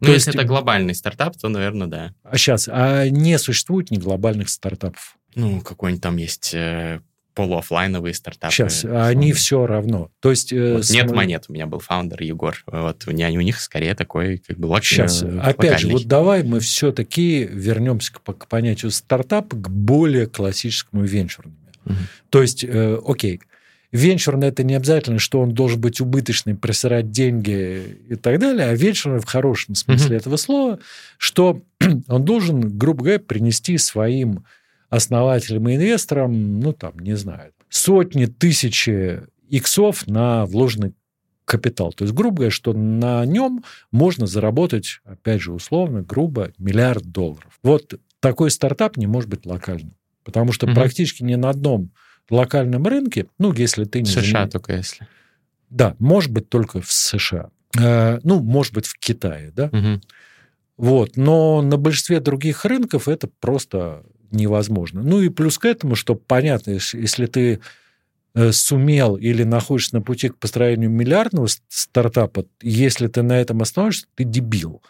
Ну, 0.00 0.06
То 0.06 0.14
если 0.14 0.30
есть... 0.30 0.36
это 0.36 0.48
глобальный 0.48 0.96
стартап, 0.96 1.36
то, 1.36 1.48
наверное, 1.48 1.86
да. 1.86 2.14
А 2.24 2.36
сейчас, 2.36 2.68
а 2.68 3.08
не 3.08 3.38
существует 3.38 3.92
не 3.92 3.98
глобальных 3.98 4.48
стартапов? 4.48 5.16
Ну, 5.36 5.60
какой-нибудь 5.60 6.02
там 6.02 6.16
есть 6.16 6.52
э, 6.54 7.02
полуофлайновые 7.34 8.14
стартапы. 8.14 8.52
Сейчас, 8.52 8.84
а 8.84 9.06
они 9.06 9.32
все 9.32 9.66
равно. 9.66 10.10
То 10.20 10.30
есть... 10.30 10.52
Э, 10.52 10.74
вот 10.74 10.90
Нет 10.90 11.10
монет. 11.10 11.46
У 11.48 11.52
меня 11.52 11.66
был 11.66 11.80
фаундер 11.80 12.22
Егор. 12.22 12.56
Вот 12.66 13.04
у, 13.06 13.10
меня, 13.10 13.28
у 13.28 13.40
них 13.40 13.60
скорее 13.60 13.94
такой 13.94 14.38
как 14.38 14.58
бы 14.58 14.66
лак... 14.66 14.84
Сейчас, 14.84 15.22
э, 15.22 15.38
опять 15.40 15.80
же, 15.80 15.88
вот 15.88 16.06
давай 16.06 16.42
мы 16.42 16.60
все-таки 16.60 17.44
вернемся 17.44 18.12
к, 18.12 18.20
к 18.22 18.46
понятию 18.46 18.90
стартап, 18.90 19.48
к 19.48 19.68
более 19.68 20.26
классическому 20.26 21.04
венчурному. 21.04 21.56
Угу. 21.84 21.94
То 22.30 22.42
есть, 22.42 22.64
э, 22.64 22.98
окей, 23.06 23.40
Венчурный 23.94 24.48
это 24.48 24.64
не 24.64 24.74
обязательно, 24.74 25.20
что 25.20 25.40
он 25.40 25.54
должен 25.54 25.80
быть 25.80 26.00
убыточный, 26.00 26.56
просирать 26.56 27.12
деньги 27.12 28.00
и 28.08 28.16
так 28.16 28.40
далее, 28.40 28.66
а 28.66 28.74
венчурный 28.74 29.20
в 29.20 29.24
хорошем 29.24 29.76
смысле 29.76 30.16
mm-hmm. 30.16 30.18
этого 30.18 30.36
слова, 30.36 30.80
что 31.16 31.62
он 32.08 32.24
должен, 32.24 32.76
грубо 32.76 33.04
говоря, 33.04 33.20
принести 33.20 33.78
своим 33.78 34.46
основателям 34.94 35.68
и 35.68 35.76
инвесторам, 35.76 36.60
ну 36.60 36.72
там, 36.72 36.98
не 36.98 37.16
знаю, 37.16 37.52
сотни, 37.68 38.26
тысячи 38.26 39.22
иксов 39.48 40.06
на 40.06 40.46
вложенный 40.46 40.94
капитал. 41.44 41.92
То 41.92 42.04
есть, 42.04 42.14
грубо 42.14 42.36
говоря, 42.36 42.50
что 42.50 42.72
на 42.72 43.24
нем 43.26 43.64
можно 43.90 44.26
заработать, 44.26 45.00
опять 45.04 45.42
же, 45.42 45.52
условно, 45.52 46.02
грубо, 46.02 46.52
миллиард 46.58 47.04
долларов. 47.04 47.58
Вот 47.62 47.94
такой 48.20 48.50
стартап 48.50 48.96
не 48.96 49.06
может 49.06 49.28
быть 49.28 49.44
локальным. 49.44 49.94
Потому 50.24 50.52
что 50.52 50.66
mm-hmm. 50.66 50.74
практически 50.74 51.22
ни 51.22 51.34
на 51.34 51.50
одном 51.50 51.90
локальном 52.30 52.86
рынке, 52.86 53.26
ну, 53.38 53.52
если 53.52 53.84
ты 53.84 54.00
не... 54.00 54.06
США 54.06 54.22
заменил... 54.22 54.50
только 54.50 54.76
если. 54.76 55.06
Да, 55.68 55.96
может 55.98 56.30
быть, 56.30 56.48
только 56.48 56.80
в 56.80 56.90
США. 56.90 57.50
Э, 57.78 58.20
ну, 58.22 58.40
может 58.40 58.72
быть, 58.72 58.86
в 58.86 58.98
Китае, 58.98 59.52
да. 59.54 59.66
Угу. 59.66 60.00
Вот, 60.76 61.16
но 61.16 61.62
на 61.62 61.76
большинстве 61.76 62.20
других 62.20 62.64
рынков 62.64 63.08
это 63.08 63.28
просто 63.40 64.02
невозможно. 64.34 65.02
Ну 65.02 65.20
и 65.20 65.28
плюс 65.28 65.58
к 65.58 65.64
этому, 65.64 65.94
что 65.94 66.14
понятно, 66.14 66.78
если 66.92 67.26
ты 67.26 67.60
э, 68.34 68.52
сумел 68.52 69.16
или 69.16 69.42
находишься 69.44 69.96
на 69.96 70.02
пути 70.02 70.28
к 70.28 70.36
построению 70.36 70.90
миллиардного 70.90 71.48
стартапа, 71.68 72.46
если 72.60 73.06
ты 73.06 73.22
на 73.22 73.38
этом 73.38 73.62
остановишься, 73.62 74.06
ты 74.14 74.24
дебил. 74.24 74.82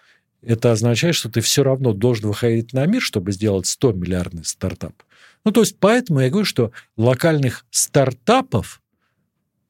Это 0.43 0.73
означает, 0.73 1.15
что 1.15 1.31
ты 1.31 1.41
все 1.41 1.63
равно 1.63 1.93
должен 1.93 2.29
выходить 2.29 2.73
на 2.73 2.85
мир, 2.87 3.01
чтобы 3.01 3.33
сделать 3.33 3.67
100 3.67 3.93
миллиардный 3.93 4.45
стартап. 4.45 4.95
Ну, 5.45 5.53
то 5.53 5.61
есть, 5.61 5.79
поэтому 5.79 6.21
я 6.21 6.31
говорю, 6.31 6.47
что 6.47 6.73
локальных 6.97 7.65
стартапов 7.71 8.83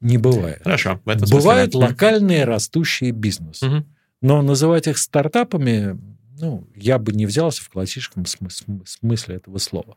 не 0.00 0.18
бывает. 0.18 0.60
Хорошо. 0.62 1.00
В 1.04 1.08
этом 1.08 1.28
Бывают 1.30 1.72
смысле, 1.72 1.88
локальные 1.88 2.44
растущие 2.44 3.10
бизнесы. 3.10 3.66
Угу. 3.66 3.84
Но 4.22 4.42
называть 4.42 4.86
их 4.86 4.98
стартапами, 4.98 5.98
ну, 6.38 6.66
я 6.74 6.98
бы 6.98 7.12
не 7.12 7.26
взялся 7.26 7.62
в 7.62 7.68
классическом 7.68 8.24
смысле 8.26 9.36
этого 9.36 9.58
слова. 9.58 9.96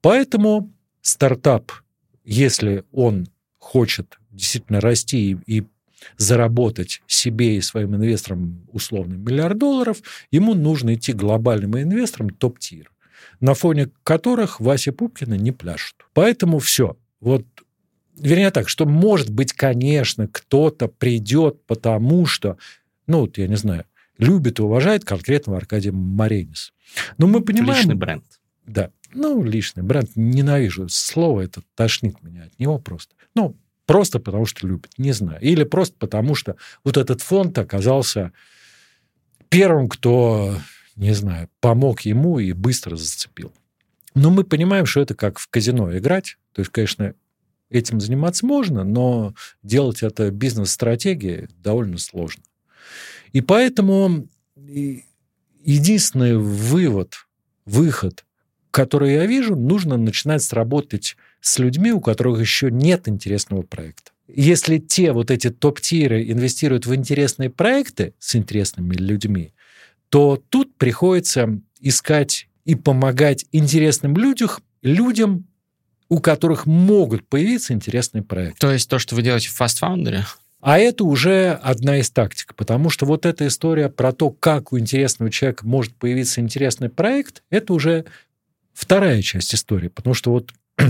Поэтому 0.00 0.72
стартап, 1.00 1.72
если 2.24 2.84
он 2.92 3.26
хочет 3.58 4.18
действительно 4.30 4.80
расти 4.80 5.32
и, 5.32 5.58
и 5.58 5.66
заработать 6.16 7.02
себе 7.06 7.56
и 7.56 7.60
своим 7.60 7.94
инвесторам 7.94 8.66
условный 8.72 9.18
миллиард 9.18 9.58
долларов, 9.58 9.98
ему 10.30 10.54
нужно 10.54 10.94
идти 10.94 11.12
глобальным 11.12 11.78
инвесторам 11.78 12.30
топ-тир, 12.30 12.90
на 13.40 13.54
фоне 13.54 13.90
которых 14.02 14.60
Вася 14.60 14.92
Пупкина 14.92 15.34
не 15.34 15.52
пляшет. 15.52 15.96
Поэтому 16.12 16.58
все. 16.58 16.96
Вот 17.20 17.44
вернее 18.16 18.50
так, 18.50 18.68
что, 18.68 18.86
может 18.86 19.30
быть, 19.30 19.52
конечно, 19.52 20.28
кто-то 20.28 20.88
придет, 20.88 21.64
потому 21.66 22.26
что, 22.26 22.56
ну, 23.06 23.20
вот, 23.20 23.38
я 23.38 23.46
не 23.46 23.56
знаю, 23.56 23.84
любит 24.22 24.58
и 24.58 24.62
уважает 24.62 25.04
конкретного 25.04 25.58
Аркадия 25.58 25.92
Маренис. 25.92 26.72
Но 27.18 27.26
мы 27.26 27.42
понимаем... 27.42 27.80
Личный 27.80 27.94
бренд. 27.94 28.24
Да. 28.66 28.90
Ну, 29.12 29.42
личный 29.42 29.82
бренд. 29.82 30.10
Ненавижу. 30.14 30.88
Слово 30.88 31.42
это 31.42 31.62
тошнит 31.74 32.22
меня 32.22 32.44
от 32.44 32.58
него 32.58 32.78
просто. 32.78 33.14
Ну, 33.34 33.56
просто 33.86 34.18
потому 34.20 34.46
что 34.46 34.66
любит. 34.66 34.92
Не 34.98 35.12
знаю. 35.12 35.40
Или 35.40 35.64
просто 35.64 35.96
потому 35.98 36.34
что 36.34 36.56
вот 36.84 36.96
этот 36.96 37.20
фонд 37.20 37.58
оказался 37.58 38.32
первым, 39.48 39.88
кто, 39.88 40.56
не 40.96 41.12
знаю, 41.12 41.48
помог 41.60 42.02
ему 42.02 42.38
и 42.38 42.52
быстро 42.52 42.96
зацепил. 42.96 43.52
Но 44.14 44.30
мы 44.30 44.44
понимаем, 44.44 44.86
что 44.86 45.00
это 45.00 45.14
как 45.14 45.38
в 45.38 45.48
казино 45.48 45.96
играть. 45.96 46.36
То 46.52 46.60
есть, 46.60 46.70
конечно, 46.70 47.14
этим 47.70 48.00
заниматься 48.00 48.46
можно, 48.46 48.84
но 48.84 49.34
делать 49.62 50.02
это 50.02 50.30
бизнес-стратегией 50.30 51.48
довольно 51.62 51.98
сложно. 51.98 52.42
И 53.32 53.40
поэтому 53.40 54.28
единственный 55.64 56.36
вывод, 56.36 57.14
выход, 57.64 58.24
который 58.70 59.14
я 59.14 59.26
вижу, 59.26 59.56
нужно 59.56 59.96
начинать 59.96 60.50
работать 60.52 61.16
с 61.40 61.58
людьми, 61.58 61.92
у 61.92 62.00
которых 62.00 62.40
еще 62.40 62.70
нет 62.70 63.08
интересного 63.08 63.62
проекта. 63.62 64.12
Если 64.28 64.78
те 64.78 65.12
вот 65.12 65.30
эти 65.30 65.50
топ-тиры 65.50 66.30
инвестируют 66.30 66.86
в 66.86 66.94
интересные 66.94 67.50
проекты 67.50 68.14
с 68.18 68.34
интересными 68.34 68.94
людьми, 68.94 69.52
то 70.08 70.42
тут 70.48 70.74
приходится 70.76 71.60
искать 71.80 72.48
и 72.64 72.74
помогать 72.74 73.46
интересным 73.52 74.16
людям, 74.16 74.50
людям, 74.82 75.46
у 76.08 76.20
которых 76.20 76.66
могут 76.66 77.26
появиться 77.26 77.72
интересные 77.72 78.22
проекты. 78.22 78.58
То 78.58 78.72
есть 78.72 78.88
то, 78.88 78.98
что 78.98 79.14
вы 79.14 79.22
делаете 79.22 79.48
в 79.48 79.60
Fast 79.60 79.82
Foundry? 79.82 80.22
А 80.62 80.78
это 80.78 81.02
уже 81.02 81.50
одна 81.50 81.98
из 81.98 82.08
тактик, 82.10 82.54
потому 82.54 82.88
что 82.88 83.04
вот 83.04 83.26
эта 83.26 83.48
история 83.48 83.88
про 83.88 84.12
то, 84.12 84.30
как 84.30 84.72
у 84.72 84.78
интересного 84.78 85.28
человека 85.28 85.66
может 85.66 85.92
появиться 85.96 86.40
интересный 86.40 86.88
проект, 86.88 87.42
это 87.50 87.74
уже 87.74 88.04
вторая 88.72 89.22
часть 89.22 89.52
истории, 89.56 89.88
потому 89.88 90.14
что 90.14 90.30
вот 90.30 90.54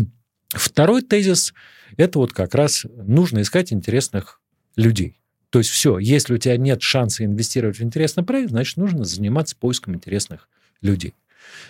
второй 0.51 1.01
тезис– 1.01 1.55
это 1.97 2.19
вот 2.19 2.35
как 2.35 2.55
раз 2.55 2.85
нужно 2.85 3.41
искать 3.41 3.73
интересных 3.73 4.43
людей. 4.77 5.19
То 5.49 5.59
есть 5.59 5.71
все, 5.71 5.99
если 5.99 6.35
у 6.35 6.39
тебя 6.39 6.59
нет 6.59 6.83
шанса 6.83 7.25
инвестировать 7.25 7.79
в 7.79 7.83
интересный 7.83 8.25
проект, 8.25 8.51
значит, 8.51 8.77
нужно 8.77 9.05
заниматься 9.05 9.57
поиском 9.57 9.95
интересных 9.95 10.51
людей. 10.83 11.15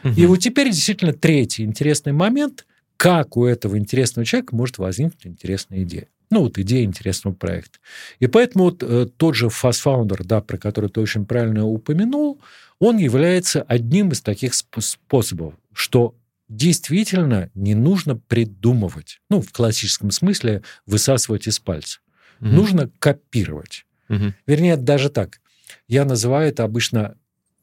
Угу. 0.02 0.14
И 0.14 0.26
вот 0.26 0.38
теперь 0.38 0.72
действительно 0.72 1.12
третий 1.12 1.62
интересный 1.62 2.12
момент, 2.12 2.66
как 2.96 3.36
у 3.36 3.44
этого 3.44 3.78
интересного 3.78 4.26
человека 4.26 4.56
может 4.56 4.78
возникнуть 4.78 5.24
интересная 5.24 5.84
идея. 5.84 6.08
Ну, 6.32 6.44
вот 6.44 6.56
идея 6.56 6.84
интересного 6.84 7.34
проекта. 7.34 7.78
И 8.18 8.26
поэтому 8.26 8.64
вот 8.64 8.82
э, 8.82 9.06
тот 9.18 9.34
же 9.34 9.48
Fast 9.48 9.84
Founder, 9.84 10.22
да, 10.24 10.40
про 10.40 10.56
который 10.56 10.88
ты 10.88 10.98
очень 11.02 11.26
правильно 11.26 11.66
упомянул, 11.66 12.40
он 12.78 12.96
является 12.96 13.60
одним 13.60 14.12
из 14.12 14.22
таких 14.22 14.54
способов, 14.54 15.52
что 15.74 16.16
действительно 16.48 17.50
не 17.52 17.74
нужно 17.74 18.16
придумывать, 18.16 19.20
ну, 19.28 19.42
в 19.42 19.52
классическом 19.52 20.10
смысле 20.10 20.62
высасывать 20.86 21.46
из 21.46 21.58
пальца. 21.58 22.00
Угу. 22.40 22.48
Нужно 22.48 22.90
копировать. 22.98 23.84
Угу. 24.08 24.32
Вернее, 24.46 24.78
даже 24.78 25.10
так. 25.10 25.38
Я 25.86 26.06
называю 26.06 26.48
это 26.48 26.64
обычно 26.64 27.18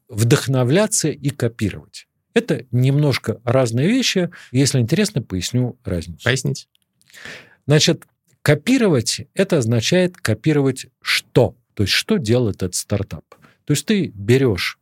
вдохновляться 0.08 1.08
и 1.08 1.30
копировать. 1.30 2.06
Это 2.34 2.66
немножко 2.70 3.40
разные 3.42 3.88
вещи. 3.88 4.30
Если 4.52 4.78
интересно, 4.78 5.22
поясню 5.22 5.76
разницу. 5.82 6.22
Пояснить. 6.22 6.68
Значит, 7.66 8.04
Копировать– 8.42 9.22
это 9.34 9.58
означает 9.58 10.16
копировать 10.16 10.86
что? 11.02 11.56
То 11.74 11.82
есть 11.82 11.92
что 11.92 12.16
делает 12.16 12.56
этот 12.56 12.74
стартап? 12.74 13.24
То 13.64 13.72
есть 13.72 13.86
ты 13.86 14.08
берешь 14.14 14.78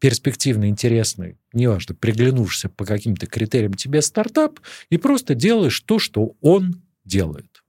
перспективно 0.00 0.68
интересный, 0.68 1.36
неважно, 1.52 1.94
приглянувшийся 1.94 2.68
по 2.68 2.84
каким-то 2.84 3.26
критериям 3.26 3.74
тебе 3.74 4.02
стартап 4.02 4.60
и 4.88 4.96
просто 4.96 5.34
делаешь 5.34 5.80
то, 5.80 5.98
что 5.98 6.34
он 6.40 6.82
делает. 7.04 7.62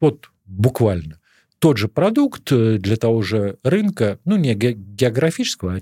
Вот 0.00 0.30
буквально. 0.44 1.20
Тот 1.58 1.76
же 1.76 1.88
продукт 1.88 2.52
э, 2.52 2.78
для 2.78 2.96
того 2.96 3.22
же 3.22 3.58
рынка, 3.62 4.18
ну, 4.24 4.36
не 4.36 4.54
географического, 4.54 5.76
а 5.76 5.80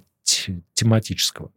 тематического. 0.73 1.53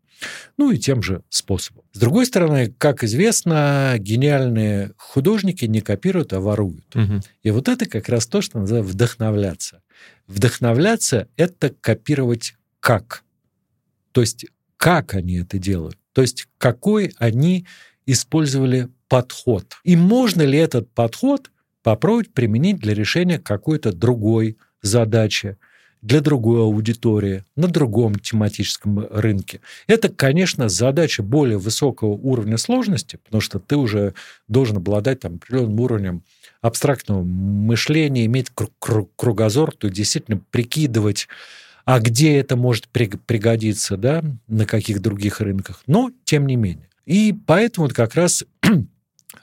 Ну 0.58 0.72
и 0.72 0.78
тем 0.78 1.02
же 1.02 1.24
способом. 1.30 1.84
С 1.94 2.00
другой 2.00 2.26
стороны, 2.26 2.74
как 2.78 3.04
известно, 3.04 3.96
гениальные 3.98 4.94
художники 4.98 5.66
не 5.66 5.82
копируют, 5.82 6.34
а 6.34 6.40
воруют. 6.40 6.96
Угу. 6.96 7.22
И 7.44 7.52
вот 7.52 7.68
это 7.68 7.86
как 7.86 8.10
раз 8.10 8.28
то, 8.28 8.42
что 8.42 8.60
называется 8.60 8.94
вдохновляться. 8.94 9.82
Вдохновляться– 10.28 11.28
это 11.38 11.70
копировать 11.70 12.56
как. 12.80 13.24
То 14.12 14.22
есть 14.22 14.46
как 14.78 15.14
они 15.14 15.40
это 15.40 15.58
делают. 15.58 15.98
То 16.14 16.22
есть 16.22 16.48
какой 16.58 17.14
они 17.18 17.66
использовали 18.06 18.90
подход. 19.08 19.76
И 19.84 19.96
можно 19.96 20.42
ли 20.42 20.58
этот 20.58 20.90
подход 20.92 21.52
попробовать 21.84 22.34
применить 22.34 22.80
для 22.80 22.94
решения 22.94 23.40
какой-то 23.40 23.92
другой 23.92 24.58
задачи, 24.82 25.58
для 26.02 26.22
другой 26.22 26.62
аудитории, 26.62 27.44
на 27.56 27.68
другом 27.68 28.16
тематическом 28.16 29.06
рынке. 29.12 29.60
Это, 29.88 30.10
конечно, 30.10 30.70
задача 30.70 31.24
более 31.24 31.58
высокого 31.58 32.10
уровня 32.10 32.58
сложности, 32.58 33.20
потому 33.24 33.42
что 33.42 33.60
ты 33.60 33.76
уже 33.76 34.14
должен 34.48 34.78
обладать 34.78 35.22
там, 35.22 35.36
определенным 35.36 35.80
уровнем 35.80 36.24
абстрактного 36.62 37.24
мышления, 37.24 38.26
иметь 38.26 38.48
кругозор, 39.16 39.74
то 39.76 39.90
действительно 39.90 40.42
прикидывать, 40.52 41.28
а 41.86 42.00
где 42.00 42.38
это 42.38 42.56
может 42.56 42.88
пригодиться, 42.90 43.98
да, 43.98 44.24
на 44.48 44.66
каких 44.66 45.02
других 45.02 45.42
рынках. 45.42 45.84
Но, 45.88 46.12
тем 46.24 46.48
не 46.48 46.56
менее. 46.56 46.88
И 47.06 47.36
поэтому 47.48 47.90
как 47.90 48.14
раз 48.14 48.44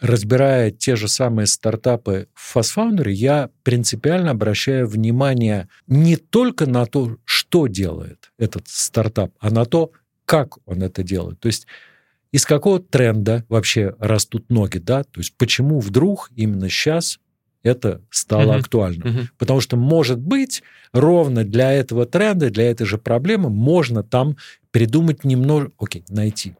разбирая 0.00 0.70
те 0.70 0.96
же 0.96 1.08
самые 1.08 1.46
стартапы 1.46 2.28
в 2.34 2.56
FastFounder, 2.56 3.10
я 3.10 3.50
принципиально 3.62 4.32
обращаю 4.32 4.86
внимание 4.86 5.68
не 5.86 6.16
только 6.16 6.66
на 6.66 6.86
то, 6.86 7.16
что 7.24 7.66
делает 7.66 8.30
этот 8.38 8.68
стартап, 8.68 9.32
а 9.40 9.50
на 9.50 9.64
то, 9.64 9.92
как 10.24 10.58
он 10.66 10.82
это 10.82 11.02
делает. 11.02 11.40
То 11.40 11.46
есть 11.46 11.66
из 12.32 12.44
какого 12.44 12.80
тренда 12.80 13.44
вообще 13.48 13.94
растут 13.98 14.50
ноги, 14.50 14.78
да? 14.78 15.04
То 15.04 15.20
есть 15.20 15.34
почему 15.36 15.80
вдруг 15.80 16.30
именно 16.34 16.68
сейчас 16.68 17.18
это 17.62 18.02
стало 18.10 18.52
uh-huh. 18.52 18.60
актуально. 18.60 19.02
Uh-huh. 19.02 19.26
Потому 19.38 19.60
что, 19.60 19.76
может 19.76 20.20
быть, 20.20 20.62
ровно 20.92 21.44
для 21.44 21.72
этого 21.72 22.06
тренда, 22.06 22.50
для 22.50 22.70
этой 22.70 22.86
же 22.86 22.96
проблемы 22.98 23.50
можно 23.50 24.02
там 24.02 24.36
придумать 24.70 25.24
немного, 25.24 25.72
окей, 25.78 26.04
найти 26.08 26.54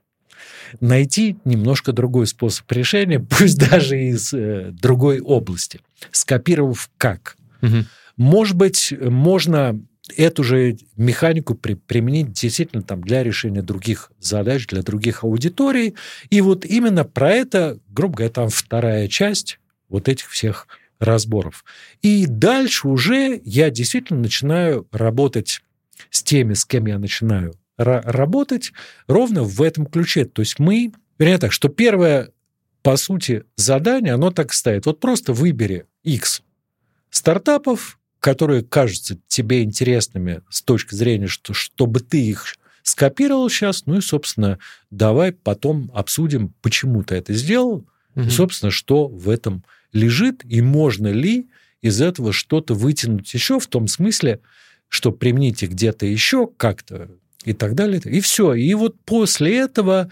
найти 0.81 1.37
немножко 1.45 1.93
другой 1.93 2.27
способ 2.27 2.71
решения, 2.73 3.21
пусть 3.39 3.59
даже 3.59 4.01
из 4.01 4.33
э, 4.33 4.71
другой 4.73 5.21
области, 5.21 5.81
скопировав 6.11 6.91
как. 6.99 7.37
Угу. 7.63 7.85
Может 8.17 8.57
быть, 8.57 8.95
можно 8.99 9.79
эту 10.17 10.45
же 10.45 10.77
механику 10.97 11.55
при, 11.55 11.75
применить 11.75 12.33
действительно 12.33 12.83
там 12.83 13.03
для 13.03 13.23
решения 13.23 13.63
других 13.63 14.13
задач, 14.21 14.67
для 14.67 14.83
других 14.83 15.25
аудиторий. 15.25 15.95
И 16.31 16.41
вот 16.41 16.65
именно 16.65 17.05
про 17.05 17.33
это, 17.33 17.79
грубо 17.89 18.17
говоря, 18.17 18.33
там 18.33 18.49
вторая 18.49 19.09
часть 19.09 19.59
вот 19.89 20.09
этих 20.09 20.31
всех 20.31 20.69
разборов. 20.99 21.65
И 22.03 22.27
дальше 22.27 22.89
уже 22.89 23.41
я 23.45 23.71
действительно 23.71 24.21
начинаю 24.21 24.87
работать 24.93 25.63
с 26.11 26.23
теми, 26.23 26.55
с 26.55 26.65
кем 26.65 26.87
я 26.87 26.99
начинаю 26.99 27.55
работать 27.77 28.73
ровно 29.07 29.43
в 29.43 29.63
этом 29.63 29.87
ключе. 29.87 30.25
То 30.25 30.41
есть 30.43 30.59
мы, 30.59 30.93
вернее 31.19 31.39
так, 31.39 31.53
что 31.53 31.69
первое, 31.69 32.31
по 32.83 32.97
сути, 32.97 33.45
задание, 33.57 34.15
оно 34.15 34.31
так 34.31 34.53
стоит. 34.53 34.87
Вот 34.87 35.01
просто 35.01 35.33
выбери 35.33 35.87
X 36.03 36.43
стартапов, 37.11 37.99
которые 38.21 38.63
кажутся 38.63 39.19
тебе 39.29 39.63
интересными 39.63 40.43
с 40.51 40.63
точки 40.63 40.95
зрения, 40.95 41.27
что, 41.27 41.55
чтобы 41.55 42.01
ты 42.01 42.21
их 42.23 42.57
скопировал 42.83 43.49
сейчас, 43.51 43.87
ну 43.87 43.99
и, 43.99 44.01
собственно, 44.01 44.59
давай 44.91 45.33
потом 45.33 45.91
обсудим, 45.95 46.55
почему 46.63 47.03
ты 47.03 47.17
это 47.17 47.33
сделал, 47.35 47.87
угу. 48.15 48.27
и, 48.27 48.31
собственно, 48.31 48.71
что 48.71 49.09
в 49.09 49.29
этом 49.29 49.65
лежит, 49.93 50.43
и 50.45 50.61
можно 50.61 51.09
ли 51.09 51.49
из 51.83 52.01
этого 52.01 52.33
что-то 52.33 52.75
вытянуть 52.75 53.33
еще 53.35 53.59
в 53.59 53.67
том 53.67 53.89
смысле, 53.89 54.41
что 54.89 55.13
примените 55.13 55.67
где-то 55.67 56.07
еще 56.07 56.49
как-то 56.57 57.11
и 57.47 57.53
так 57.55 57.75
далее. 57.75 58.01
И 58.05 58.21
все. 58.21 58.53
И 58.53 58.75
вот 58.75 58.97
после 59.05 59.57
этого 59.59 60.11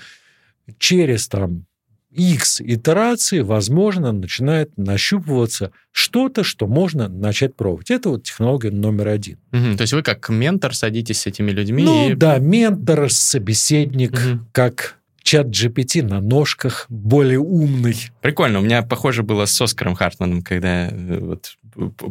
через 0.78 1.28
там 1.28 1.66
X 2.11 2.61
итерации, 2.61 3.41
возможно, 3.41 4.12
начинает 4.12 4.76
нащупываться 4.78 5.72
что-то, 5.91 6.45
что 6.45 6.66
можно 6.66 7.09
начать 7.09 7.57
пробовать. 7.57 7.91
Это 7.91 8.09
вот 8.11 8.22
технология 8.22 8.70
номер 8.70 9.09
один. 9.09 9.39
Угу, 9.53 9.76
то 9.76 9.82
есть 9.82 9.93
вы 9.93 10.03
как 10.03 10.28
ментор 10.28 10.74
садитесь 10.74 11.22
с 11.22 11.26
этими 11.26 11.51
людьми? 11.51 11.82
Ну 11.82 12.11
и... 12.11 12.14
да, 12.14 12.39
ментор, 12.39 13.11
собеседник, 13.11 14.12
угу. 14.12 14.47
как 14.53 14.97
чат 15.24 15.49
GPT 15.49 16.03
на 16.03 16.20
ножках, 16.20 16.87
более 16.89 17.41
умный. 17.41 17.97
Прикольно. 18.20 18.61
У 18.61 18.62
меня 18.62 18.82
похоже 18.82 19.24
было 19.24 19.47
с 19.47 19.61
Оскаром 19.61 19.95
Хартманом, 19.95 20.43
когда 20.43 20.89
э, 20.89 21.18
вот 21.18 21.57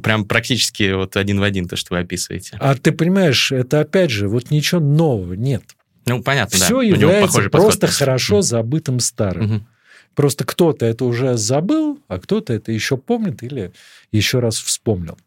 прям 0.01 0.26
практически 0.26 0.93
вот 0.93 1.18
один 1.18 1.39
в 1.39 1.43
один 1.43 1.68
то, 1.68 1.76
что 1.76 1.95
вы 1.95 2.01
описываете. 2.01 2.57
А 2.59 2.76
ты 2.76 2.91
понимаешь, 2.91 3.51
это 3.51 3.82
опять 3.82 4.11
же, 4.11 4.28
вот 4.28 4.51
ничего 4.51 4.82
нового 4.82 5.34
нет. 5.34 5.64
Ну, 6.05 6.22
понятно, 6.22 6.57
Все 6.57 6.80
да. 6.80 6.84
является 6.84 7.49
просто 7.49 7.88
подход. 7.88 7.97
хорошо 7.97 8.41
забытым 8.41 8.99
старым. 8.99 9.55
Угу. 9.55 9.66
Просто 10.16 10.45
кто-то 10.45 10.86
это 10.86 11.05
уже 11.05 11.38
забыл, 11.38 11.99
а 12.07 12.20
кто-то 12.20 12.53
это 12.53 12.72
еще 12.72 12.97
помнит 12.97 13.41
или 13.41 13.72
еще 14.11 14.39
раз 14.39 14.57
вспомнил. 14.57 15.18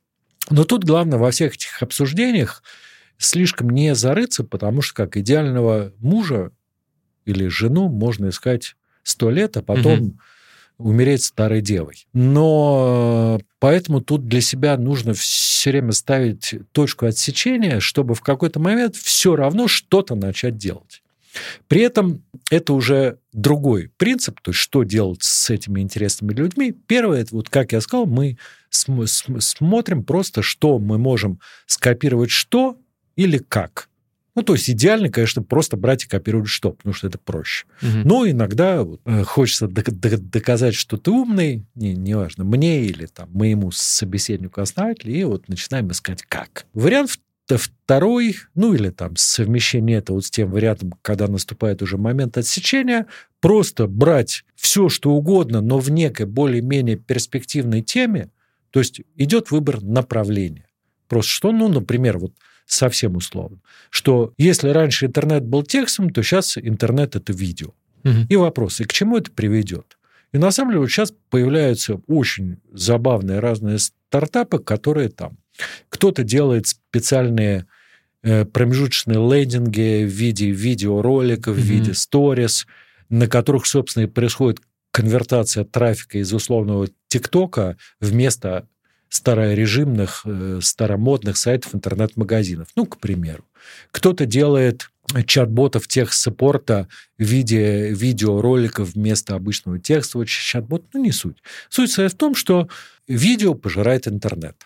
Но 0.50 0.64
тут 0.64 0.84
главное 0.84 1.18
во 1.18 1.30
всех 1.30 1.54
этих 1.54 1.82
обсуждениях 1.82 2.62
слишком 3.18 3.70
не 3.70 3.94
зарыться, 3.94 4.44
потому 4.44 4.82
что 4.82 4.94
как 4.94 5.16
идеального 5.16 5.92
мужа 5.98 6.52
или 7.24 7.48
жену 7.48 7.88
можно 7.88 8.28
искать 8.28 8.76
сто 9.02 9.30
лет, 9.30 9.56
а 9.56 9.62
потом 9.62 10.00
угу. 10.00 10.18
умереть 10.78 11.24
старой 11.24 11.62
девой. 11.62 12.06
Но 12.12 13.40
поэтому 13.58 14.00
тут 14.00 14.26
для 14.26 14.40
себя 14.40 14.76
нужно 14.76 15.14
все 15.14 15.70
время 15.70 15.92
ставить 15.92 16.54
точку 16.72 17.06
отсечения, 17.06 17.80
чтобы 17.80 18.14
в 18.14 18.20
какой-то 18.20 18.60
момент 18.60 18.96
все 18.96 19.36
равно 19.36 19.68
что-то 19.68 20.14
начать 20.14 20.56
делать. 20.56 21.02
При 21.68 21.82
этом 21.82 22.22
это 22.50 22.72
уже 22.72 23.18
другой 23.32 23.90
принцип, 23.96 24.40
то 24.40 24.50
есть 24.50 24.60
что 24.60 24.84
делать 24.84 25.22
с 25.22 25.50
этими 25.50 25.80
интересными 25.80 26.32
людьми. 26.32 26.72
Первое, 26.72 27.22
это 27.22 27.34
вот, 27.34 27.50
как 27.50 27.72
я 27.72 27.80
сказал, 27.80 28.06
мы 28.06 28.38
см- 28.70 29.06
см- 29.06 29.42
смотрим 29.42 30.04
просто, 30.04 30.42
что 30.42 30.78
мы 30.78 30.98
можем 30.98 31.40
скопировать 31.66 32.30
что 32.30 32.78
или 33.16 33.38
как. 33.38 33.88
Ну, 34.36 34.42
то 34.42 34.52
есть 34.52 34.68
идеально, 34.68 35.08
конечно, 35.08 35.42
просто 35.42 35.78
брать 35.78 36.04
и 36.04 36.08
копировать 36.08 36.48
что, 36.48 36.72
потому 36.72 36.92
что 36.92 37.08
это 37.08 37.18
проще. 37.18 37.64
Угу. 37.80 37.90
Но 38.04 38.28
иногда 38.28 38.86
э, 39.06 39.24
хочется 39.24 39.66
доказать, 39.66 40.74
что 40.74 40.98
ты 40.98 41.10
умный, 41.10 41.64
не, 41.74 41.94
неважно, 41.94 42.44
мне 42.44 42.84
или 42.84 43.06
там, 43.06 43.30
моему 43.32 43.70
собеседнику 43.72 44.60
основателю, 44.60 45.14
и 45.14 45.24
вот 45.24 45.48
начинаем 45.48 45.90
искать 45.90 46.22
как. 46.22 46.66
Вариант 46.74 47.18
второй, 47.48 48.36
ну 48.54 48.74
или 48.74 48.90
там 48.90 49.16
совмещение 49.16 49.98
это 49.98 50.12
вот 50.12 50.24
с 50.24 50.30
тем 50.30 50.50
вариантом, 50.50 50.94
когда 51.00 51.28
наступает 51.28 51.80
уже 51.80 51.96
момент 51.96 52.36
отсечения, 52.36 53.06
просто 53.40 53.86
брать 53.86 54.44
все, 54.56 54.88
что 54.88 55.12
угодно, 55.12 55.60
но 55.60 55.78
в 55.78 55.90
некой 55.90 56.26
более-менее 56.26 56.96
перспективной 56.96 57.82
теме, 57.82 58.30
то 58.70 58.80
есть 58.80 59.00
идет 59.14 59.50
выбор 59.50 59.82
направления. 59.82 60.68
Просто 61.08 61.30
что, 61.30 61.52
ну, 61.52 61.68
например, 61.68 62.18
вот 62.18 62.32
совсем 62.66 63.16
условно, 63.16 63.58
что 63.90 64.32
если 64.36 64.68
раньше 64.68 65.06
интернет 65.06 65.44
был 65.44 65.62
текстом, 65.62 66.10
то 66.10 66.22
сейчас 66.22 66.58
интернет 66.58 67.16
это 67.16 67.32
видео. 67.32 67.74
Угу. 68.04 68.26
И 68.28 68.36
вопрос, 68.36 68.80
и 68.80 68.84
к 68.84 68.92
чему 68.92 69.16
это 69.16 69.30
приведет? 69.30 69.96
И 70.32 70.38
на 70.38 70.50
самом 70.50 70.72
деле 70.72 70.80
вот 70.80 70.90
сейчас 70.90 71.12
появляются 71.30 72.00
очень 72.06 72.58
забавные 72.72 73.38
разные 73.38 73.78
стартапы, 73.78 74.58
которые 74.58 75.08
там 75.08 75.38
кто-то 75.88 76.22
делает 76.22 76.66
специальные 76.66 77.66
э, 78.22 78.44
промежуточные 78.44 79.18
лендинги 79.18 80.04
в 80.04 80.10
виде 80.10 80.50
видеороликов, 80.50 81.56
mm-hmm. 81.56 81.60
в 81.60 81.64
виде 81.64 81.94
сторис, 81.94 82.66
на 83.08 83.28
которых, 83.28 83.66
собственно, 83.66 84.04
и 84.04 84.08
происходит 84.08 84.60
конвертация 84.90 85.64
трафика 85.64 86.18
из 86.18 86.32
условного 86.32 86.88
ТикТока 87.08 87.76
вместо 88.00 88.68
старорежимных, 89.08 90.22
э, 90.24 90.60
старомодных 90.62 91.36
сайтов 91.36 91.74
интернет-магазинов. 91.74 92.68
Ну, 92.76 92.86
к 92.86 92.98
примеру. 92.98 93.44
Кто-то 93.90 94.26
делает 94.26 94.90
чат-ботов 95.26 95.86
тех-саппорта 95.86 96.88
в 97.18 97.22
виде 97.22 97.90
видеороликов 97.90 98.94
вместо 98.94 99.34
обычного 99.34 99.78
текстового 99.78 100.26
чат-бота. 100.26 100.84
Ну, 100.92 101.04
не 101.04 101.12
суть. 101.12 101.36
Суть 101.68 101.96
в 101.96 102.14
том, 102.16 102.34
что 102.34 102.68
видео 103.06 103.54
пожирает 103.54 104.08
интернет. 104.08 104.56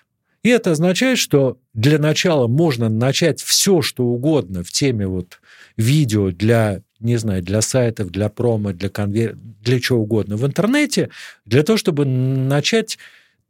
И 0.43 0.49
это 0.49 0.70
означает, 0.70 1.18
что 1.18 1.59
для 1.74 1.99
начала 1.99 2.47
можно 2.47 2.88
начать 2.88 3.43
все, 3.43 3.82
что 3.82 4.05
угодно 4.05 4.64
в 4.64 4.70
теме 4.70 5.07
вот 5.07 5.38
видео 5.76 6.30
для, 6.30 6.80
не 6.99 7.18
знаю, 7.18 7.43
для 7.43 7.61
сайтов, 7.61 8.11
для 8.11 8.30
промо, 8.30 8.72
для 8.72 8.88
конвер... 8.88 9.36
для 9.36 9.80
чего 9.80 10.01
угодно 10.01 10.36
в 10.36 10.47
интернете, 10.47 11.11
для 11.45 11.62
того, 11.62 11.76
чтобы 11.76 12.07
начать 12.07 12.99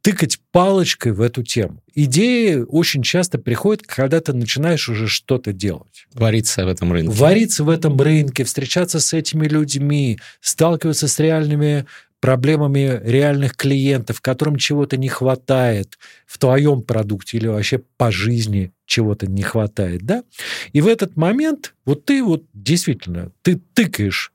тыкать 0.01 0.39
палочкой 0.51 1.11
в 1.11 1.21
эту 1.21 1.43
тему. 1.43 1.83
Идеи 1.93 2.63
очень 2.67 3.03
часто 3.03 3.37
приходят, 3.37 3.83
когда 3.83 4.19
ты 4.19 4.33
начинаешь 4.33 4.89
уже 4.89 5.07
что-то 5.07 5.53
делать. 5.53 6.05
Вариться 6.13 6.65
в 6.65 6.67
этом 6.67 6.91
рынке. 6.91 7.11
Вариться 7.11 7.63
в 7.63 7.69
этом 7.69 7.99
рынке, 7.99 8.43
встречаться 8.43 8.99
с 8.99 9.13
этими 9.13 9.47
людьми, 9.47 10.19
сталкиваться 10.39 11.07
с 11.07 11.19
реальными 11.19 11.85
проблемами 12.19 13.01
реальных 13.03 13.55
клиентов, 13.55 14.21
которым 14.21 14.55
чего-то 14.55 14.95
не 14.95 15.09
хватает 15.09 15.97
в 16.27 16.37
твоем 16.37 16.83
продукте 16.83 17.37
или 17.37 17.47
вообще 17.47 17.79
по 17.97 18.11
жизни 18.11 18.71
чего-то 18.85 19.25
не 19.25 19.41
хватает, 19.41 20.03
да? 20.03 20.23
И 20.71 20.81
в 20.81 20.87
этот 20.87 21.17
момент 21.17 21.73
вот 21.83 22.05
ты 22.05 22.23
вот 22.23 22.43
действительно, 22.53 23.31
ты 23.41 23.59
тыкаешь 23.73 24.31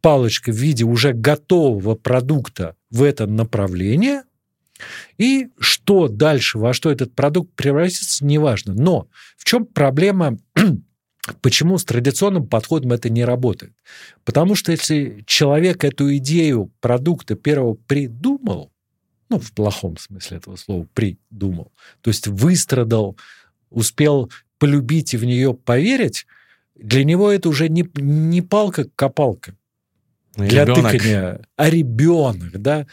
палочкой 0.00 0.54
в 0.54 0.56
виде 0.56 0.84
уже 0.84 1.12
готового 1.12 1.94
продукта 1.94 2.74
в 2.90 3.02
это 3.02 3.26
направление, 3.26 4.22
и 5.18 5.48
что 5.58 6.08
дальше, 6.08 6.58
во 6.58 6.72
что 6.72 6.90
этот 6.90 7.14
продукт 7.14 7.52
превратится, 7.54 8.24
неважно. 8.24 8.74
Но 8.74 9.08
в 9.36 9.44
чем 9.44 9.66
проблема 9.66 10.38
Почему 11.42 11.78
с 11.78 11.84
традиционным 11.84 12.46
подходом 12.46 12.92
это 12.92 13.10
не 13.10 13.24
работает? 13.24 13.72
Потому 14.24 14.54
что 14.54 14.72
если 14.72 15.22
человек 15.26 15.84
эту 15.84 16.16
идею 16.16 16.72
продукта 16.80 17.34
первого 17.34 17.74
придумал, 17.74 18.72
ну, 19.28 19.38
в 19.38 19.52
плохом 19.52 19.96
смысле 19.96 20.38
этого 20.38 20.56
слова, 20.56 20.86
придумал, 20.94 21.72
то 22.00 22.10
есть 22.10 22.26
выстрадал, 22.26 23.16
успел 23.68 24.30
полюбить 24.58 25.14
и 25.14 25.18
в 25.18 25.24
нее 25.24 25.54
поверить, 25.54 26.26
для 26.74 27.04
него 27.04 27.30
это 27.30 27.48
уже 27.48 27.68
не, 27.68 27.88
не 27.94 28.40
палка-копалка 28.40 29.54
для 30.36 30.64
ребенок. 30.64 30.92
тыкания, 30.92 31.40
а 31.56 31.70
ребенок, 31.70 32.60
да, 32.60 32.86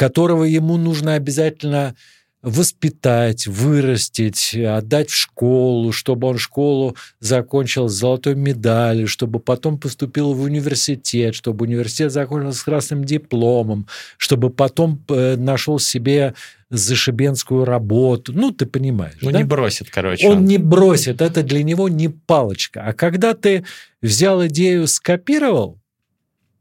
которого 0.00 0.44
ему 0.44 0.78
нужно 0.78 1.12
обязательно 1.12 1.94
воспитать, 2.40 3.46
вырастить, 3.46 4.54
отдать 4.54 5.10
в 5.10 5.14
школу, 5.14 5.92
чтобы 5.92 6.28
он 6.28 6.38
школу 6.38 6.96
закончил 7.18 7.86
с 7.86 7.92
золотой 7.92 8.34
медалью, 8.34 9.06
чтобы 9.06 9.40
потом 9.40 9.78
поступил 9.78 10.32
в 10.32 10.40
университет, 10.40 11.34
чтобы 11.34 11.66
университет 11.66 12.12
закончил 12.12 12.54
с 12.54 12.62
красным 12.62 13.04
дипломом, 13.04 13.86
чтобы 14.16 14.48
потом 14.48 15.04
э, 15.10 15.36
нашел 15.36 15.78
себе 15.78 16.32
зашибенскую 16.70 17.66
работу. 17.66 18.32
Ну, 18.32 18.52
ты 18.52 18.64
понимаешь. 18.64 19.18
Ну, 19.20 19.32
да? 19.32 19.38
не 19.40 19.44
бросит, 19.44 19.90
короче. 19.90 20.26
Он, 20.26 20.38
он 20.38 20.44
не 20.46 20.56
бросит. 20.56 21.20
Это 21.20 21.42
для 21.42 21.62
него 21.62 21.90
не 21.90 22.08
палочка. 22.08 22.84
А 22.86 22.94
когда 22.94 23.34
ты 23.34 23.66
взял 24.00 24.46
идею, 24.46 24.86
скопировал, 24.86 25.78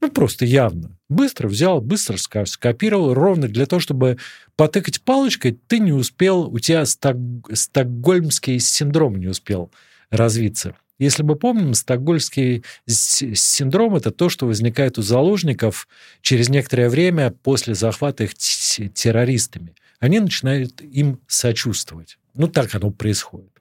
ну, 0.02 0.12
просто 0.12 0.44
явно. 0.44 0.99
Быстро 1.10 1.48
взял, 1.48 1.82
быстро 1.82 2.18
скопировал, 2.18 3.16
ровно 3.16 3.48
для 3.48 3.66
того, 3.66 3.80
чтобы 3.80 4.18
потыкать 4.56 5.02
палочкой, 5.02 5.58
ты 5.68 5.80
не 5.80 5.92
успел, 5.92 6.42
у 6.42 6.60
тебя 6.60 6.86
сток, 6.86 7.18
стокгольмский 7.52 8.60
синдром 8.60 9.16
не 9.16 9.28
успел 9.28 9.72
развиться. 10.12 10.76
Если 11.00 11.24
мы 11.24 11.36
помним, 11.36 11.74
стокгольмский 11.74 12.64
синдром– 12.86 13.96
это 13.98 14.12
то, 14.12 14.30
что 14.30 14.46
возникает 14.46 15.00
у 15.00 15.02
заложников 15.02 15.88
через 16.22 16.50
некоторое 16.50 16.90
время 16.90 17.32
после 17.32 17.74
захвата 17.74 18.26
их 18.26 18.36
террористами. 18.36 19.74
Они 20.00 20.20
начинают 20.20 20.82
им 20.82 21.20
сочувствовать. 21.26 22.18
Ну, 22.36 22.48
так 22.48 22.76
оно 22.76 22.92
происходит. 22.92 23.52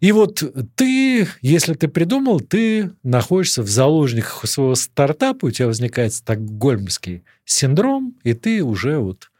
И 0.00 0.12
вот 0.12 0.42
ты, 0.76 1.26
если 1.40 1.74
ты 1.74 1.88
придумал, 1.88 2.40
ты 2.40 2.92
находишься 3.02 3.62
в 3.62 3.68
заложниках 3.68 4.46
своего 4.46 4.74
стартапа, 4.74 5.46
у 5.46 5.50
тебя 5.50 5.66
возникает 5.66 6.14
стокгольмский 6.14 7.24
синдром, 7.44 8.14
и 8.22 8.34
ты 8.34 8.62
уже 8.62 8.98
вот 8.98 9.30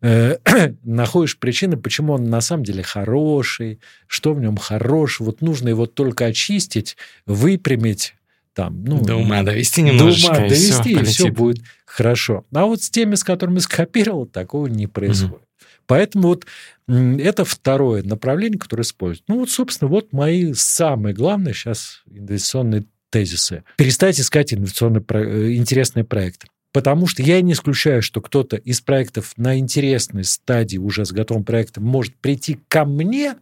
э, 0.00 0.38
находишь 0.82 1.38
причины, 1.38 1.76
почему 1.76 2.14
он 2.14 2.24
на 2.24 2.40
самом 2.40 2.64
деле 2.64 2.82
хороший, 2.82 3.80
что 4.06 4.32
в 4.32 4.40
нем 4.40 4.56
хорош. 4.56 5.20
Вот 5.20 5.42
нужно 5.42 5.68
его 5.68 5.86
только 5.86 6.26
очистить, 6.26 6.96
выпрямить, 7.26 8.14
там, 8.54 8.82
ну, 8.84 9.00
до 9.00 9.16
ума 9.16 9.42
довести 9.42 9.82
немножечко. 9.82 10.32
До 10.32 10.38
ума 10.40 10.48
довести, 10.48 10.92
и 10.92 10.94
все, 10.94 11.00
и 11.02 11.04
все 11.04 11.30
будет 11.30 11.62
хорошо. 11.84 12.44
А 12.52 12.64
вот 12.64 12.82
с 12.82 12.90
теми, 12.90 13.14
с 13.14 13.24
которыми 13.24 13.58
скопировал, 13.58 14.26
такого 14.26 14.66
не 14.66 14.86
происходит. 14.86 15.34
Угу. 15.34 15.47
Поэтому 15.88 16.28
вот 16.28 16.46
это 16.86 17.44
второе 17.44 18.04
направление, 18.04 18.58
которое 18.58 18.82
используют. 18.82 19.24
Ну 19.26 19.40
вот, 19.40 19.50
собственно, 19.50 19.90
вот 19.90 20.12
мои 20.12 20.52
самые 20.52 21.14
главные 21.14 21.54
сейчас 21.54 22.02
инвестиционные 22.06 22.84
тезисы. 23.10 23.64
Перестать 23.76 24.20
искать 24.20 24.52
инвестиционные, 24.52 25.02
интересные 25.56 26.04
проекты. 26.04 26.46
Потому 26.72 27.06
что 27.06 27.22
я 27.22 27.40
не 27.40 27.54
исключаю, 27.54 28.02
что 28.02 28.20
кто-то 28.20 28.56
из 28.56 28.82
проектов 28.82 29.32
на 29.38 29.58
интересной 29.58 30.24
стадии 30.24 30.76
уже 30.76 31.06
с 31.06 31.12
готовым 31.12 31.44
проектом 31.44 31.84
может 31.84 32.14
прийти 32.16 32.60
ко 32.68 32.84
мне 32.84 33.36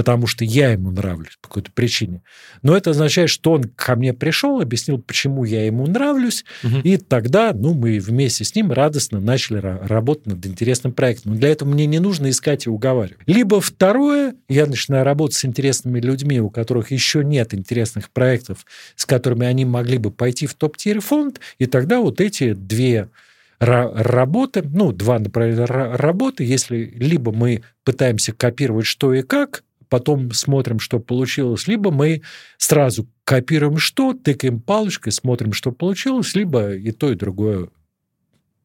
потому 0.00 0.26
что 0.26 0.46
я 0.46 0.70
ему 0.70 0.90
нравлюсь 0.90 1.36
по 1.42 1.48
какой-то 1.48 1.72
причине. 1.72 2.22
Но 2.62 2.74
это 2.74 2.88
означает, 2.88 3.28
что 3.28 3.52
он 3.52 3.64
ко 3.64 3.96
мне 3.96 4.14
пришел, 4.14 4.58
объяснил, 4.58 4.96
почему 4.96 5.44
я 5.44 5.66
ему 5.66 5.86
нравлюсь, 5.86 6.46
угу. 6.64 6.78
и 6.78 6.96
тогда 6.96 7.52
ну, 7.52 7.74
мы 7.74 7.98
вместе 7.98 8.44
с 8.44 8.54
ним 8.54 8.72
радостно 8.72 9.20
начали 9.20 9.58
работать 9.58 10.24
над 10.24 10.46
интересным 10.46 10.94
проектом. 10.94 11.32
Но 11.34 11.38
для 11.38 11.50
этого 11.50 11.68
мне 11.68 11.84
не 11.84 11.98
нужно 11.98 12.30
искать 12.30 12.64
и 12.64 12.70
уговаривать. 12.70 13.18
Либо 13.26 13.60
второе, 13.60 14.36
я 14.48 14.64
начинаю 14.64 15.04
работать 15.04 15.36
с 15.36 15.44
интересными 15.44 16.00
людьми, 16.00 16.40
у 16.40 16.48
которых 16.48 16.92
еще 16.92 17.22
нет 17.22 17.52
интересных 17.52 18.08
проектов, 18.08 18.64
с 18.96 19.04
которыми 19.04 19.46
они 19.46 19.66
могли 19.66 19.98
бы 19.98 20.10
пойти 20.10 20.46
в 20.46 20.54
топ-тир 20.54 21.02
фонд, 21.02 21.40
и 21.58 21.66
тогда 21.66 22.00
вот 22.00 22.22
эти 22.22 22.54
две 22.54 23.10
работы, 23.58 24.62
ну, 24.62 24.92
два 24.92 25.18
направления 25.18 25.66
работы, 25.66 26.42
если 26.44 26.90
либо 26.96 27.32
мы 27.32 27.64
пытаемся 27.84 28.32
копировать 28.32 28.86
что 28.86 29.12
и 29.12 29.20
как, 29.20 29.62
потом 29.90 30.32
смотрим, 30.32 30.78
что 30.78 31.00
получилось, 31.00 31.66
либо 31.66 31.90
мы 31.90 32.22
сразу 32.56 33.06
копируем 33.24 33.76
что, 33.76 34.14
тыкаем 34.14 34.60
палочкой, 34.60 35.12
смотрим, 35.12 35.52
что 35.52 35.72
получилось, 35.72 36.34
либо 36.34 36.74
и 36.74 36.92
то, 36.92 37.12
и 37.12 37.14
другое 37.14 37.68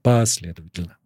последовательно. 0.02 0.98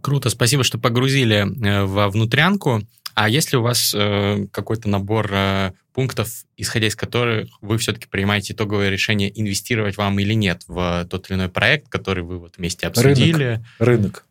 Круто, 0.00 0.30
спасибо, 0.30 0.64
что 0.64 0.78
погрузили 0.78 1.44
э, 1.44 1.84
во 1.84 2.08
внутрянку. 2.08 2.82
А 3.14 3.28
если 3.28 3.56
у 3.56 3.62
вас 3.62 3.94
э, 3.94 4.46
какой-то 4.52 4.88
набор 4.88 5.28
э, 5.32 5.72
пунктов, 5.92 6.44
исходя 6.56 6.86
из 6.86 6.94
которых 6.94 7.48
вы 7.60 7.76
все-таки 7.78 8.06
принимаете 8.06 8.52
итоговое 8.52 8.88
решение, 8.88 9.32
инвестировать 9.38 9.96
вам 9.96 10.18
или 10.20 10.32
нет 10.32 10.62
в 10.68 11.06
тот 11.10 11.28
или 11.28 11.36
иной 11.36 11.48
проект, 11.48 11.88
который 11.88 12.22
вы 12.22 12.38
вот 12.38 12.56
вместе 12.56 12.86
обсудили? 12.86 13.44
Рынок. 13.44 13.66
Рынок. 13.78 14.26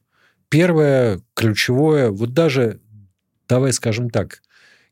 Первое, 0.50 1.20
ключевое, 1.34 2.10
вот 2.10 2.34
даже, 2.34 2.80
давай 3.50 3.74
скажем 3.74 4.10
так, 4.10 4.42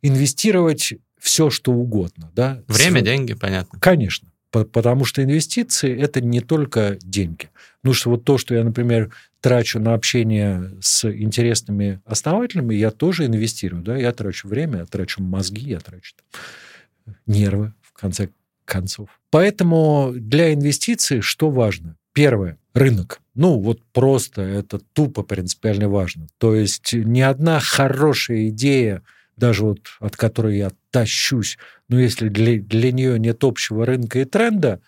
инвестировать 0.04 0.94
все, 1.18 1.50
что 1.50 1.72
угодно. 1.72 2.30
Да? 2.36 2.62
Время, 2.68 3.00
С... 3.00 3.04
деньги, 3.04 3.34
понятно. 3.34 3.80
Конечно. 3.80 4.30
Потому 4.52 5.04
что 5.04 5.24
инвестиции– 5.24 5.98
это 6.00 6.22
не 6.22 6.40
только 6.40 6.98
деньги. 7.02 7.50
Ну, 7.82 7.94
что 7.94 8.12
вот 8.12 8.24
то, 8.24 8.38
что 8.38 8.54
я, 8.54 8.64
например, 8.64 9.12
трачу 9.42 9.80
на 9.80 9.96
общение 9.96 10.72
с 10.80 11.10
интересными 11.10 12.02
основателями, 12.06 12.76
я 12.76 12.92
тоже 12.92 13.26
инвестирую. 13.26 13.82
Да? 13.82 13.98
Я 13.98 14.12
трачу 14.12 14.48
время, 14.48 14.80
я 14.80 14.86
трачу 14.86 15.24
мозги, 15.24 15.72
я 15.72 15.80
трачу 15.80 16.14
там, 16.16 17.16
нервы, 17.26 17.74
в 17.82 17.94
конце 17.94 18.30
концов. 18.66 19.10
Поэтому 19.32 20.12
для 20.14 20.54
инвестиций 20.54 21.22
что 21.22 21.50
важно? 21.50 21.96
Первое– 22.14 22.60
рынок. 22.76 23.22
Ну, 23.34 23.58
вот 23.58 23.82
просто 23.92 24.44
это 24.44 24.78
тупо 24.78 25.24
принципиально 25.24 25.90
важно. 25.90 26.28
То 26.38 26.54
есть 26.54 26.94
ни 26.94 27.22
одна 27.22 27.60
хорошая 27.60 28.50
идея– 28.50 29.02
даже 29.38 29.64
вот 29.66 29.80
от 30.00 30.16
которой 30.16 30.58
я 30.58 30.72
тащусь, 30.92 31.58
но 31.90 32.00
если 32.00 32.30
для, 32.30 32.60
для 32.60 32.92
нее 32.92 33.20
нет 33.20 33.44
общего 33.44 33.86
рынка 33.86 34.20
и 34.20 34.26
тренда, 34.26 34.82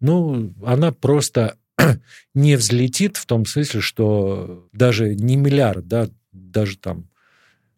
ну, 0.00 0.52
она 0.64 0.92
просто 0.92 1.56
не 2.34 2.56
взлетит 2.56 3.16
в 3.16 3.26
том 3.26 3.46
смысле, 3.46 3.80
что 3.80 4.68
даже 4.72 5.14
не 5.14 5.36
миллиард, 5.36 5.86
да, 5.86 6.08
даже 6.32 6.78
там 6.78 7.08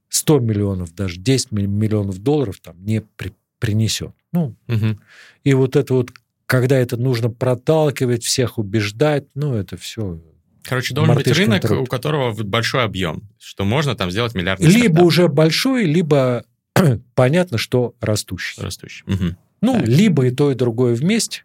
100 0.08 0.38
миллионов, 0.38 0.94
даже 0.94 1.18
10 1.18 1.52
миллионов 1.52 2.18
долларов 2.18 2.60
там 2.60 2.76
не 2.84 3.00
при, 3.00 3.32
принесет. 3.58 4.12
Ну, 4.32 4.54
угу. 4.68 4.98
и 5.44 5.54
вот 5.54 5.76
это 5.76 5.94
вот, 5.94 6.10
когда 6.46 6.76
это 6.76 6.96
нужно 6.96 7.30
проталкивать, 7.30 8.24
всех 8.24 8.58
убеждать, 8.58 9.26
ну, 9.34 9.54
это 9.54 9.76
все 9.76 10.20
Короче, 10.64 10.94
должен 10.94 11.14
быть 11.14 11.26
рынок, 11.28 11.62
труд. 11.62 11.80
у 11.80 11.84
которого 11.86 12.32
большой 12.42 12.84
объем, 12.84 13.28
что 13.38 13.64
можно 13.64 13.94
там 13.94 14.10
сделать 14.10 14.34
миллиардный 14.34 14.66
Либо 14.66 14.84
стартап. 14.84 15.04
уже 15.04 15.28
большой, 15.28 15.84
либо 15.84 16.44
понятно, 17.14 17.58
что 17.58 17.94
растущий. 18.00 18.62
Растущий. 18.62 19.04
Угу. 19.06 19.36
Ну, 19.60 19.78
так. 19.78 19.86
либо 19.86 20.26
и 20.26 20.30
то, 20.30 20.50
и 20.50 20.54
другое 20.54 20.94
вместе, 20.94 21.42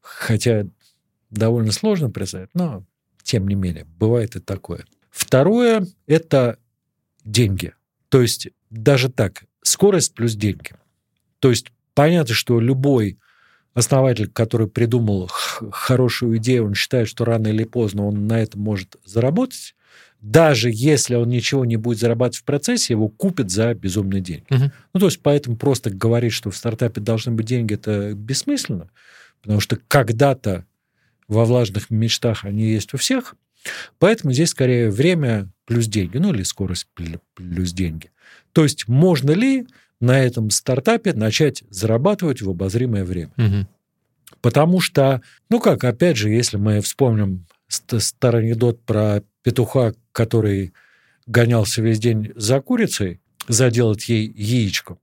хотя 0.00 0.66
довольно 1.30 1.72
сложно 1.72 2.10
представить, 2.10 2.50
но 2.54 2.84
тем 3.22 3.48
не 3.48 3.54
менее, 3.54 3.84
бывает 3.98 4.36
и 4.36 4.40
такое. 4.40 4.84
Второе– 5.10 5.86
это 6.06 6.58
деньги. 7.24 7.74
То 8.08 8.22
есть 8.22 8.48
даже 8.70 9.10
так, 9.10 9.44
скорость 9.62 10.14
плюс 10.14 10.34
деньги. 10.34 10.72
То 11.38 11.50
есть 11.50 11.66
понятно, 11.94 12.34
что 12.34 12.60
любой 12.60 13.18
основатель, 13.74 14.28
который 14.28 14.68
придумал 14.68 15.28
хорошую 15.28 16.38
идею, 16.38 16.66
он 16.66 16.74
считает, 16.74 17.08
что 17.08 17.24
рано 17.24 17.48
или 17.48 17.64
поздно 17.64 18.06
он 18.06 18.26
на 18.26 18.40
этом 18.40 18.60
может 18.60 18.96
заработать, 19.04 19.74
даже 20.20 20.70
если 20.72 21.14
он 21.14 21.28
ничего 21.28 21.64
не 21.64 21.76
будет 21.76 21.98
зарабатывать 21.98 22.38
в 22.38 22.44
процессе, 22.44 22.94
его 22.94 23.08
купят 23.08 23.50
за 23.50 23.74
безумные 23.74 24.20
деньги. 24.20 24.46
Uh-huh. 24.50 24.70
Ну, 24.94 25.00
то 25.00 25.06
есть, 25.06 25.20
поэтому 25.22 25.56
просто 25.56 25.90
говорить, 25.90 26.32
что 26.32 26.50
в 26.50 26.56
стартапе 26.56 27.00
должны 27.00 27.32
быть 27.32 27.46
деньги, 27.46 27.74
это 27.74 28.14
бессмысленно, 28.14 28.90
потому 29.42 29.60
что 29.60 29.78
когда-то 29.88 30.64
во 31.28 31.44
влажных 31.44 31.90
мечтах 31.90 32.44
они 32.44 32.68
есть 32.68 32.94
у 32.94 32.96
всех, 32.96 33.36
поэтому 33.98 34.32
здесь 34.32 34.50
скорее 34.50 34.90
время 34.90 35.50
плюс 35.66 35.86
деньги, 35.86 36.16
ну, 36.18 36.32
или 36.34 36.42
скорость 36.42 36.88
плюс 37.34 37.72
деньги. 37.72 38.10
То 38.52 38.64
есть, 38.64 38.88
можно 38.88 39.30
ли 39.30 39.66
на 40.00 40.20
этом 40.20 40.50
стартапе 40.50 41.12
начать 41.12 41.64
зарабатывать 41.70 42.42
в 42.42 42.50
обозримое 42.50 43.04
время. 43.04 43.32
Угу. 43.36 43.66
Потому 44.40 44.80
что, 44.80 45.22
ну 45.50 45.60
как, 45.60 45.84
опять 45.84 46.16
же, 46.16 46.30
если 46.30 46.56
мы 46.56 46.80
вспомним 46.80 47.46
старый 47.68 48.44
анекдот 48.44 48.84
про 48.84 49.22
петуха, 49.42 49.94
который 50.12 50.72
гонялся 51.26 51.82
весь 51.82 51.98
день 51.98 52.32
за 52.36 52.60
курицей, 52.60 53.20
заделать 53.48 54.08
ей 54.08 54.30
яичко, 54.30 54.98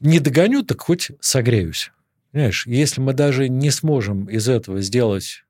не 0.00 0.20
догоню, 0.20 0.62
так 0.62 0.80
хоть 0.80 1.10
согреюсь. 1.20 1.90
Понимаешь, 2.32 2.66
если 2.66 3.00
мы 3.00 3.14
даже 3.14 3.48
не 3.48 3.70
сможем 3.70 4.26
из 4.26 4.48
этого 4.48 4.80
сделать 4.82 5.44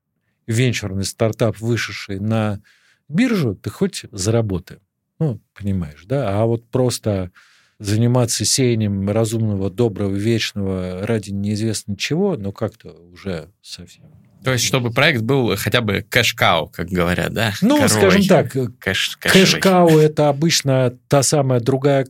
венчурный 0.45 1.03
стартап, 1.03 1.59
вышедший 1.59 2.19
на 2.19 2.61
биржу, 3.09 3.55
ты 3.55 3.69
хоть 3.69 4.05
заработаем. 4.11 4.81
Ну, 5.19 5.41
понимаешь, 5.53 6.05
да? 6.05 6.39
А 6.39 6.45
вот 6.45 6.69
просто 6.69 7.31
заниматься 7.79 8.45
сеянием 8.45 9.09
разумного, 9.09 9.69
доброго, 9.69 10.15
вечного 10.15 11.05
ради 11.05 11.31
неизвестно 11.31 11.95
чего, 11.95 12.35
но 12.37 12.51
как-то 12.51 12.95
уже 13.11 13.49
совсем. 13.61 14.05
То 14.43 14.53
есть, 14.53 14.65
чтобы 14.65 14.91
проект 14.91 15.21
был 15.21 15.55
хотя 15.57 15.81
бы 15.81 16.05
кэш-кау, 16.09 16.67
как 16.67 16.87
говорят, 16.87 17.33
да? 17.33 17.53
Ну, 17.61 17.77
Коровой. 17.81 17.89
скажем 17.89 18.23
так, 18.23 18.55
кэш, 18.79 19.17
кэш-кау– 19.17 19.97
это 19.99 20.29
обычно 20.29 20.97
та 21.07 21.23
самая 21.23 21.59
другая 21.59 22.07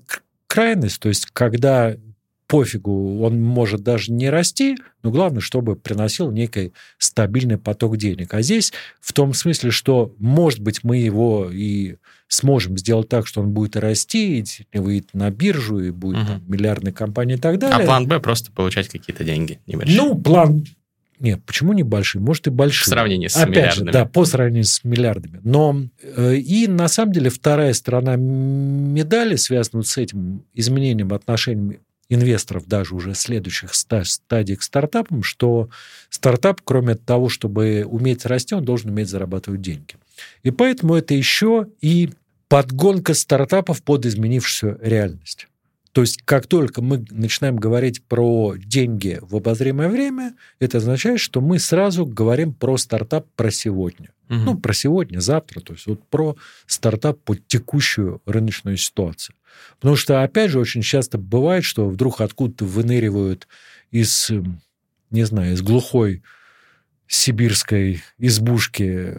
крайность, 0.47 0.99
то 0.99 1.09
есть, 1.09 1.27
когда 1.33 1.95
пофигу, 2.47 3.21
он 3.21 3.41
может 3.41 3.81
даже 3.81 4.11
не 4.11 4.29
расти, 4.29 4.77
но 5.03 5.11
главное, 5.11 5.41
чтобы 5.41 5.75
приносил 5.75 6.31
некий 6.31 6.73
стабильный 6.97 7.57
поток 7.57 7.97
денег. 7.97 8.33
А 8.33 8.41
здесь 8.41 8.73
в 9.01 9.13
том 9.13 9.33
смысле, 9.33 9.71
что, 9.71 10.13
может 10.17 10.59
быть, 10.59 10.83
мы 10.83 10.97
его 10.97 11.49
и 11.51 11.95
сможем 12.29 12.77
сделать 12.77 13.09
так, 13.09 13.27
что 13.27 13.41
он 13.41 13.51
будет 13.51 13.75
расти, 13.75 14.43
и 14.71 14.79
выйдет 14.79 15.13
на 15.13 15.29
биржу, 15.29 15.79
и 15.79 15.91
будет 15.91 16.19
угу. 16.19 16.27
там, 16.27 16.43
миллиардная 16.47 16.93
компания 16.93 17.35
и 17.35 17.39
так 17.39 17.59
далее. 17.59 17.83
А 17.83 17.85
план 17.85 18.07
Б 18.07 18.19
просто 18.19 18.51
получать 18.51 18.89
какие-то 18.89 19.23
деньги 19.23 19.59
небольшие. 19.67 19.97
Ну, 19.97 20.15
план 20.15 20.63
нет, 21.19 21.43
почему 21.45 21.73
не 21.73 21.81
большие? 21.81 22.21
Может, 22.21 22.47
и 22.47 22.49
большие. 22.51 22.85
В 22.85 22.89
сравнении 22.89 23.27
с 23.27 23.35
Опять 23.35 23.49
миллиардами. 23.49 23.87
Же, 23.87 23.91
да, 23.91 24.05
по 24.05 24.23
сравнению 24.25 24.65
с 24.65 24.83
миллиардами. 24.83 25.41
Но 25.43 25.81
э, 26.01 26.35
и 26.35 26.67
на 26.67 26.87
самом 26.87 27.11
деле 27.11 27.31
вторая 27.31 27.73
сторона 27.73 28.15
медали, 28.17 29.35
связанная 29.35 29.83
с 29.83 29.97
этим 29.97 30.43
изменением 30.53 31.11
отношений 31.13 31.79
инвесторов 32.09 32.65
даже 32.67 32.95
уже 32.95 33.13
следующих 33.13 33.73
стадий 33.73 34.55
к 34.55 34.63
стартапам, 34.63 35.23
что 35.23 35.69
стартап, 36.09 36.61
кроме 36.63 36.95
того, 36.95 37.29
чтобы 37.29 37.85
уметь 37.85 38.25
расти, 38.25 38.55
он 38.55 38.65
должен 38.65 38.91
уметь 38.91 39.09
зарабатывать 39.09 39.61
деньги. 39.61 39.95
И 40.43 40.51
поэтому 40.51 40.95
это 40.95 41.13
еще 41.13 41.67
и 41.81 42.09
подгонка 42.47 43.13
стартапов 43.13 43.83
под 43.83 44.05
изменившуюся 44.05 44.79
реальность. 44.81 45.47
То 45.97 46.01
есть, 46.01 46.21
как 46.25 46.45
только 46.45 46.83
мы 46.83 47.03
начинаем 47.09 47.55
говорить 47.55 48.03
про 48.03 48.53
деньги 48.55 49.17
в 49.19 49.35
обозримое 49.35 49.89
время, 49.89 50.35
это 50.59 50.77
означает, 50.77 51.19
что 51.19 51.41
мы 51.41 51.57
сразу 51.57 52.05
говорим 52.05 52.53
про 52.53 52.77
стартап 52.77 53.25
про 53.35 53.49
сегодня. 53.49 54.11
Угу. 54.29 54.37
Ну, 54.37 54.57
про 54.59 54.73
сегодня, 54.73 55.17
завтра, 55.21 55.59
то 55.59 55.73
есть 55.73 55.87
вот 55.87 56.07
про 56.07 56.35
стартап 56.67 57.17
под 57.23 57.47
текущую 57.47 58.21
рыночную 58.27 58.77
ситуацию. 58.77 59.35
Потому 59.79 59.95
что, 59.95 60.21
опять 60.21 60.51
же, 60.51 60.59
очень 60.59 60.83
часто 60.83 61.17
бывает, 61.17 61.63
что 61.63 61.89
вдруг 61.89 62.21
откуда-то 62.21 62.65
выныривают 62.65 63.47
из, 63.89 64.29
не 65.09 65.23
знаю, 65.23 65.53
из 65.53 65.63
глухой 65.63 66.21
сибирской 67.07 68.03
избушки 68.19 69.15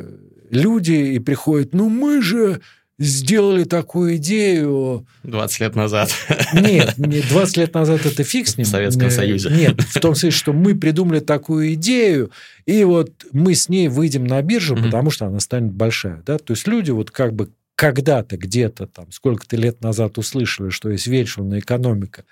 люди 0.50 0.92
и 0.92 1.18
приходят, 1.18 1.74
ну 1.74 1.88
мы 1.88 2.22
же 2.22 2.60
сделали 2.98 3.64
такую 3.64 4.16
идею... 4.16 5.06
20 5.22 5.60
лет 5.60 5.76
назад. 5.76 6.10
Нет, 6.52 6.94
20 6.96 7.56
лет 7.56 7.74
назад 7.74 8.04
это 8.04 8.24
фиг 8.24 8.48
с 8.48 8.56
ним. 8.56 8.66
В 8.66 8.70
Советском 8.70 9.10
Союзе. 9.10 9.50
Нет, 9.50 9.80
в 9.80 10.00
том 10.00 10.14
смысле, 10.14 10.30
что 10.30 10.52
мы 10.52 10.74
придумали 10.74 11.20
такую 11.20 11.74
идею, 11.74 12.30
и 12.66 12.82
вот 12.84 13.10
мы 13.32 13.54
с 13.54 13.68
ней 13.68 13.88
выйдем 13.88 14.24
на 14.24 14.42
биржу, 14.42 14.74
mm-hmm. 14.74 14.84
потому 14.84 15.10
что 15.10 15.26
она 15.26 15.40
станет 15.40 15.72
большая. 15.72 16.22
Да? 16.26 16.38
То 16.38 16.52
есть 16.52 16.66
люди 16.66 16.90
вот 16.90 17.10
как 17.10 17.34
бы 17.34 17.50
когда-то 17.76 18.36
где-то 18.36 18.88
там 18.88 19.12
сколько-то 19.12 19.56
лет 19.56 19.80
назад 19.82 20.18
услышали, 20.18 20.70
что 20.70 20.90
есть 20.90 21.06
венчурная 21.06 21.60
экономика, 21.60 22.24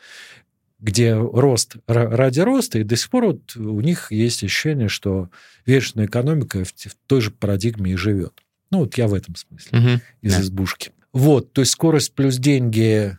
где 0.81 1.15
рост 1.15 1.77
ради 1.87 2.41
роста, 2.41 2.81
и 2.81 2.83
до 2.83 2.97
сих 2.97 3.09
пор 3.11 3.27
вот 3.27 3.57
у 3.57 3.81
них 3.81 4.11
есть 4.11 4.43
ощущение, 4.43 4.89
что 4.89 5.31
венчурная 5.65 6.07
экономика 6.07 6.65
в 6.65 6.97
той 7.07 7.21
же 7.21 7.31
парадигме 7.31 7.93
и 7.93 7.97
живет. 7.97 8.43
Ну, 8.71 8.81
вот 8.81 8.97
я 8.99 9.07
в 9.07 9.15
этом 9.15 9.35
смысле, 9.37 9.79
угу. 9.79 10.01
из 10.23 10.35
да. 10.35 10.41
избушки. 10.41 10.93
Вот, 11.13 11.53
то 11.53 11.63
есть 11.63 11.73
скорость 11.73 12.15
плюс 12.15 12.37
деньги, 12.37 13.17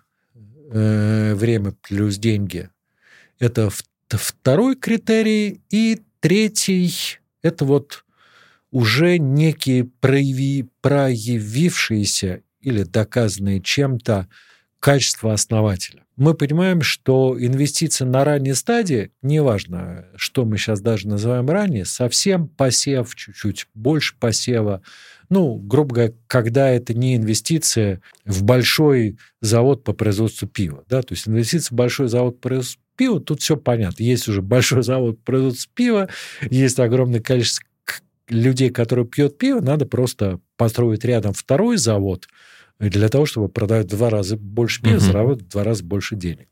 э, 0.72 1.34
время 1.36 1.74
плюс 1.82 2.18
деньги– 2.18 2.70
это 3.40 3.70
второй 4.10 4.76
критерий. 4.76 5.62
И 5.70 6.02
третий– 6.20 6.94
это 7.42 7.66
вот 7.66 8.06
уже 8.72 9.18
некие 9.18 9.86
прояви, 9.86 10.68
проявившиеся 10.82 12.42
или 12.62 12.84
доказанные 12.84 13.62
чем-то 13.62 14.28
качества 14.80 15.34
основателя. 15.34 16.04
Мы 16.16 16.34
понимаем, 16.34 16.82
что 16.82 17.38
инвестиции 17.40 18.04
на 18.04 18.24
ранней 18.24 18.56
стадии, 18.56 19.12
неважно, 19.22 20.08
что 20.16 20.46
мы 20.46 20.58
сейчас 20.58 20.82
даже 20.82 21.08
называем 21.08 21.48
ранее, 21.48 21.86
совсем 21.86 22.48
посев, 22.48 23.16
чуть-чуть 23.16 23.68
больше 23.76 24.16
посева, 24.20 24.82
ну, 25.30 25.56
грубо 25.58 25.96
говоря, 25.96 26.14
когда 26.28 26.70
это 26.70 26.94
не 26.94 27.16
инвестиция 27.16 28.02
в 28.26 28.44
большой 28.44 29.18
завод 29.42 29.84
по 29.84 29.94
производству 29.94 30.48
пива. 30.48 30.84
Да? 30.88 31.02
То 31.02 31.14
есть 31.14 31.28
инвестиция 31.28 31.74
в 31.74 31.78
большой 31.78 32.08
завод 32.08 32.36
по 32.36 32.50
производству 32.50 32.82
пива, 32.96 33.20
тут 33.20 33.42
все 33.42 33.58
понятно. 33.58 34.04
Есть 34.04 34.28
уже 34.28 34.42
большой 34.42 34.84
завод 34.84 35.20
по 35.20 35.26
производству 35.26 35.72
пива, 35.74 36.10
есть 36.50 36.80
огромное 36.80 37.22
количество 37.22 37.66
людей, 38.30 38.70
которые 38.70 39.06
пьют 39.06 39.38
пиво, 39.38 39.62
надо 39.62 39.86
просто 39.86 40.40
построить 40.58 41.06
рядом 41.06 41.34
второй 41.34 41.78
завод 41.78 42.28
для 42.80 43.10
того, 43.10 43.26
чтобы 43.26 43.50
продавать 43.50 43.88
в 43.88 43.96
два 43.96 44.10
раза 44.10 44.38
больше 44.38 44.82
пива, 44.82 44.96
uh-huh. 44.96 45.00
заработать 45.00 45.48
в 45.48 45.50
два 45.50 45.64
раза 45.64 45.84
больше 45.84 46.16
денег. 46.16 46.48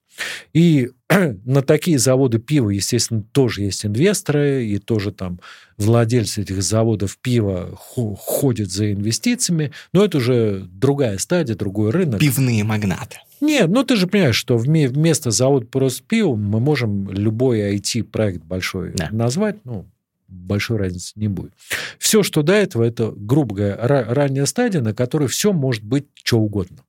И 0.54 0.90
на 1.46 1.62
такие 1.62 2.00
заводы 2.00 2.40
пива, 2.40 2.70
естественно, 2.70 3.24
тоже 3.32 3.64
есть 3.64 3.86
инвесторы, 3.86 4.66
и 4.66 4.78
тоже 4.78 5.12
там 5.12 5.40
владельцы 5.78 6.42
этих 6.42 6.62
заводов 6.64 7.18
пива 7.18 7.76
ходят 7.76 8.72
за 8.72 8.94
инвестициями, 8.94 9.72
но 9.94 10.06
это 10.06 10.18
уже 10.18 10.66
другая 10.72 11.18
стадия, 11.18 11.56
другой 11.56 11.92
рынок. 11.92 12.20
Пивные 12.20 12.64
магнаты. 12.64 13.18
Нет, 13.42 13.70
ну 13.70 13.84
ты 13.84 13.96
же 13.98 14.08
понимаешь, 14.08 14.38
что 14.38 14.58
вместо 14.58 15.32
завода 15.32 15.66
просто 15.66 16.04
пива 16.04 16.36
мы 16.36 16.60
можем 16.60 17.12
любой 17.12 17.76
IT-проект 17.76 18.44
большой 18.44 18.94
да. 18.94 19.10
назвать, 19.12 19.58
ну, 19.66 19.86
большой 20.28 20.78
разницы 20.78 21.14
не 21.16 21.28
будет. 21.28 21.54
Все, 21.98 22.24
что 22.24 22.42
до 22.42 22.54
этого, 22.54 22.84
это, 22.84 23.14
грубо 23.16 23.56
говоря, 23.56 23.78
ранняя 23.78 24.46
стадия, 24.46 24.82
на 24.82 24.94
которой 24.94 25.28
все 25.28 25.54
может 25.54 25.84
быть 25.84 26.08
что 26.14 26.40
угодно. 26.40 26.84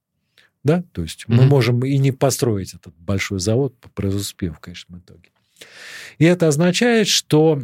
Да? 0.63 0.83
То 0.91 1.01
есть 1.01 1.25
mm-hmm. 1.27 1.35
мы 1.35 1.45
можем 1.45 1.85
и 1.85 1.97
не 1.97 2.11
построить 2.11 2.73
этот 2.73 2.93
большой 2.97 3.39
завод 3.39 3.77
по 3.79 3.89
производству 3.89 4.37
пива 4.37 4.55
в 4.55 4.59
конечном 4.59 4.99
итоге. 4.99 5.29
И 6.17 6.25
это 6.25 6.47
означает, 6.47 7.07
что 7.07 7.63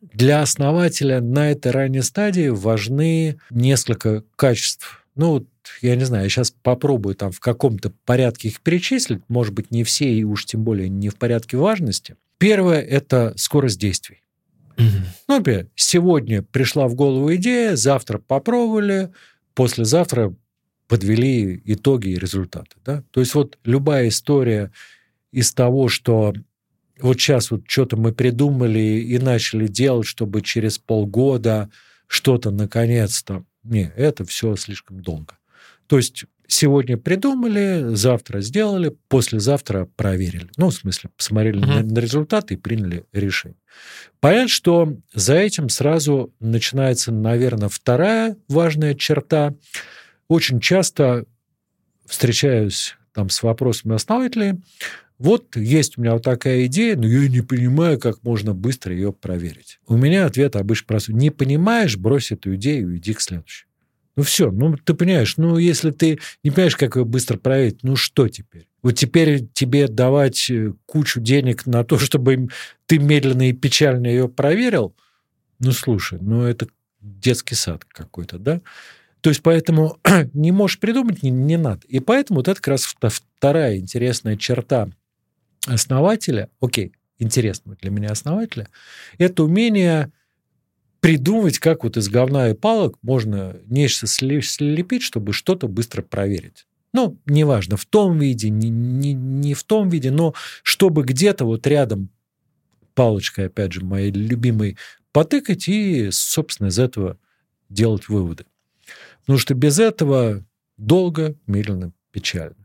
для 0.00 0.42
основателя 0.42 1.20
на 1.20 1.50
этой 1.50 1.72
ранней 1.72 2.02
стадии 2.02 2.48
важны 2.48 3.38
несколько 3.50 4.24
качеств. 4.36 5.04
Ну, 5.14 5.46
я 5.80 5.96
не 5.96 6.04
знаю, 6.04 6.24
я 6.24 6.30
сейчас 6.30 6.50
попробую 6.62 7.14
там 7.14 7.32
в 7.32 7.40
каком-то 7.40 7.92
порядке 8.04 8.48
их 8.48 8.60
перечислить, 8.60 9.22
может 9.28 9.54
быть, 9.54 9.70
не 9.70 9.84
все, 9.84 10.12
и 10.12 10.24
уж 10.24 10.44
тем 10.44 10.64
более 10.64 10.88
не 10.88 11.08
в 11.08 11.16
порядке 11.16 11.56
важности. 11.56 12.16
Первое– 12.38 12.80
это 12.82 13.34
скорость 13.36 13.78
действий. 13.78 14.21
Угу. 14.76 15.06
Ну, 15.28 15.36
например, 15.36 15.68
сегодня 15.74 16.42
пришла 16.42 16.88
в 16.88 16.94
голову 16.94 17.34
идея, 17.34 17.76
завтра 17.76 18.18
попробовали, 18.18 19.12
послезавтра 19.54 20.34
подвели 20.88 21.60
итоги 21.64 22.08
и 22.08 22.18
результаты. 22.18 22.76
Да? 22.84 23.02
То 23.12 23.20
есть 23.20 23.34
вот 23.34 23.58
любая 23.64 24.08
история 24.08 24.72
из 25.30 25.52
того, 25.54 25.88
что 25.88 26.34
вот 27.00 27.18
сейчас 27.18 27.50
вот 27.50 27.62
что-то 27.66 27.96
мы 27.96 28.12
придумали 28.12 28.78
и 28.78 29.18
начали 29.18 29.66
делать, 29.66 30.06
чтобы 30.06 30.42
через 30.42 30.78
полгода 30.78 31.70
что-то 32.06 32.50
наконец-то... 32.50 33.44
Не, 33.62 33.92
это 33.96 34.24
все 34.24 34.54
слишком 34.56 35.00
долго. 35.00 35.38
То 35.86 35.96
есть 35.96 36.24
сегодня 36.52 36.96
придумали, 36.96 37.94
завтра 37.94 38.40
сделали, 38.40 38.94
послезавтра 39.08 39.88
проверили. 39.96 40.48
Ну, 40.56 40.68
в 40.68 40.74
смысле, 40.74 41.10
посмотрели 41.16 41.58
угу. 41.58 41.66
на, 41.66 41.82
на 41.82 41.98
результаты 41.98 42.54
и 42.54 42.56
приняли 42.56 43.04
решение. 43.12 43.58
Понятно, 44.20 44.48
что 44.48 44.96
за 45.14 45.34
этим 45.34 45.68
сразу 45.68 46.32
начинается, 46.40 47.12
наверное, 47.12 47.68
вторая 47.68 48.36
важная 48.48 48.94
черта. 48.94 49.54
Очень 50.28 50.60
часто 50.60 51.24
встречаюсь 52.06 52.96
там 53.14 53.30
с 53.30 53.42
вопросами 53.42 53.94
основателей. 53.94 54.60
Вот 55.18 55.56
есть 55.56 55.98
у 55.98 56.00
меня 56.00 56.14
вот 56.14 56.22
такая 56.22 56.66
идея, 56.66 56.96
но 56.96 57.06
я 57.06 57.28
не 57.28 57.42
понимаю, 57.42 57.98
как 57.98 58.22
можно 58.24 58.54
быстро 58.54 58.92
ее 58.92 59.12
проверить. 59.12 59.78
У 59.86 59.96
меня 59.96 60.26
ответ 60.26 60.56
обычно 60.56 60.86
простой. 60.88 61.14
Не 61.14 61.30
понимаешь, 61.30 61.96
брось 61.96 62.32
эту 62.32 62.54
идею, 62.56 62.96
иди 62.96 63.14
к 63.14 63.20
следующей. 63.20 63.66
Ну 64.16 64.22
все, 64.22 64.50
ну 64.50 64.76
ты 64.76 64.94
понимаешь, 64.94 65.36
ну 65.38 65.56
если 65.56 65.90
ты 65.90 66.18
не 66.44 66.50
понимаешь, 66.50 66.76
как 66.76 66.96
ее 66.96 67.04
быстро 67.04 67.38
проверить, 67.38 67.82
ну 67.82 67.96
что 67.96 68.28
теперь? 68.28 68.68
Вот 68.82 68.92
теперь 68.92 69.46
тебе 69.52 69.88
давать 69.88 70.50
э, 70.50 70.74
кучу 70.86 71.20
денег 71.20 71.66
на 71.66 71.84
то, 71.84 71.98
чтобы 71.98 72.48
ты 72.86 72.98
медленно 72.98 73.48
и 73.48 73.52
печально 73.52 74.06
ее 74.08 74.28
проверил, 74.28 74.94
ну 75.58 75.72
слушай, 75.72 76.18
ну 76.20 76.42
это 76.42 76.68
детский 77.00 77.54
сад 77.54 77.84
какой-то, 77.84 78.38
да? 78.38 78.60
То 79.22 79.30
есть 79.30 79.42
поэтому 79.42 79.98
не 80.34 80.52
можешь 80.52 80.78
придумать, 80.78 81.22
не, 81.22 81.30
не 81.30 81.56
надо. 81.56 81.86
И 81.86 82.00
поэтому 82.00 82.40
вот 82.40 82.48
это 82.48 82.60
как 82.60 82.68
раз 82.68 82.84
вторая 82.84 83.78
интересная 83.78 84.36
черта 84.36 84.88
основателя, 85.66 86.50
окей, 86.60 86.92
интересного 87.18 87.76
для 87.80 87.90
меня 87.90 88.10
основателя, 88.10 88.68
это 89.18 89.44
умение 89.44 90.12
придумать, 91.02 91.58
как 91.58 91.82
вот 91.82 91.96
из 91.96 92.08
говна 92.08 92.50
и 92.50 92.54
палок 92.54 92.96
можно 93.02 93.56
нечто 93.66 94.06
слепить, 94.06 95.02
чтобы 95.02 95.32
что-то 95.32 95.66
быстро 95.66 96.00
проверить. 96.00 96.64
Ну, 96.92 97.18
неважно, 97.26 97.76
в 97.76 97.84
том 97.86 98.20
виде, 98.20 98.50
не, 98.50 98.68
не, 98.68 99.12
не 99.12 99.54
в 99.54 99.64
том 99.64 99.88
виде, 99.88 100.12
но 100.12 100.32
чтобы 100.62 101.02
где-то 101.02 101.44
вот 101.44 101.66
рядом 101.66 102.08
палочкой, 102.94 103.46
опять 103.46 103.72
же, 103.72 103.84
моей 103.84 104.12
любимой, 104.12 104.78
потыкать 105.10 105.66
и, 105.66 106.10
собственно, 106.12 106.68
из 106.68 106.78
этого 106.78 107.18
делать 107.68 108.08
выводы. 108.08 108.44
Потому 109.22 109.40
что 109.40 109.54
без 109.54 109.80
этого 109.80 110.44
долго, 110.76 111.34
медленно, 111.48 111.92
печально. 112.12 112.64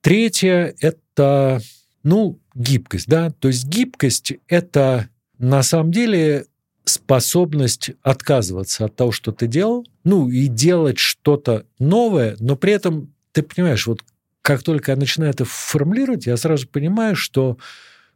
Третье– 0.00 0.74
это, 0.80 1.60
ну, 2.02 2.40
гибкость, 2.56 3.06
да, 3.06 3.30
то 3.30 3.46
есть 3.46 3.64
гибкость– 3.66 4.32
это 4.48 5.08
на 5.38 5.62
самом 5.62 5.92
деле 5.92 6.46
способность 6.86 7.90
отказываться 8.02 8.84
от 8.86 8.94
того, 8.94 9.12
что 9.12 9.32
ты 9.32 9.48
делал, 9.48 9.84
ну 10.04 10.28
и 10.30 10.46
делать 10.46 10.98
что-то 10.98 11.66
новое, 11.78 12.36
но 12.38 12.56
при 12.56 12.72
этом 12.72 13.12
ты 13.32 13.42
понимаешь, 13.42 13.86
вот 13.86 14.02
как 14.40 14.62
только 14.62 14.92
я 14.92 14.96
начинаю 14.96 15.32
это 15.32 15.44
формулировать, 15.44 16.26
я 16.26 16.36
сразу 16.36 16.68
понимаю, 16.68 17.16
что 17.16 17.58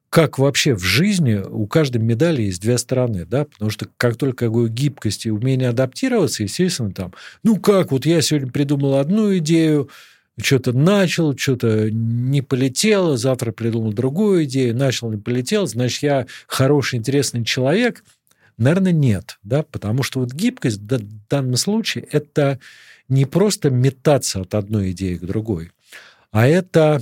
как 0.08 0.38
вообще 0.38 0.74
в 0.74 0.82
жизни 0.82 1.34
у 1.34 1.66
каждой 1.66 2.00
медали 2.00 2.42
есть 2.42 2.62
две 2.62 2.78
стороны, 2.78 3.26
да, 3.26 3.44
потому 3.44 3.70
что 3.70 3.88
как 3.96 4.16
только 4.16 4.44
я 4.44 4.50
говорю 4.50 4.72
гибкость 4.72 5.26
и 5.26 5.30
умение 5.30 5.68
адаптироваться, 5.68 6.44
естественно, 6.44 6.92
там, 6.92 7.12
ну 7.42 7.56
как, 7.56 7.90
вот 7.90 8.06
я 8.06 8.22
сегодня 8.22 8.52
придумал 8.52 8.96
одну 8.96 9.36
идею, 9.38 9.90
что-то 10.40 10.72
начал, 10.72 11.36
что-то 11.36 11.90
не 11.90 12.40
полетело, 12.40 13.16
завтра 13.16 13.50
придумал 13.50 13.92
другую 13.92 14.44
идею, 14.44 14.76
начал, 14.76 15.10
не 15.10 15.18
полетел, 15.18 15.66
значит, 15.66 16.02
я 16.04 16.26
хороший, 16.46 17.00
интересный 17.00 17.44
человек– 17.44 18.04
Наверное, 18.60 18.92
нет, 18.92 19.38
да, 19.42 19.62
потому 19.62 20.02
что 20.02 20.20
вот 20.20 20.34
гибкость 20.34 20.80
в 20.80 21.28
данном 21.30 21.56
случае 21.56 22.04
это 22.12 22.60
не 23.08 23.24
просто 23.24 23.70
метаться 23.70 24.42
от 24.42 24.54
одной 24.54 24.90
идеи 24.90 25.14
к 25.14 25.24
другой, 25.24 25.72
а 26.30 26.46
это 26.46 27.00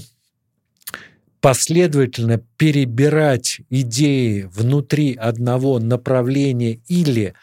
последовательно 1.41 2.41
перебирать 2.57 3.61
идеи 3.71 4.49
внутри 4.53 5.15
одного 5.15 5.81
направления 5.81 6.79
или 6.87 7.35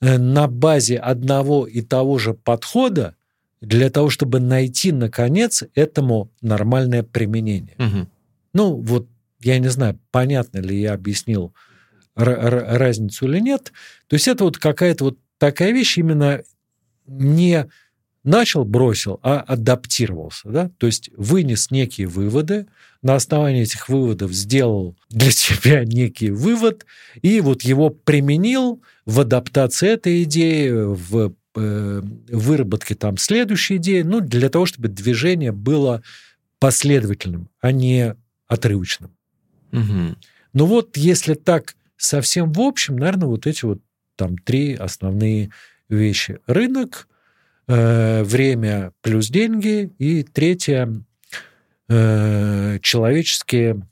э, 0.00 0.16
на 0.16 0.46
базе 0.46 0.98
одного 0.98 1.66
и 1.66 1.82
того 1.82 2.18
же 2.18 2.34
подхода 2.34 3.16
для 3.60 3.90
того, 3.90 4.10
чтобы 4.10 4.38
найти, 4.38 4.92
наконец, 4.92 5.64
этому 5.74 6.30
нормальное 6.40 7.02
применение. 7.02 7.74
Угу. 7.78 8.08
Ну, 8.52 8.76
вот 8.76 9.08
я 9.40 9.58
не 9.58 9.68
знаю, 9.68 9.98
понятно 10.12 10.58
ли 10.58 10.80
я 10.80 10.92
объяснил 10.92 11.52
разницу 12.16 13.26
или 13.26 13.38
нет. 13.40 13.72
То 14.08 14.14
есть 14.14 14.26
это 14.26 14.44
вот 14.44 14.58
какая-то 14.58 15.04
вот 15.04 15.18
такая 15.38 15.72
вещь 15.72 15.98
именно 15.98 16.42
не 17.06 17.68
начал, 18.24 18.64
бросил, 18.64 19.20
а 19.22 19.40
адаптировался, 19.40 20.48
да, 20.48 20.70
то 20.78 20.86
есть 20.86 21.10
вынес 21.16 21.70
некие 21.70 22.08
выводы, 22.08 22.66
на 23.00 23.14
основании 23.14 23.62
этих 23.62 23.88
выводов 23.88 24.32
сделал 24.32 24.96
для 25.08 25.30
себя 25.30 25.84
некий 25.84 26.30
вывод, 26.30 26.84
и 27.22 27.40
вот 27.40 27.62
его 27.62 27.90
применил 27.90 28.82
в 29.04 29.20
адаптации 29.20 29.90
этой 29.90 30.24
идеи, 30.24 30.70
в 30.70 31.34
э, 31.54 32.02
выработке 32.28 32.96
там 32.96 33.16
следующей 33.16 33.76
идеи, 33.76 34.02
ну, 34.02 34.20
для 34.20 34.48
того, 34.48 34.66
чтобы 34.66 34.88
движение 34.88 35.52
было 35.52 36.02
последовательным, 36.58 37.48
а 37.60 37.70
не 37.70 38.16
отрывочным. 38.48 39.16
Угу. 39.72 40.16
Ну 40.54 40.66
вот, 40.66 40.96
если 40.96 41.34
так 41.34 41.76
совсем 41.96 42.52
в 42.52 42.60
общем, 42.60 42.96
наверное, 42.96 43.28
вот 43.28 43.46
эти 43.46 43.64
вот 43.64 43.80
там 44.16 44.38
три 44.38 44.74
основные 44.74 45.50
вещи. 45.88 46.38
Рынок, 46.46 47.08
э, 47.68 48.22
время 48.22 48.92
плюс 49.02 49.28
деньги, 49.28 49.92
и 49.98 50.22
третье 50.22 51.02
э, 51.88 52.78
человеческие 52.82 53.86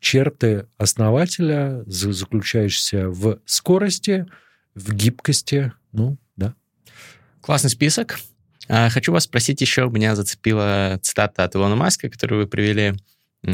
черты 0.00 0.66
основателя, 0.78 1.82
заключающиеся 1.86 3.08
в 3.08 3.38
скорости, 3.44 4.26
в 4.74 4.94
гибкости, 4.94 5.72
ну, 5.92 6.16
да. 6.36 6.54
Классный 7.40 7.70
список. 7.70 8.18
А, 8.68 8.88
хочу 8.88 9.12
вас 9.12 9.24
спросить 9.24 9.60
еще, 9.60 9.88
меня 9.90 10.14
зацепила 10.14 10.98
цитата 11.02 11.44
от 11.44 11.54
Илона 11.56 11.76
Маска, 11.76 12.08
которую 12.08 12.42
вы 12.42 12.46
привели, 12.48 12.94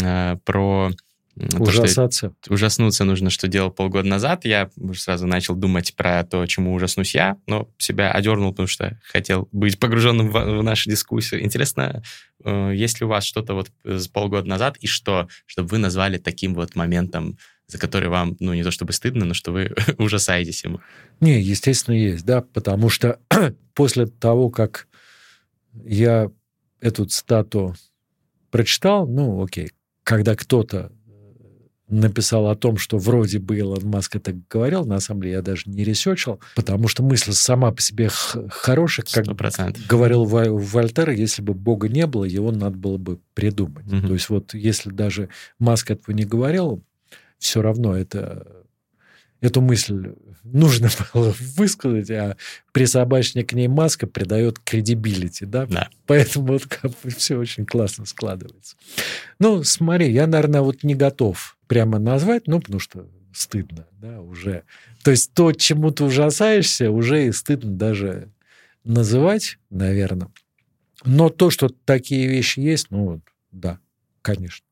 а, 0.03 0.37
про 0.45 0.93
Ужасаться. 1.37 2.29
То, 2.29 2.37
что 2.41 2.55
ужаснуться 2.55 3.05
нужно, 3.05 3.29
что 3.29 3.47
делал 3.47 3.71
полгода 3.71 4.09
назад. 4.09 4.47
Я 4.47 4.71
уже 4.77 5.01
сразу 5.01 5.27
начал 5.27 5.55
думать 5.55 5.95
про 5.95 6.25
то, 6.25 6.47
чему 6.47 6.73
ужаснусь 6.73 7.15
я, 7.15 7.37
но 7.47 7.69
себя 7.77 8.11
одернул, 8.11 8.53
потому 8.53 8.67
что 8.67 8.99
хотел 9.05 9.47
быть 9.53 9.79
погруженным 9.79 10.31
в, 10.31 10.33
в 10.33 10.63
нашу 10.63 10.89
дискуссию. 10.89 11.45
Интересно, 11.45 12.03
э, 12.43 12.73
есть 12.75 13.01
ли 13.01 13.07
у 13.07 13.11
вас 13.11 13.25
что-то 13.25 13.53
вот 13.53 13.71
с 13.85 14.09
полгода 14.09 14.49
назад, 14.49 14.79
и 14.79 14.87
что, 14.87 15.29
чтобы 15.45 15.69
вы 15.69 15.79
назвали 15.79 16.17
таким 16.17 16.55
вот 16.55 16.75
моментом, 16.75 17.37
за 17.67 17.79
который 17.79 18.09
вам, 18.09 18.37
ну, 18.41 18.55
не 18.55 18.63
то 18.63 18.71
чтобы 18.71 18.95
стыдно, 18.95 19.27
но 19.27 19.35
что 19.35 19.53
вы 19.53 19.75
ужасаетесь 19.99 20.65
ему? 20.65 20.81
Не, 21.21 21.41
естественно, 21.43 21.95
есть, 21.95 22.25
да, 22.25 22.41
потому 22.41 22.89
что 22.89 23.21
после 23.75 24.07
того, 24.07 24.49
как 24.49 24.89
я 25.85 26.31
эту 26.81 27.05
цитату 27.05 27.75
прочитал, 28.51 29.07
ну, 29.07 29.45
окей, 29.45 29.71
когда 30.03 30.35
кто-то 30.35 30.93
написал 31.89 32.49
о 32.49 32.57
том, 32.57 32.79
что 32.79 32.99
вроде 32.99 33.39
бы 33.39 33.57
Илон 33.57 33.85
Маск 33.85 34.17
это 34.17 34.37
говорил, 34.51 34.85
на 34.85 34.99
самом 35.01 35.23
деле 35.23 35.35
я 35.35 35.43
даже 35.43 35.63
не 35.67 35.85
ресечил, 35.85 36.41
потому 36.55 36.89
что 36.89 37.03
мысль 37.03 37.33
сама 37.33 37.71
по 37.71 37.81
себе 37.81 38.09
хорошая, 38.09 39.07
как 39.11 39.27
100%. 39.27 39.87
говорил 39.89 40.25
Вольтер, 40.25 41.11
если 41.11 41.43
бы 41.43 41.55
Бога 41.55 41.89
не 41.89 42.07
было, 42.07 42.25
его 42.25 42.51
надо 42.51 42.77
было 42.77 42.97
бы 42.97 43.21
придумать. 43.35 43.87
Угу. 43.87 44.07
То 44.09 44.13
есть 44.15 44.29
вот 44.29 44.55
если 44.55 44.91
даже 44.91 45.29
Маск 45.59 45.91
этого 45.91 46.15
не 46.15 46.25
говорил, 46.25 46.83
все 47.39 47.63
равно 47.63 47.97
это 47.97 48.65
эту 49.41 49.61
мысль 49.61 50.15
нужно 50.43 50.89
было 51.15 51.35
высказать, 51.57 52.11
а 52.11 52.37
присобачник 52.73 53.51
к 53.51 53.53
ней 53.53 53.69
маска 53.69 54.07
придает 54.07 54.59
кредибилити, 54.59 55.45
да? 55.45 55.67
да. 55.67 55.89
Поэтому 56.07 56.55
вот 56.55 56.67
как 56.67 56.93
бы 57.03 57.11
все 57.11 57.37
очень 57.37 57.67
классно 57.67 58.07
складывается. 58.07 58.77
Ну, 59.39 59.63
смотри, 59.65 60.11
я, 60.11 60.27
наверное, 60.27 60.63
вот 60.63 60.83
не 60.83 60.95
готов 60.95 61.56
прямо 61.67 61.99
назвать, 61.99 62.47
ну, 62.47 62.61
потому 62.61 62.81
что 62.81 63.09
стыдно, 63.33 63.87
да, 63.93 64.21
уже. 64.21 64.65
То 65.03 65.11
есть 65.11 65.33
то, 65.35 65.53
чему 65.53 65.91
ты 65.91 66.05
ужасаешься, 66.05 66.91
уже 66.91 67.27
и 67.27 67.33
стыдно 67.33 67.73
даже 67.73 68.33
называть, 68.85 69.59
наверное. 69.71 70.31
Но 71.05 71.29
то, 71.29 71.51
что 71.51 71.69
такие 71.69 72.27
вещи 72.27 72.61
есть, 72.61 72.91
ну, 72.91 73.21
да, 73.53 73.79
конечно. 74.23 74.65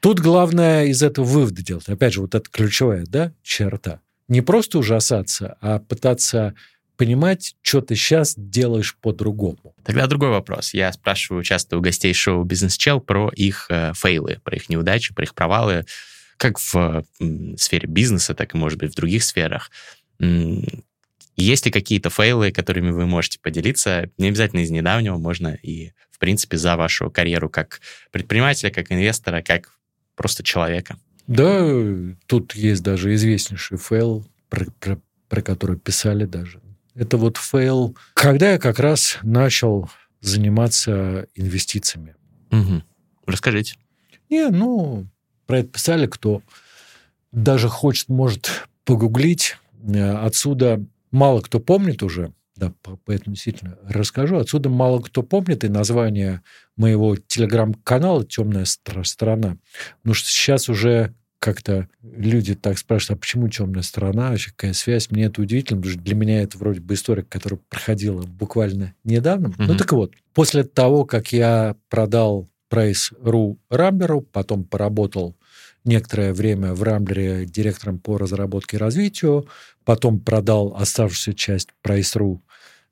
Тут 0.00 0.20
главное 0.20 0.84
из 0.84 1.02
этого 1.02 1.24
выводы 1.24 1.62
делать. 1.62 1.88
Опять 1.88 2.12
же, 2.12 2.20
вот 2.20 2.34
это 2.34 2.48
ключевая 2.50 3.06
да, 3.06 3.32
черта. 3.42 4.00
Не 4.28 4.42
просто 4.42 4.78
ужасаться, 4.78 5.56
а 5.60 5.78
пытаться 5.78 6.54
понимать, 6.96 7.56
что 7.62 7.80
ты 7.80 7.96
сейчас 7.96 8.34
делаешь 8.36 8.96
по-другому. 9.00 9.74
Тогда 9.84 10.06
другой 10.06 10.30
вопрос. 10.30 10.74
Я 10.74 10.92
спрашиваю 10.92 11.42
часто 11.42 11.76
у 11.76 11.80
гостей 11.80 12.14
шоу 12.14 12.44
«Бизнес 12.44 12.76
Чел» 12.76 13.00
про 13.00 13.30
их 13.34 13.66
э, 13.70 13.92
фейлы, 13.94 14.40
про 14.44 14.56
их 14.56 14.68
неудачи, 14.68 15.14
про 15.14 15.24
их 15.24 15.34
провалы, 15.34 15.84
как 16.36 16.58
в 16.58 16.74
э, 17.20 17.56
сфере 17.56 17.88
бизнеса, 17.88 18.34
так 18.34 18.54
и, 18.54 18.58
может 18.58 18.78
быть, 18.78 18.92
в 18.92 18.96
других 18.96 19.24
сферах. 19.24 19.70
Есть 21.36 21.66
ли 21.66 21.72
какие-то 21.72 22.10
фейлы, 22.10 22.52
которыми 22.52 22.90
вы 22.90 23.06
можете 23.06 23.40
поделиться? 23.40 24.08
Не 24.18 24.28
обязательно 24.28 24.60
из 24.60 24.70
недавнего, 24.70 25.18
можно 25.18 25.58
и, 25.62 25.90
в 26.10 26.18
принципе, 26.18 26.56
за 26.56 26.76
вашу 26.76 27.10
карьеру 27.10 27.48
как 27.48 27.80
предпринимателя, 28.12 28.70
как 28.70 28.92
инвестора, 28.92 29.42
как 29.42 29.72
просто 30.14 30.44
человека. 30.44 30.96
Да, 31.26 31.66
тут 32.26 32.54
есть 32.54 32.82
даже 32.82 33.14
известнейший 33.14 33.78
фейл, 33.78 34.24
про, 34.48 34.66
про, 34.78 35.00
про 35.28 35.42
который 35.42 35.76
писали 35.76 36.24
даже. 36.24 36.60
Это 36.94 37.16
вот 37.16 37.36
фейл, 37.36 37.96
когда 38.14 38.52
я 38.52 38.58
как 38.58 38.78
раз 38.78 39.18
начал 39.22 39.90
заниматься 40.20 41.26
инвестициями. 41.34 42.14
Угу. 42.50 42.82
Расскажите. 43.26 43.76
Не, 44.30 44.48
ну, 44.48 45.06
про 45.46 45.58
это 45.60 45.68
писали, 45.68 46.06
кто 46.06 46.42
даже 47.32 47.68
хочет, 47.68 48.08
может 48.08 48.68
погуглить. 48.84 49.56
Э, 49.82 50.16
отсюда 50.18 50.84
мало 51.10 51.40
кто 51.40 51.60
помнит 51.60 52.02
уже, 52.02 52.32
да, 52.56 52.72
поэтому 53.04 53.34
действительно 53.34 53.76
расскажу. 53.88 54.38
Отсюда 54.38 54.68
мало 54.68 55.00
кто 55.00 55.22
помнит 55.22 55.64
и 55.64 55.68
название 55.68 56.42
моего 56.76 57.16
телеграм-канала 57.16 58.24
«Темная 58.24 58.64
сторона». 58.64 59.58
Потому 60.00 60.14
что 60.14 60.30
сейчас 60.30 60.68
уже 60.68 61.14
как-то 61.44 61.88
люди 62.02 62.54
так 62.54 62.78
спрашивают, 62.78 63.18
а 63.18 63.20
почему 63.20 63.50
темная 63.50 63.82
сторона, 63.82 64.30
вообще 64.30 64.50
какая 64.50 64.72
связь? 64.72 65.10
Мне 65.10 65.24
это 65.24 65.42
удивительно, 65.42 65.78
потому 65.78 65.92
что 65.92 66.02
для 66.02 66.14
меня 66.14 66.42
это 66.42 66.56
вроде 66.56 66.80
бы 66.80 66.94
история, 66.94 67.22
которая 67.22 67.60
проходила 67.68 68.22
буквально 68.22 68.94
недавно. 69.04 69.48
Mm-hmm. 69.48 69.64
Ну 69.66 69.76
так 69.76 69.92
вот, 69.92 70.14
после 70.32 70.64
того, 70.64 71.04
как 71.04 71.34
я 71.34 71.76
продал 71.90 72.48
Price.ru 72.70 73.58
Рамблеру, 73.68 74.22
потом 74.22 74.64
поработал 74.64 75.36
некоторое 75.84 76.32
время 76.32 76.72
в 76.72 76.82
Рамблере 76.82 77.44
директором 77.44 77.98
по 77.98 78.16
разработке 78.16 78.78
и 78.78 78.80
развитию, 78.80 79.46
потом 79.84 80.20
продал 80.20 80.74
оставшуюся 80.74 81.34
часть 81.34 81.68
Price.ru 81.86 82.40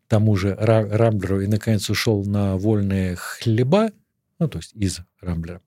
тому 0.08 0.36
же 0.36 0.54
Рамблеру 0.60 1.40
и, 1.40 1.46
наконец, 1.46 1.88
ушел 1.88 2.22
на 2.26 2.58
вольные 2.58 3.16
хлеба, 3.16 3.92
ну, 4.38 4.46
то 4.46 4.58
есть 4.58 4.74
из 4.74 4.98
Рамблера. 5.22 5.62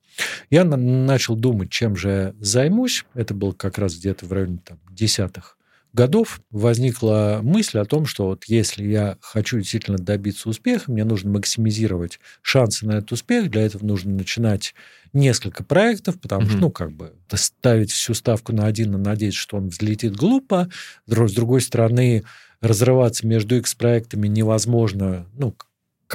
Я 0.50 0.64
на- 0.64 0.78
начал 0.78 1.36
думать, 1.36 1.70
чем 1.70 1.96
же 1.96 2.36
займусь. 2.40 3.06
Это 3.14 3.34
было 3.34 3.52
как 3.52 3.78
раз 3.78 3.96
где-то 3.96 4.26
в 4.26 4.34
районе 4.34 4.60
там, 4.64 4.80
десятых 4.90 5.58
годов. 5.96 6.42
Возникла 6.52 7.40
мысль 7.42 7.80
о 7.80 7.86
том, 7.86 8.06
что 8.06 8.28
вот 8.28 8.44
если 8.46 8.86
я 8.86 9.18
хочу 9.22 9.58
действительно 9.58 9.98
добиться 9.98 10.50
успеха, 10.50 10.92
мне 10.92 11.06
нужно 11.06 11.32
максимизировать 11.32 12.20
шансы 12.42 12.86
на 12.86 12.98
этот 12.98 13.14
успех. 13.14 13.50
Для 13.50 13.62
этого 13.62 13.86
нужно 13.86 14.12
начинать 14.12 14.76
несколько 15.14 15.64
проектов, 15.64 16.20
потому 16.20 16.44
mm-hmm. 16.44 16.50
что, 16.50 16.58
ну, 16.58 16.72
как 16.72 16.92
бы 16.92 17.14
ставить 17.34 17.92
всю 17.92 18.14
ставку 18.14 18.54
на 18.54 18.66
один 18.66 18.94
и 18.94 18.98
надеяться, 18.98 19.40
что 19.40 19.58
он 19.58 19.70
взлетит 19.70 20.16
глупо. 20.16 20.70
С 21.08 21.34
другой 21.34 21.62
стороны, 21.62 22.26
разрываться 22.60 23.26
между 23.26 23.56
X-проектами 23.58 24.28
невозможно, 24.28 25.26
ну, 25.38 25.56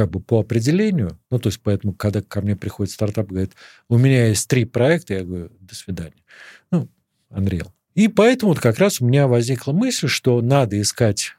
как 0.00 0.12
бы 0.12 0.20
по 0.20 0.40
определению. 0.40 1.18
Ну, 1.30 1.38
то 1.38 1.50
есть 1.50 1.60
поэтому, 1.62 1.92
когда 1.92 2.22
ко 2.22 2.40
мне 2.40 2.56
приходит 2.56 2.90
стартап 2.90 3.28
говорит, 3.28 3.52
у 3.90 3.98
меня 3.98 4.28
есть 4.28 4.48
три 4.48 4.64
проекта, 4.64 5.12
я 5.12 5.24
говорю, 5.24 5.50
до 5.60 5.74
свидания. 5.74 6.24
Ну, 6.70 6.88
Unreal. 7.28 7.68
И 7.94 8.08
поэтому 8.08 8.52
вот 8.52 8.62
как 8.62 8.78
раз 8.78 9.02
у 9.02 9.06
меня 9.06 9.28
возникла 9.28 9.72
мысль, 9.72 10.08
что 10.08 10.40
надо 10.40 10.80
искать, 10.80 11.32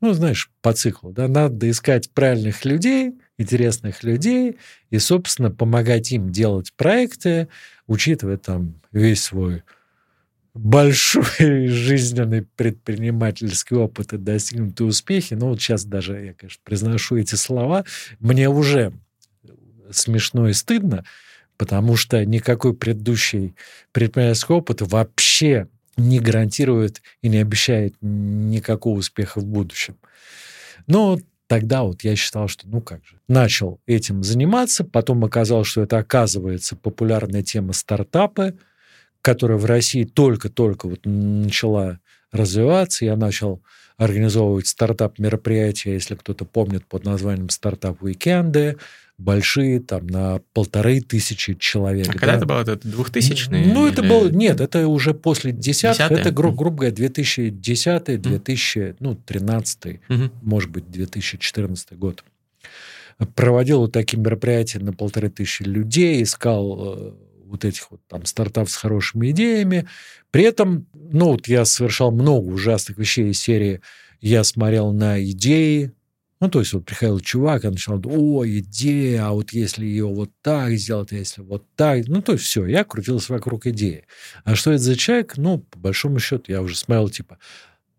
ну, 0.00 0.14
знаешь, 0.14 0.50
по 0.62 0.72
циклу, 0.72 1.12
да, 1.12 1.28
надо 1.28 1.70
искать 1.70 2.10
правильных 2.10 2.64
людей, 2.64 3.12
интересных 3.38 4.02
людей 4.02 4.56
и, 4.90 4.98
собственно, 4.98 5.52
помогать 5.52 6.10
им 6.10 6.32
делать 6.32 6.72
проекты, 6.72 7.46
учитывая 7.86 8.36
там 8.36 8.80
весь 8.90 9.22
свой 9.22 9.62
большой 10.56 11.68
жизненный 11.68 12.42
предпринимательский 12.42 13.76
опыт 13.76 14.12
и 14.12 14.18
достигнутые 14.18 14.88
успехи. 14.88 15.34
Ну, 15.34 15.50
вот 15.50 15.60
сейчас 15.60 15.84
даже 15.84 16.14
я, 16.14 16.34
конечно, 16.34 16.60
произношу 16.64 17.16
эти 17.16 17.34
слова, 17.34 17.84
мне 18.18 18.48
уже 18.48 18.92
смешно 19.90 20.48
и 20.48 20.52
стыдно, 20.52 21.04
потому 21.56 21.96
что 21.96 22.24
никакой 22.24 22.74
предыдущий 22.74 23.54
предпринимательский 23.92 24.54
опыт 24.54 24.82
вообще 24.82 25.68
не 25.96 26.20
гарантирует 26.20 27.02
и 27.22 27.28
не 27.28 27.38
обещает 27.38 27.94
никакого 28.00 28.98
успеха 28.98 29.40
в 29.40 29.46
будущем. 29.46 29.96
Но 30.86 31.18
тогда 31.46 31.84
вот 31.84 32.04
я 32.04 32.16
считал, 32.16 32.48
что 32.48 32.68
ну 32.68 32.80
как 32.80 33.04
же, 33.04 33.18
начал 33.28 33.80
этим 33.86 34.22
заниматься, 34.22 34.84
потом 34.84 35.24
оказалось, 35.24 35.68
что 35.68 35.82
это 35.82 35.98
оказывается 35.98 36.76
популярная 36.76 37.42
тема 37.42 37.72
стартапы, 37.72 38.58
которая 39.26 39.58
в 39.58 39.64
России 39.64 40.04
только-только 40.04 40.86
вот 40.86 41.00
начала 41.04 41.98
развиваться. 42.30 43.04
Я 43.04 43.16
начал 43.16 43.60
организовывать 43.96 44.68
стартап-мероприятия, 44.68 45.94
если 45.94 46.14
кто-то 46.14 46.44
помнит, 46.44 46.86
под 46.86 47.04
названием 47.04 47.48
«Стартап-уикенды», 47.48 48.76
большие, 49.18 49.80
там, 49.80 50.06
на 50.06 50.40
полторы 50.52 51.00
тысячи 51.00 51.54
человек. 51.54 52.08
А 52.10 52.12
да? 52.12 52.18
когда 52.20 52.34
это 52.36 52.46
было? 52.46 52.60
Это 52.60 52.78
2000 52.88 53.48
Ну, 53.50 53.86
или... 53.86 53.92
это 53.92 54.04
было... 54.04 54.28
Нет, 54.28 54.60
это 54.60 54.86
уже 54.86 55.12
после 55.12 55.50
десятых. 55.50 56.08
Это, 56.12 56.30
гру- 56.30 56.52
грубо 56.52 56.76
говоря, 56.76 56.94
2010 56.94 58.20
2000, 58.22 58.94
ну, 59.00 59.16
13 59.16 60.00
угу. 60.08 60.30
может 60.42 60.70
быть, 60.70 60.88
2014 60.88 61.98
год. 61.98 62.22
Проводил 63.34 63.80
вот 63.80 63.92
такие 63.92 64.20
мероприятия 64.20 64.78
на 64.78 64.92
полторы 64.92 65.30
тысячи 65.30 65.64
людей, 65.64 66.22
искал 66.22 66.96
э, 66.96 67.12
вот 67.46 67.64
этих 67.64 67.90
вот 67.90 68.00
там 68.08 68.24
стартапов 68.24 68.70
с 68.70 68.76
хорошими 68.76 69.30
идеями. 69.30 69.86
При 70.30 70.44
этом, 70.44 70.86
ну, 70.94 71.32
вот 71.32 71.48
я 71.48 71.64
совершал 71.64 72.10
много 72.10 72.46
ужасных 72.46 72.98
вещей 72.98 73.30
из 73.30 73.40
серии 73.40 73.80
«Я 74.20 74.44
смотрел 74.44 74.92
на 74.92 75.22
идеи», 75.24 75.92
ну, 76.38 76.50
то 76.50 76.60
есть 76.60 76.72
вот 76.74 76.84
приходил 76.84 77.18
чувак, 77.20 77.64
и 77.64 77.68
начинал, 77.68 78.02
о, 78.04 78.46
идея, 78.46 79.28
а 79.28 79.32
вот 79.32 79.52
если 79.52 79.86
ее 79.86 80.06
вот 80.06 80.30
так 80.42 80.72
сделать, 80.72 81.12
а 81.12 81.16
если 81.16 81.40
вот 81.40 81.64
так, 81.76 82.06
ну, 82.08 82.20
то 82.20 82.32
есть 82.32 82.44
все, 82.44 82.66
я 82.66 82.84
крутился 82.84 83.32
вокруг 83.32 83.66
идеи. 83.66 84.04
А 84.44 84.54
что 84.54 84.72
это 84.72 84.82
за 84.82 84.96
человек? 84.96 85.38
Ну, 85.38 85.58
по 85.58 85.78
большому 85.78 86.18
счету, 86.18 86.52
я 86.52 86.60
уже 86.60 86.76
смотрел, 86.76 87.08
типа, 87.08 87.38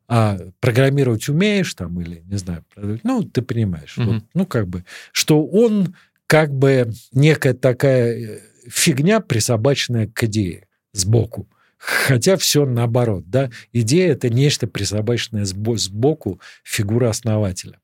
а 0.08 0.40
программировать 0.60 1.28
умеешь 1.28 1.74
там 1.74 2.00
или, 2.00 2.22
не 2.26 2.38
знаю, 2.38 2.64
ну, 2.76 3.24
ты 3.24 3.42
понимаешь. 3.42 3.98
Mm-hmm. 3.98 4.06
Вот, 4.06 4.24
ну, 4.36 4.46
как 4.46 4.68
бы, 4.68 4.86
что 5.12 5.46
он 5.46 5.96
как 6.28 6.54
бы 6.54 6.92
некая 7.14 7.54
такая 7.54 8.14
э, 8.14 8.40
фигня, 8.70 9.20
присобаченная 9.20 10.08
к 10.08 10.24
идее 10.24 10.68
сбоку. 10.94 11.48
Хотя 11.78 12.38
все 12.38 12.66
наоборот, 12.66 13.30
да. 13.30 13.52
Идея– 13.72 14.12
это 14.14 14.30
нечто 14.30 14.68
присобаченное 14.68 15.46
сбоку 15.46 16.42
фигура 16.64 17.10
основателя. 17.10 17.80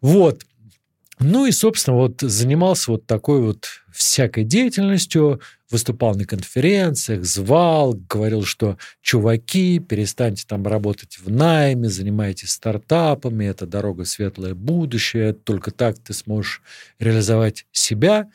Вот. 0.00 0.44
Ну 1.18 1.46
и, 1.46 1.52
собственно, 1.52 1.98
вот 1.98 2.20
занимался 2.20 2.90
вот 2.90 3.06
такой 3.06 3.42
вот 3.42 3.68
всякой 3.92 4.44
деятельностью, 4.44 5.40
выступал 5.70 6.14
на 6.14 6.24
конференциях, 6.24 7.24
звал, 7.24 7.94
говорил, 7.94 8.44
что 8.44 8.76
чуваки, 9.02 9.78
перестаньте 9.78 10.44
там 10.46 10.66
работать 10.66 11.18
в 11.18 11.30
найме, 11.30 11.88
занимайтесь 11.88 12.50
стартапами, 12.50 13.44
это 13.44 13.66
дорога 13.66 14.04
светлое 14.04 14.54
будущее, 14.54 15.32
только 15.32 15.70
так 15.70 15.98
ты 15.98 16.12
сможешь 16.12 16.62
реализовать 16.98 17.66
себя. 17.72 18.28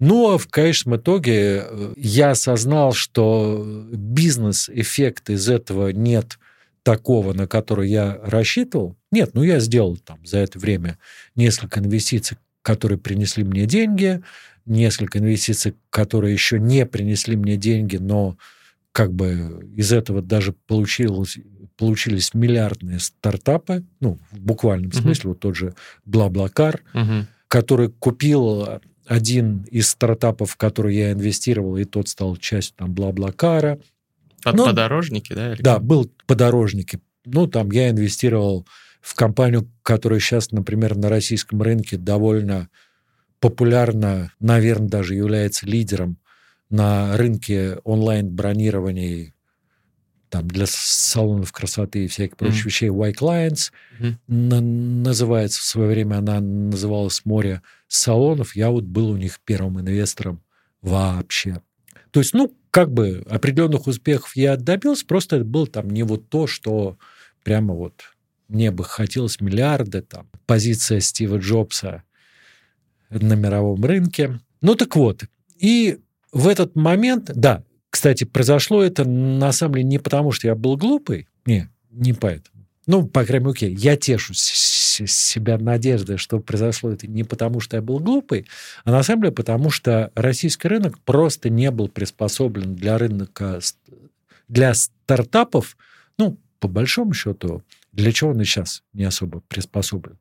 Но 0.00 0.08
ну, 0.08 0.34
а 0.34 0.38
в 0.38 0.48
конечном 0.48 0.96
итоге 0.96 1.64
э, 1.64 1.94
я 1.96 2.30
осознал, 2.30 2.92
что 2.92 3.64
бизнес-эффект 3.92 5.30
из 5.30 5.48
этого 5.48 5.90
нет 5.90 6.38
такого, 6.82 7.32
на 7.32 7.46
который 7.46 7.88
я 7.88 8.18
рассчитывал. 8.22 8.96
Нет, 9.10 9.30
ну 9.34 9.42
я 9.42 9.60
сделал 9.60 9.96
там 9.96 10.24
за 10.24 10.38
это 10.38 10.58
время 10.58 10.98
несколько 11.34 11.80
инвестиций, 11.80 12.36
которые 12.62 12.98
принесли 12.98 13.44
мне 13.44 13.66
деньги, 13.66 14.22
несколько 14.66 15.18
инвестиций, 15.18 15.74
которые 15.90 16.32
еще 16.32 16.58
не 16.58 16.86
принесли 16.86 17.36
мне 17.36 17.56
деньги, 17.56 17.96
но 17.96 18.36
как 18.92 19.12
бы 19.12 19.70
из 19.74 19.92
этого 19.92 20.22
даже 20.22 20.52
получилось, 20.52 21.38
получились 21.76 22.34
миллиардные 22.34 23.00
стартапы, 23.00 23.84
ну, 24.00 24.18
в 24.30 24.40
буквальном 24.40 24.90
uh-huh. 24.90 25.02
смысле, 25.02 25.30
вот 25.30 25.40
тот 25.40 25.56
же 25.56 25.74
Блаблакар, 26.04 26.82
uh-huh. 26.94 27.24
который 27.48 27.90
купил 27.90 28.80
один 29.06 29.62
из 29.70 29.88
стартапов, 29.90 30.52
в 30.52 30.56
который 30.56 30.96
я 30.96 31.12
инвестировал, 31.12 31.76
и 31.76 31.84
тот 31.84 32.08
стал 32.08 32.36
частью 32.36 32.76
там 32.76 32.94
Блаблакара. 32.94 33.78
Под 34.42 34.56
ну, 34.56 34.66
подорожники, 34.66 35.32
да? 35.32 35.52
Или 35.52 35.62
да, 35.62 35.78
был 35.78 36.10
подорожники. 36.26 37.00
Ну, 37.24 37.46
там 37.46 37.70
я 37.70 37.90
инвестировал 37.90 38.66
в 39.00 39.14
компанию, 39.14 39.70
которая 39.82 40.20
сейчас, 40.20 40.50
например, 40.50 40.96
на 40.96 41.08
российском 41.08 41.60
рынке 41.62 41.96
довольно 41.96 42.68
популярна, 43.40 44.32
наверное, 44.40 44.88
даже 44.88 45.14
является 45.14 45.66
лидером 45.66 46.18
на 46.70 47.16
рынке 47.16 47.78
онлайн-бронирований 47.84 49.34
там, 50.34 50.48
для 50.48 50.66
салонов 50.66 51.52
красоты 51.52 52.06
и 52.06 52.08
всяких 52.08 52.36
прочих 52.36 52.62
mm-hmm. 52.62 52.66
вещей 52.66 52.88
Y 52.88 53.12
Clients. 53.12 53.70
Mm-hmm. 54.00 54.14
На, 54.26 54.60
называется 54.60 55.60
в 55.60 55.62
свое 55.62 55.88
время, 55.88 56.16
она 56.16 56.40
называлась 56.40 57.24
«Море 57.24 57.62
салонов». 57.86 58.56
Я 58.56 58.70
вот 58.70 58.82
был 58.82 59.10
у 59.10 59.16
них 59.16 59.38
первым 59.44 59.78
инвестором 59.78 60.42
вообще. 60.82 61.62
То 62.10 62.18
есть, 62.18 62.34
ну, 62.34 62.52
как 62.72 62.92
бы 62.92 63.24
определенных 63.30 63.86
успехов 63.86 64.34
я 64.34 64.56
добился, 64.56 65.06
просто 65.06 65.36
это 65.36 65.44
было 65.44 65.68
там 65.68 65.88
не 65.88 66.02
вот 66.02 66.28
то, 66.28 66.48
что 66.48 66.98
прямо 67.44 67.72
вот 67.72 68.02
мне 68.48 68.72
бы 68.72 68.82
хотелось 68.82 69.40
миллиарды, 69.40 70.02
там, 70.02 70.28
позиция 70.46 70.98
Стива 70.98 71.36
Джобса 71.36 72.02
на 73.08 73.34
мировом 73.34 73.84
рынке. 73.84 74.40
Ну 74.60 74.74
так 74.74 74.96
вот, 74.96 75.26
и 75.56 76.00
в 76.32 76.48
этот 76.48 76.74
момент, 76.74 77.30
да, 77.36 77.62
кстати, 77.94 78.24
произошло 78.24 78.82
это 78.82 79.08
на 79.08 79.52
самом 79.52 79.74
деле 79.74 79.84
не 79.84 79.98
потому, 80.00 80.32
что 80.32 80.48
я 80.48 80.56
был 80.56 80.76
глупый, 80.76 81.28
не, 81.46 81.70
не 81.92 82.12
поэтому. 82.12 82.66
Ну, 82.88 83.06
по 83.06 83.24
крайней 83.24 83.46
мере, 83.46 83.52
окей, 83.52 83.72
я 83.72 83.96
тешусь 83.96 84.40
себя 84.40 85.58
надеждой, 85.58 86.16
что 86.16 86.40
произошло 86.40 86.90
это 86.90 87.06
не 87.06 87.22
потому, 87.22 87.60
что 87.60 87.76
я 87.76 87.82
был 87.82 88.00
глупый, 88.00 88.48
а 88.82 88.90
на 88.90 89.04
самом 89.04 89.22
деле 89.22 89.32
потому, 89.32 89.70
что 89.70 90.10
российский 90.16 90.66
рынок 90.66 90.98
просто 91.04 91.50
не 91.50 91.70
был 91.70 91.86
приспособлен 91.86 92.74
для 92.74 92.98
рынка, 92.98 93.60
для 94.48 94.74
стартапов, 94.74 95.76
ну, 96.18 96.36
по 96.58 96.66
большому 96.66 97.14
счету, 97.14 97.62
для 97.92 98.10
чего 98.10 98.30
он 98.30 98.40
и 98.40 98.44
сейчас 98.44 98.82
не 98.92 99.04
особо 99.04 99.40
приспособлен. 99.46 100.18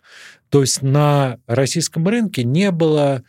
То 0.49 0.61
есть 0.61 0.83
на 0.83 1.39
российском 1.47 2.07
рынке 2.07 2.43
не 2.43 2.69
было, 2.69 3.23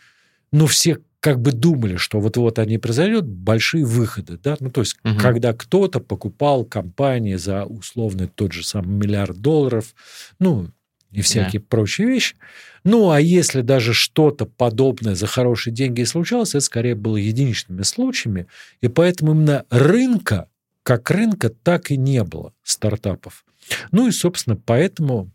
ну, 0.53 0.67
все 0.67 0.99
как 1.25 1.41
бы 1.41 1.53
думали, 1.53 1.97
что 1.97 2.21
вот-вот 2.21 2.59
они 2.59 2.77
произойдут, 2.77 3.25
большие 3.25 3.87
выходы, 3.87 4.37
да, 4.37 4.59
ну, 4.61 4.71
то 4.71 4.83
есть, 4.83 4.99
угу. 5.05 5.17
когда 5.19 5.55
кто-то 5.55 5.99
покупал 5.99 6.67
компании 6.67 7.37
за 7.37 7.65
условный 7.65 8.27
тот 8.29 8.53
же 8.53 8.63
самый 8.63 8.95
миллиард 8.95 9.39
долларов, 9.39 9.95
ну, 10.39 10.69
и 11.13 11.23
всякие 11.23 11.63
да. 11.63 11.67
прочие 11.67 12.09
вещи. 12.09 12.37
Ну, 12.85 13.11
а 13.11 13.23
если 13.23 13.63
даже 13.63 13.95
что-то 13.95 14.45
подобное 14.45 15.15
за 15.15 15.27
хорошие 15.27 15.73
деньги 15.73 16.03
случалось, 16.03 16.51
это 16.51 16.61
скорее 16.61 16.95
было 16.95 17.17
единичными 17.17 17.85
случаями, 17.85 18.47
и 18.83 18.89
поэтому 18.89 19.33
именно 19.33 19.65
рынка, 19.71 20.51
как 20.83 21.11
рынка, 21.11 21.49
так 21.49 21.91
и 21.91 21.97
не 21.97 22.23
было 22.23 22.53
стартапов. 22.65 23.47
Ну 23.93 24.09
и, 24.09 24.11
собственно, 24.11 24.57
поэтому 24.57 25.31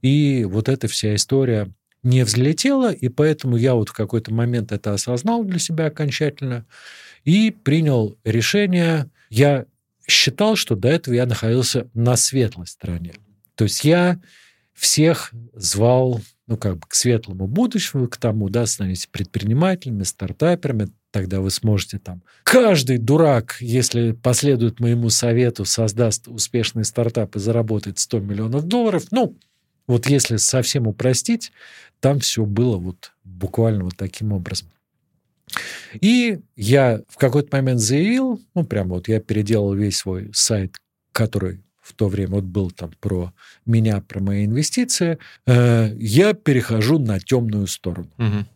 и 0.00 0.46
вот 0.46 0.70
эта 0.70 0.88
вся 0.88 1.14
история 1.14 1.68
не 2.04 2.24
взлетела, 2.24 2.92
и 2.92 3.08
поэтому 3.08 3.56
я 3.56 3.74
вот 3.74 3.88
в 3.88 3.92
какой-то 3.92 4.32
момент 4.32 4.72
это 4.72 4.92
осознал 4.92 5.44
для 5.44 5.58
себя 5.58 5.86
окончательно 5.86 6.66
и 7.24 7.50
принял 7.50 8.16
решение. 8.24 9.10
Я 9.30 9.66
считал, 10.06 10.54
что 10.56 10.76
до 10.76 10.88
этого 10.88 11.14
я 11.14 11.26
находился 11.26 11.88
на 11.94 12.16
светлой 12.16 12.66
стороне. 12.66 13.14
То 13.54 13.64
есть 13.64 13.84
я 13.84 14.20
всех 14.74 15.32
звал, 15.54 16.20
ну, 16.46 16.56
как 16.56 16.76
бы 16.76 16.86
к 16.86 16.94
светлому 16.94 17.46
будущему, 17.46 18.08
к 18.08 18.16
тому, 18.16 18.48
да, 18.48 18.66
становитесь 18.66 19.06
предпринимателями, 19.06 20.02
стартаперами, 20.02 20.88
тогда 21.10 21.40
вы 21.40 21.50
сможете 21.50 21.98
там... 21.98 22.22
Каждый 22.42 22.98
дурак, 22.98 23.56
если 23.60 24.12
последует 24.12 24.80
моему 24.80 25.10
совету, 25.10 25.64
создаст 25.64 26.26
успешный 26.26 26.84
стартап 26.84 27.36
и 27.36 27.38
заработает 27.38 27.98
100 27.98 28.18
миллионов 28.18 28.64
долларов, 28.64 29.04
ну, 29.12 29.36
вот 29.86 30.06
если 30.06 30.36
совсем 30.36 30.86
упростить, 30.86 31.52
там 32.00 32.20
все 32.20 32.44
было 32.44 32.76
вот 32.76 33.12
буквально 33.24 33.84
вот 33.84 33.96
таким 33.96 34.32
образом. 34.32 34.68
И 36.00 36.40
я 36.56 37.00
в 37.08 37.16
какой-то 37.16 37.56
момент 37.56 37.80
заявил, 37.80 38.40
ну, 38.54 38.64
прямо 38.64 38.94
вот 38.94 39.08
я 39.08 39.20
переделал 39.20 39.74
весь 39.74 39.98
свой 39.98 40.30
сайт, 40.32 40.76
который 41.12 41.60
в 41.80 41.92
то 41.92 42.08
время 42.08 42.36
вот 42.36 42.44
был 42.44 42.70
там 42.70 42.92
про 42.98 43.32
меня, 43.66 44.00
про 44.00 44.20
мои 44.20 44.46
инвестиции, 44.46 45.18
э, 45.46 45.94
я 45.98 46.32
перехожу 46.32 46.98
на 46.98 47.20
темную 47.20 47.66
сторону. 47.66 48.10
Угу. 48.18 48.46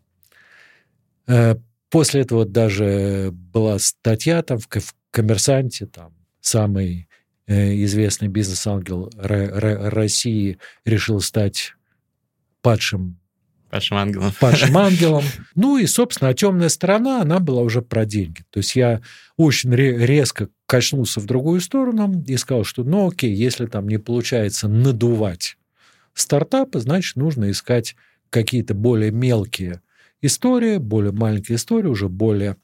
Э, 1.27 1.57
после 1.91 2.23
этого 2.23 2.47
даже 2.47 3.31
была 3.33 3.79
статья 3.79 4.43
там 4.43 4.59
в, 4.59 4.67
в 4.67 4.95
«Коммерсанте», 5.11 5.87
там 5.87 6.15
самый 6.41 7.08
известный 7.49 8.29
бизнес-ангел 8.29 9.11
России 9.17 10.59
решил 10.85 11.21
стать 11.21 11.75
падшим 12.63 13.19
Падшим 13.71 13.99
ангелом. 13.99 14.33
Падшим 14.41 14.77
ангелом. 14.79 15.25
Ну 15.55 15.77
и, 15.77 15.87
собственно, 15.87 16.31
а 16.31 16.35
темная 16.35 16.71
сторона, 16.71 17.21
она 17.21 17.39
была 17.39 17.61
уже 17.61 17.83
про 17.83 18.07
деньги. 18.07 18.43
То 18.51 18.61
есть 18.61 18.75
я 18.77 19.03
очень 19.37 19.75
резко 19.75 20.49
качнулся 20.67 21.21
в 21.21 21.27
другую 21.27 21.61
сторону 21.61 22.25
и 22.27 22.37
сказал, 22.39 22.65
что, 22.65 22.83
ну 22.83 23.09
окей, 23.09 23.35
если 23.35 23.67
там 23.67 23.87
не 23.89 23.99
получается 23.99 24.69
надувать 24.69 25.59
стартапы, 26.15 26.81
значит, 26.81 27.17
нужно 27.17 27.51
искать 27.51 27.95
какие-то 28.31 28.75
более 28.75 29.11
мелкие 29.11 29.83
истории, 30.23 30.79
более 30.79 31.13
маленькие 31.13 31.57
истории, 31.57 31.89
уже 31.89 32.09
более 32.09 32.57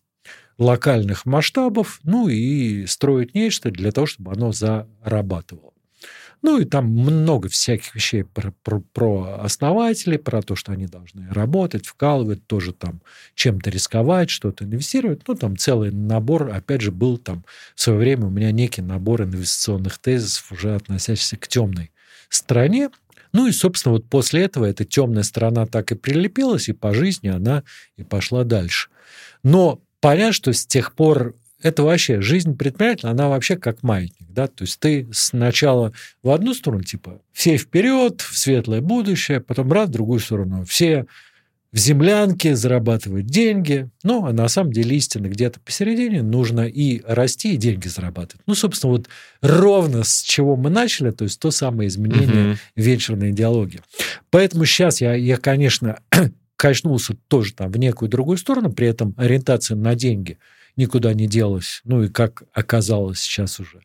локальных 0.58 1.26
масштабов, 1.26 2.00
ну 2.02 2.28
и 2.28 2.86
строить 2.86 3.34
нечто 3.34 3.70
для 3.70 3.92
того, 3.92 4.06
чтобы 4.06 4.32
оно 4.32 4.52
зарабатывало. 4.52 5.74
Ну 6.44 6.58
и 6.58 6.66
там 6.66 6.84
много 6.88 7.48
всяких 7.48 7.94
вещей 7.94 8.22
про, 8.22 8.52
про, 8.62 8.80
про 8.92 9.40
основателей, 9.40 10.18
про 10.18 10.42
то, 10.42 10.56
что 10.56 10.72
они 10.72 10.86
должны 10.86 11.26
работать, 11.30 11.86
вкалывать, 11.86 12.46
тоже 12.46 12.74
там 12.74 13.00
чем-то 13.34 13.70
рисковать, 13.70 14.28
что-то 14.28 14.64
инвестировать. 14.64 15.22
Ну, 15.26 15.36
там 15.36 15.56
целый 15.56 15.90
набор, 15.90 16.50
опять 16.52 16.82
же, 16.82 16.92
был 16.92 17.16
там 17.16 17.46
в 17.74 17.80
свое 17.80 17.98
время 17.98 18.26
у 18.26 18.30
меня 18.30 18.52
некий 18.52 18.82
набор 18.82 19.22
инвестиционных 19.22 19.96
тезисов, 19.96 20.52
уже 20.52 20.74
относящихся 20.74 21.38
к 21.38 21.48
темной 21.48 21.92
стороне. 22.28 22.90
Ну 23.32 23.46
и, 23.46 23.52
собственно, 23.52 23.94
вот 23.94 24.10
после 24.10 24.42
этого 24.42 24.66
эта 24.66 24.84
темная 24.84 25.22
сторона 25.22 25.64
так 25.64 25.92
и 25.92 25.94
прилепилась, 25.94 26.68
и 26.68 26.72
по 26.74 26.92
жизни 26.92 27.28
она 27.28 27.64
и 27.96 28.02
пошла 28.02 28.44
дальше. 28.44 28.90
Но 29.42 29.80
понятно, 30.04 30.32
что 30.34 30.52
с 30.52 30.66
тех 30.66 30.94
пор 30.94 31.34
это 31.62 31.82
вообще 31.82 32.20
жизнь 32.20 32.58
предпринимателя, 32.58 33.08
она 33.08 33.30
вообще 33.30 33.56
как 33.56 33.82
маятник, 33.82 34.28
да, 34.28 34.48
то 34.48 34.64
есть 34.64 34.78
ты 34.78 35.08
сначала 35.12 35.94
в 36.22 36.28
одну 36.28 36.52
сторону, 36.52 36.82
типа, 36.82 37.22
все 37.32 37.56
вперед, 37.56 38.20
в 38.20 38.36
светлое 38.36 38.82
будущее, 38.82 39.40
потом 39.40 39.72
раз 39.72 39.88
в 39.88 39.92
другую 39.92 40.20
сторону, 40.20 40.66
все 40.66 41.06
в 41.72 41.78
землянке 41.78 42.54
зарабатывать 42.54 43.24
деньги, 43.24 43.88
ну, 44.02 44.26
а 44.26 44.34
на 44.34 44.46
самом 44.48 44.72
деле 44.72 44.94
истина 44.94 45.26
где-то 45.26 45.58
посередине, 45.60 46.22
нужно 46.22 46.68
и 46.68 47.00
расти, 47.06 47.54
и 47.54 47.56
деньги 47.56 47.88
зарабатывать. 47.88 48.42
Ну, 48.46 48.54
собственно, 48.54 48.92
вот 48.92 49.08
ровно 49.40 50.04
с 50.04 50.20
чего 50.20 50.54
мы 50.54 50.68
начали, 50.68 51.12
то 51.12 51.24
есть 51.24 51.40
то 51.40 51.50
самое 51.50 51.88
изменение 51.88 52.52
uh-huh. 52.52 52.58
венчурной 52.76 53.30
идеологии. 53.30 53.80
Поэтому 54.28 54.66
сейчас 54.66 55.00
я, 55.00 55.14
я 55.14 55.38
конечно, 55.38 55.98
качнулся 56.64 57.14
тоже 57.28 57.52
там 57.52 57.70
в 57.70 57.76
некую 57.76 58.08
другую 58.08 58.38
сторону, 58.38 58.72
при 58.72 58.86
этом 58.88 59.14
ориентация 59.18 59.76
на 59.76 59.94
деньги– 59.94 60.38
никуда 60.76 61.14
не 61.14 61.26
делось. 61.26 61.80
Ну 61.84 62.04
и 62.04 62.08
как 62.08 62.44
оказалось 62.52 63.20
сейчас 63.20 63.60
уже. 63.60 63.80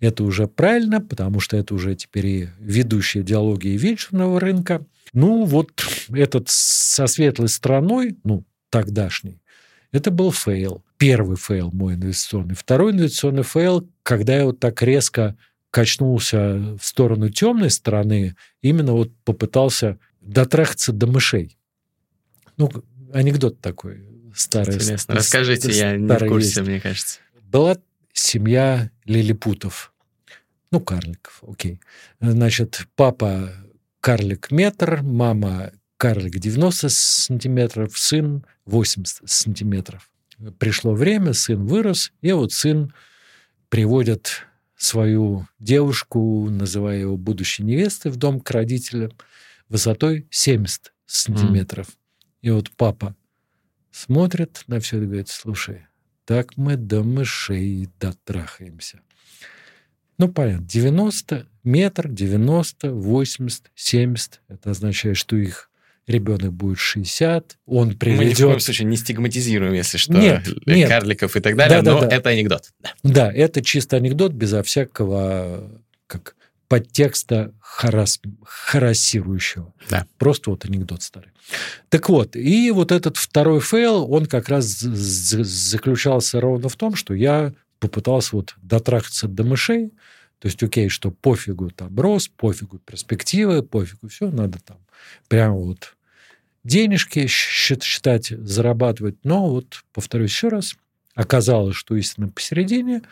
Это 0.00 0.24
уже 0.24 0.46
правильно, 0.46 1.00
потому 1.00 1.40
что 1.40 1.56
это 1.56 1.74
уже 1.74 1.94
теперь 1.94 2.26
и 2.26 2.48
ведущие 2.58 3.22
идеологи 3.22 3.68
венчурного 3.68 4.40
рынка. 4.40 4.84
Ну 5.12 5.44
вот 5.44 5.72
этот 6.14 6.48
со 6.48 7.06
светлой 7.06 7.48
стороной, 7.48 8.16
ну 8.24 8.44
тогдашний, 8.70 9.42
это 9.90 10.10
был 10.10 10.32
фейл. 10.32 10.82
Первый 10.96 11.36
фейл 11.36 11.70
мой 11.72 11.94
инвестиционный. 11.94 12.54
Второй 12.54 12.92
инвестиционный 12.92 13.42
фейл, 13.42 13.88
когда 14.02 14.36
я 14.36 14.44
вот 14.46 14.60
так 14.60 14.80
резко 14.82 15.36
качнулся 15.70 16.76
в 16.80 16.84
сторону 16.84 17.28
темной 17.30 17.70
стороны, 17.70 18.36
именно 18.60 18.92
вот 18.92 19.10
попытался 19.24 19.98
дотрахаться 20.20 20.92
до 20.92 21.06
мышей. 21.06 21.56
Ну, 22.56 22.70
анекдот 23.12 23.60
такой 23.60 24.04
старая... 24.34 24.76
Интересно. 24.76 25.14
Расскажите, 25.14 25.70
я 25.70 25.96
не 25.96 26.06
в 26.06 26.28
курсе, 26.28 26.60
есть. 26.60 26.60
мне 26.60 26.80
кажется. 26.80 27.18
Была 27.42 27.76
семья 28.12 28.90
лилипутов. 29.04 29.92
Ну, 30.70 30.80
карликов, 30.80 31.42
окей. 31.46 31.80
Значит, 32.20 32.86
папа 32.96 33.52
карлик 34.00 34.50
метр, 34.50 35.02
мама 35.02 35.72
карлик 35.96 36.38
90 36.38 36.88
сантиметров, 36.88 37.98
сын 37.98 38.44
80 38.66 39.28
сантиметров. 39.28 40.10
Пришло 40.58 40.94
время, 40.94 41.34
сын 41.34 41.66
вырос, 41.66 42.12
и 42.20 42.32
вот 42.32 42.52
сын 42.52 42.92
приводит 43.68 44.46
свою 44.76 45.46
девушку, 45.60 46.48
называя 46.50 46.98
его 46.98 47.16
будущей 47.16 47.62
невестой, 47.62 48.10
в 48.10 48.16
дом 48.16 48.40
к 48.40 48.50
родителям 48.50 49.12
высотой 49.68 50.26
70 50.30 50.92
сантиметров. 51.06 51.86
Mm. 51.86 52.01
И 52.42 52.50
вот 52.50 52.70
папа 52.76 53.16
смотрит 53.90 54.64
на 54.66 54.80
все 54.80 55.00
и 55.00 55.06
говорит, 55.06 55.28
слушай, 55.28 55.86
так 56.24 56.56
мы 56.56 56.76
до 56.76 57.02
мышей 57.02 57.88
дотрахаемся. 57.98 59.00
Ну, 60.18 60.28
понятно, 60.28 60.66
90, 60.66 61.46
метр, 61.64 62.08
90, 62.08 62.92
80, 62.92 63.70
70. 63.74 64.40
Это 64.48 64.70
означает, 64.70 65.16
что 65.16 65.36
их 65.36 65.70
ребенок 66.06 66.52
будет 66.52 66.78
60, 66.78 67.58
он 67.66 67.96
приведет... 67.96 68.24
Мы 68.24 68.30
ни 68.30 68.34
в 68.34 68.38
коем 68.38 68.60
случае 68.60 68.86
не 68.86 68.96
стигматизируем, 68.96 69.72
если 69.72 69.98
что, 69.98 70.12
нет, 70.14 70.48
нет. 70.66 70.88
карликов 70.88 71.36
и 71.36 71.40
так 71.40 71.56
далее, 71.56 71.82
да, 71.82 71.92
но 71.92 72.00
да. 72.00 72.08
это 72.08 72.30
анекдот. 72.30 72.72
Да. 72.80 72.90
да, 73.02 73.32
это 73.32 73.62
чисто 73.62 73.96
анекдот 73.96 74.32
безо 74.32 74.62
всякого 74.62 75.70
как 76.06 76.36
подтекста 76.72 77.52
харас, 77.60 78.18
харасирующего. 78.42 79.74
Да. 79.90 80.06
Просто 80.16 80.48
вот 80.48 80.64
анекдот 80.64 81.02
старый. 81.02 81.28
Так 81.90 82.08
вот, 82.08 82.34
и 82.34 82.70
вот 82.70 82.92
этот 82.92 83.18
второй 83.18 83.60
фейл, 83.60 84.10
он 84.10 84.24
как 84.24 84.48
раз 84.48 84.64
заключался 84.64 86.40
ровно 86.40 86.70
в 86.70 86.76
том, 86.76 86.94
что 86.94 87.12
я 87.12 87.52
попытался 87.78 88.36
вот 88.36 88.54
дотрахаться 88.62 89.28
до 89.28 89.44
мышей, 89.44 89.90
то 90.38 90.48
есть, 90.48 90.62
окей, 90.62 90.88
что 90.88 91.10
пофигу 91.10 91.68
там 91.68 91.94
рост, 92.00 92.30
пофигу 92.30 92.78
перспективы, 92.78 93.62
пофигу 93.62 94.08
все, 94.08 94.30
надо 94.30 94.58
там 94.58 94.78
прямо 95.28 95.56
вот 95.56 95.94
денежки 96.64 97.26
считать, 97.26 98.28
зарабатывать. 98.28 99.16
Но 99.24 99.50
вот, 99.50 99.84
повторюсь 99.92 100.30
еще 100.30 100.48
раз, 100.48 100.74
оказалось, 101.14 101.76
что 101.76 101.96
истина 101.96 102.30
посередине. 102.30 103.02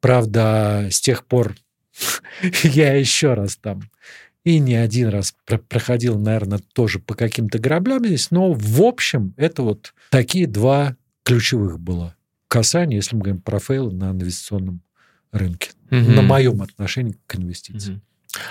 Правда, 0.00 0.88
с 0.90 1.02
тех 1.02 1.26
пор 1.26 1.54
я 2.62 2.94
еще 2.94 3.34
раз 3.34 3.56
там 3.56 3.82
и 4.44 4.58
не 4.58 4.74
один 4.74 5.08
раз 5.08 5.34
проходил, 5.68 6.18
наверное, 6.18 6.60
тоже 6.74 6.98
по 6.98 7.14
каким-то 7.14 7.58
граблям 7.58 8.04
здесь, 8.04 8.30
но 8.30 8.52
в 8.52 8.82
общем 8.82 9.34
это 9.36 9.62
вот 9.62 9.94
такие 10.10 10.46
два 10.46 10.96
ключевых 11.22 11.80
было 11.80 12.14
касания, 12.48 12.96
если 12.96 13.16
мы 13.16 13.22
говорим 13.22 13.40
про 13.40 13.58
фейлы 13.58 13.92
на 13.92 14.10
инвестиционном 14.10 14.82
рынке, 15.32 15.70
угу. 15.90 15.96
на 15.96 16.22
моем 16.22 16.62
отношении 16.62 17.16
к 17.26 17.36
инвестициям. 17.36 17.96
Угу. 17.96 18.02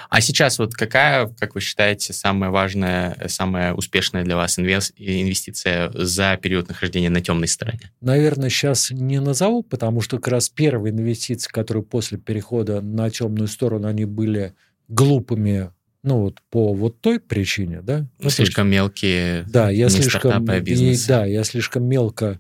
А 0.10 0.22
сейчас 0.22 0.60
вот 0.60 0.74
какая, 0.74 1.28
как 1.28 1.56
вы 1.56 1.62
считаете, 1.62 2.14
самая 2.14 2.50
важная, 2.50 3.18
самая 3.28 3.74
успешная 3.74 4.24
для 4.24 4.36
вас 4.36 4.58
инвестиция 4.60 5.92
за 5.94 6.38
период 6.42 6.70
нахождения 6.70 7.10
на 7.10 7.22
темной 7.22 7.48
стороне? 7.48 7.92
Наверное, 8.02 8.50
сейчас 8.50 8.92
не 8.92 9.20
назову, 9.20 9.64
потому 9.64 10.02
что 10.02 10.18
как 10.18 10.30
раз 10.30 10.50
первые 10.50 10.94
инвестиции, 10.94 11.50
которые 11.50 11.84
после 11.84 12.18
перехода 12.18 12.82
на 12.82 13.10
темную 13.10 13.48
сторону, 13.48 13.88
они 13.88 14.06
были 14.06 14.54
глупыми, 14.88 15.72
ну 16.04 16.20
вот 16.20 16.42
по 16.50 16.74
вот 16.74 17.00
той 17.02 17.20
причине, 17.20 17.82
да? 17.82 18.06
Ну, 18.20 18.30
слишком 18.30 18.70
мелкие. 18.70 19.46
Да, 19.48 19.70
я 19.70 19.90
слишком, 19.90 20.50
а 20.50 20.58
и, 20.58 20.98
да, 21.08 21.26
я 21.26 21.44
слишком 21.44 21.86
мелко 21.86 22.40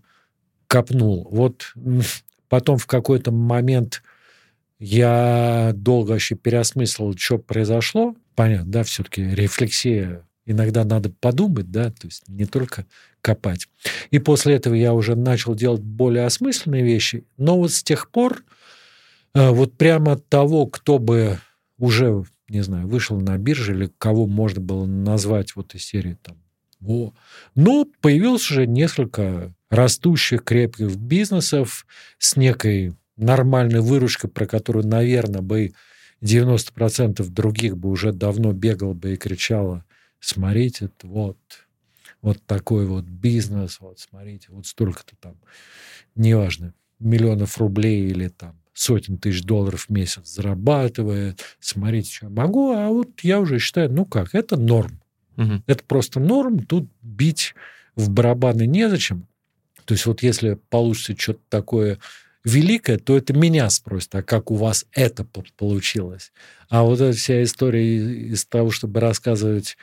копнул. 0.67 1.27
Вот 1.31 1.73
потом 2.49 2.77
в 2.77 2.87
какой-то 2.87 3.31
момент 3.31 4.03
я 4.83 5.71
долго 5.73 6.11
вообще 6.11 6.35
переосмыслил, 6.35 7.15
что 7.17 7.37
произошло. 7.37 8.15
Понятно, 8.35 8.69
да, 8.69 8.83
все-таки 8.83 9.23
рефлексия 9.23 10.27
иногда 10.45 10.83
надо 10.83 11.09
подумать, 11.09 11.71
да, 11.71 11.89
то 11.89 12.07
есть 12.07 12.27
не 12.27 12.45
только 12.45 12.85
копать. 13.21 13.69
И 14.11 14.19
после 14.19 14.55
этого 14.55 14.73
я 14.73 14.93
уже 14.93 15.15
начал 15.15 15.55
делать 15.55 15.81
более 15.81 16.25
осмысленные 16.25 16.83
вещи. 16.83 17.23
Но 17.37 17.57
вот 17.57 17.71
с 17.71 17.81
тех 17.81 18.09
пор 18.09 18.43
э, 19.33 19.49
вот 19.51 19.77
прямо 19.77 20.13
от 20.13 20.27
того, 20.27 20.67
кто 20.67 20.99
бы 20.99 21.39
уже, 21.77 22.25
не 22.49 22.61
знаю, 22.61 22.85
вышел 22.85 23.17
на 23.21 23.37
бирже 23.37 23.73
или 23.73 23.89
кого 23.97 24.27
можно 24.27 24.59
было 24.59 24.85
назвать 24.85 25.55
вот 25.55 25.75
из 25.75 25.85
серии 25.85 26.17
там, 26.21 26.35
о, 26.85 27.13
но 27.55 27.87
появилось 28.01 28.51
уже 28.51 28.67
несколько 28.67 29.53
растущих 29.69 30.43
крепких 30.43 30.93
бизнесов 30.97 31.85
с 32.17 32.35
некой 32.35 32.93
нормальной 33.17 33.81
выручкой, 33.81 34.29
про 34.29 34.45
которую, 34.45 34.87
наверное, 34.87 35.41
бы 35.41 35.73
90% 36.21 37.27
других 37.29 37.77
бы 37.77 37.89
уже 37.89 38.11
давно 38.13 38.53
бегал 38.53 38.93
бы 38.93 39.13
и 39.13 39.17
кричало, 39.17 39.85
смотрите, 40.19 40.89
вот, 41.01 41.37
вот 42.21 42.41
такой 42.45 42.85
вот 42.85 43.05
бизнес, 43.05 43.79
вот 43.79 43.99
смотрите, 43.99 44.47
вот 44.49 44.65
столько-то 44.65 45.15
там, 45.19 45.35
неважно, 46.15 46.73
миллионов 46.99 47.57
рублей 47.57 48.07
или 48.07 48.29
там 48.29 48.57
сотен 48.73 49.17
тысяч 49.17 49.43
долларов 49.43 49.85
в 49.87 49.89
месяц 49.89 50.27
зарабатывает, 50.27 51.43
смотрите, 51.59 52.11
что 52.11 52.25
я 52.27 52.29
могу, 52.31 52.71
а 52.71 52.87
вот 52.89 53.19
я 53.21 53.39
уже 53.39 53.59
считаю, 53.59 53.91
ну 53.91 54.05
как, 54.05 54.33
это 54.33 54.57
норм. 54.57 54.99
Угу. 55.37 55.63
Это 55.67 55.83
просто 55.83 56.19
норм, 56.19 56.59
тут 56.59 56.89
бить 57.01 57.53
в 57.95 58.09
барабаны 58.09 58.65
незачем. 58.65 59.27
То 59.85 59.93
есть 59.93 60.05
вот 60.05 60.23
если 60.23 60.57
получится 60.69 61.15
что-то 61.17 61.41
такое 61.49 61.99
великое, 62.43 62.97
то 62.97 63.17
это 63.17 63.33
меня 63.33 63.69
спросят, 63.69 64.15
а 64.15 64.23
как 64.23 64.51
у 64.51 64.55
вас 64.55 64.85
это 64.91 65.25
получилось? 65.57 66.31
А 66.69 66.83
вот 66.83 66.99
эта 66.99 67.17
вся 67.17 67.43
история 67.43 68.31
из 68.31 68.45
того, 68.45 68.71
чтобы 68.71 68.99
рассказывать 68.99 69.77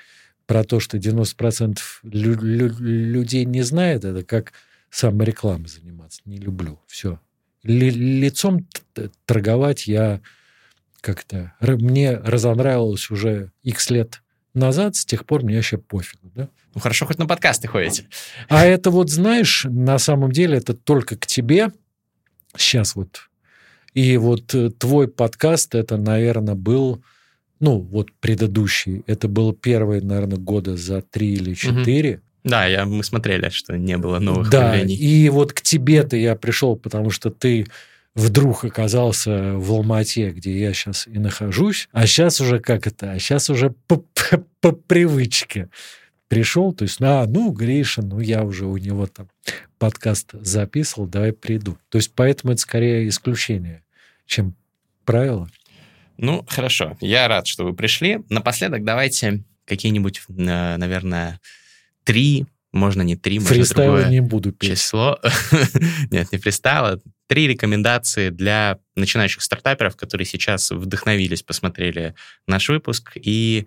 про 0.46 0.64
то, 0.64 0.80
что 0.80 0.98
90% 0.98 1.78
лю- 2.02 2.40
лю- 2.40 2.76
людей 2.78 3.44
не 3.44 3.62
знает, 3.62 4.04
это 4.04 4.24
как 4.24 4.52
саморекламой 4.90 5.68
заниматься. 5.68 6.20
Не 6.24 6.38
люблю. 6.38 6.80
Все. 6.86 7.20
Ли- 7.62 7.90
лицом 7.90 8.66
торговать 9.26 9.86
я 9.86 10.20
как-то... 11.00 11.54
Мне 11.60 12.16
разонравилось 12.16 13.10
уже 13.10 13.52
x 13.62 13.90
лет 13.90 14.22
назад, 14.54 14.96
с 14.96 15.04
тех 15.04 15.24
пор 15.24 15.44
мне 15.44 15.56
вообще 15.56 15.78
пофигу. 15.78 16.30
Да? 16.34 16.48
Ну 16.74 16.80
хорошо, 16.80 17.06
хоть 17.06 17.18
на 17.18 17.26
подкасты 17.26 17.68
ходите. 17.68 18.06
А 18.48 18.64
это 18.66 18.90
вот, 18.90 19.10
знаешь, 19.10 19.64
на 19.68 19.98
самом 19.98 20.32
деле 20.32 20.58
это 20.58 20.74
только 20.74 21.16
к 21.16 21.26
тебе, 21.26 21.70
сейчас 22.56 22.94
вот. 22.94 23.28
И 23.94 24.16
вот 24.16 24.54
э, 24.54 24.70
твой 24.70 25.08
подкаст, 25.08 25.74
это, 25.74 25.96
наверное, 25.96 26.54
был 26.54 27.02
ну, 27.60 27.78
вот 27.78 28.10
предыдущий, 28.20 29.04
это 29.06 29.28
был 29.28 29.52
первый, 29.52 30.00
наверное, 30.00 30.38
года 30.38 30.76
за 30.76 31.02
три 31.02 31.34
или 31.34 31.54
четыре. 31.54 32.14
Угу. 32.14 32.20
Да, 32.44 32.64
я, 32.64 32.86
мы 32.86 33.04
смотрели, 33.04 33.50
что 33.50 33.76
не 33.76 33.98
было 33.98 34.18
новых 34.18 34.48
да, 34.48 34.74
явлений. 34.74 34.94
и 34.94 35.28
вот 35.28 35.52
к 35.52 35.60
тебе-то 35.60 36.16
я 36.16 36.36
пришел, 36.36 36.74
потому 36.74 37.10
что 37.10 37.30
ты 37.30 37.66
вдруг 38.14 38.64
оказался 38.64 39.52
в 39.56 39.70
Алмате, 39.72 40.30
где 40.30 40.58
я 40.58 40.72
сейчас 40.72 41.06
и 41.06 41.18
нахожусь, 41.18 41.88
а 41.92 42.06
сейчас 42.06 42.40
уже 42.40 42.58
как 42.58 42.86
это, 42.86 43.12
а 43.12 43.18
сейчас 43.18 43.50
уже 43.50 43.74
по, 43.86 43.96
по, 44.30 44.44
по 44.60 44.72
привычке 44.72 45.68
пришел, 46.30 46.72
то 46.72 46.84
есть, 46.84 46.98
а, 47.00 47.26
ну, 47.26 47.50
Гриша, 47.50 48.02
ну, 48.02 48.20
я 48.20 48.44
уже 48.44 48.64
у 48.64 48.76
него 48.76 49.08
там 49.08 49.28
подкаст 49.78 50.30
записывал, 50.32 51.08
давай 51.08 51.32
приду. 51.32 51.76
То 51.88 51.98
есть, 51.98 52.12
поэтому 52.14 52.52
это 52.52 52.62
скорее 52.62 53.08
исключение, 53.08 53.82
чем 54.26 54.54
правило. 55.04 55.50
Ну, 56.18 56.46
хорошо, 56.48 56.96
я 57.00 57.26
рад, 57.26 57.48
что 57.48 57.64
вы 57.64 57.74
пришли. 57.74 58.20
Напоследок 58.28 58.84
давайте 58.84 59.42
какие-нибудь, 59.64 60.22
э, 60.28 60.76
наверное, 60.76 61.40
три, 62.04 62.46
можно 62.70 63.02
не 63.02 63.16
три, 63.16 63.40
можно 63.40 63.64
другое 63.64 64.08
не 64.08 64.20
буду 64.20 64.52
петь. 64.52 64.78
число. 64.78 65.18
Нет, 66.12 66.30
не 66.30 66.38
фристайла. 66.38 67.00
Три 67.26 67.48
рекомендации 67.48 68.30
для 68.30 68.78
начинающих 68.94 69.42
стартаперов, 69.42 69.96
которые 69.96 70.26
сейчас 70.26 70.70
вдохновились, 70.70 71.42
посмотрели 71.42 72.14
наш 72.46 72.68
выпуск 72.68 73.12
и 73.16 73.66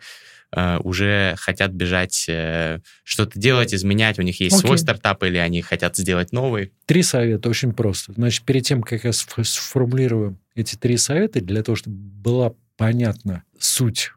э, 0.56 0.78
уже 0.80 1.36
хотят 1.38 1.72
бежать, 1.72 2.26
э, 2.28 2.80
что-то 3.04 3.40
делать, 3.40 3.74
изменять. 3.74 4.20
У 4.20 4.22
них 4.22 4.40
есть 4.40 4.58
okay. 4.58 4.68
свой 4.68 4.78
стартап 4.78 5.24
или 5.24 5.38
они 5.38 5.62
хотят 5.62 5.98
сделать 5.98 6.32
новый. 6.32 6.72
Три 6.86 7.04
совета, 7.04 7.50
очень 7.50 7.74
просто. 7.74 8.14
Значит, 8.14 8.44
перед 8.44 8.64
тем, 8.64 8.82
как 8.82 9.04
я 9.04 9.12
сформулирую 9.14 10.38
эти 10.56 10.76
три 10.76 10.98
совета, 10.98 11.42
для 11.42 11.64
того, 11.64 11.76
чтобы 11.76 11.98
была 11.98 12.54
понятна 12.78 13.44
суть 13.60 14.12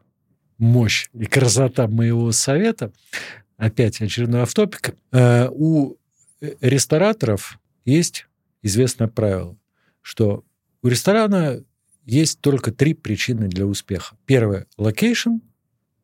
мощь 0.57 1.07
и 1.13 1.25
красота 1.25 1.87
моего 1.87 2.31
совета, 2.31 2.91
опять 3.57 4.01
очередной 4.01 4.41
оффтопик, 4.41 4.95
э, 5.11 5.49
у 5.51 5.95
рестораторов 6.61 7.59
есть 7.85 8.27
известное 8.61 9.07
правило, 9.07 9.57
что 10.01 10.43
у 10.81 10.87
ресторана 10.87 11.63
есть 12.05 12.39
только 12.39 12.71
три 12.71 12.93
причины 12.93 13.47
для 13.47 13.65
успеха. 13.65 14.15
Первое– 14.25 14.67
location, 14.77 15.39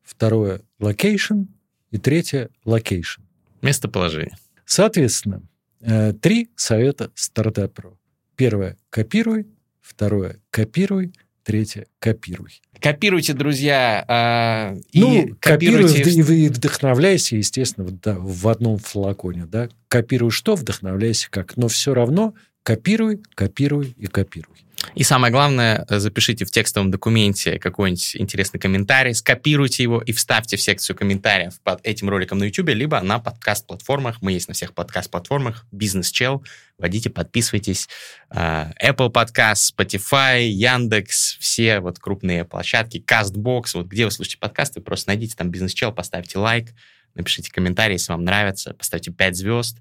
второе– 0.03 0.61
location 0.80 1.44
и 1.91 1.97
третье– 1.97 2.49
location. 2.65 3.22
Местоположение. 3.61 4.38
Соответственно, 4.65 5.43
э, 5.81 6.13
три 6.13 6.49
совета 6.55 7.11
стартаперу. 7.15 7.99
Первое– 8.35 8.77
копируй, 8.89 9.47
второе– 9.81 10.39
копируй, 10.49 11.13
третье– 11.43 11.88
копируй. 11.99 12.61
Копируйте, 12.80 13.34
друзья, 13.34 14.75
ну, 14.93 15.27
и 15.27 15.34
копируйте... 15.39 16.01
и 16.01 16.49
вдохновляйся, 16.49 17.38
естественно, 17.38 17.89
да, 17.89 18.17
в 18.19 18.45
одном 18.49 18.77
флаконе, 18.77 19.45
да. 19.45 19.69
Копируй 19.88 20.31
что, 20.31 20.55
вдохновляйся 20.55 21.30
как, 21.31 21.55
но 21.55 21.69
все 21.69 21.93
равно 21.93 22.34
копируй, 22.63 23.23
копируй 23.35 23.95
и 23.97 24.07
копируй. 24.07 24.57
И 24.95 25.03
самое 25.03 25.31
главное, 25.31 25.85
э, 25.89 25.99
запишите 25.99 26.45
в 26.45 26.51
текстовом 26.51 26.91
документе 26.91 27.60
какой-нибудь 27.60 28.15
интересный 28.15 28.60
комментарий, 28.60 29.14
скопируйте 29.14 29.84
его 29.84 30.01
и 30.01 30.11
вставьте 30.11 30.57
в 30.57 30.61
секцию 30.61 30.95
комментариев 30.95 31.60
под 31.61 31.85
этим 31.85 32.10
роликом 32.10 32.38
на 32.38 32.45
YouTube, 32.45 32.69
либо 32.69 32.99
на 33.01 33.19
подкаст-платформах. 33.19 34.22
Мы 34.22 34.34
есть 34.34 34.47
на 34.47 34.53
всех 34.53 34.73
подкаст-платформах. 34.73 35.65
Бизнес-чел. 35.72 36.43
Вводите, 36.77 37.10
подписывайтесь. 37.10 37.88
Э, 38.30 38.72
Apple 38.84 39.11
Podcast, 39.11 39.73
Spotify, 39.76 40.43
Яндекс, 40.43 41.38
все 41.39 41.80
вот 41.80 41.99
крупные 41.99 42.45
площадки, 42.45 43.03
CastBox. 43.05 43.64
Вот 43.73 43.88
где 43.88 44.05
вы 44.05 44.11
слушаете 44.11 44.38
подкасты, 44.38 44.81
просто 44.81 45.10
найдите 45.10 45.35
там 45.35 45.49
бизнес-чел, 45.49 45.91
поставьте 45.91 46.39
лайк, 46.39 46.69
напишите 47.15 47.51
комментарий, 47.51 47.93
если 47.93 48.11
вам 48.11 48.23
нравится, 48.23 48.73
поставьте 48.73 49.11
5 49.11 49.35
звезд. 49.35 49.77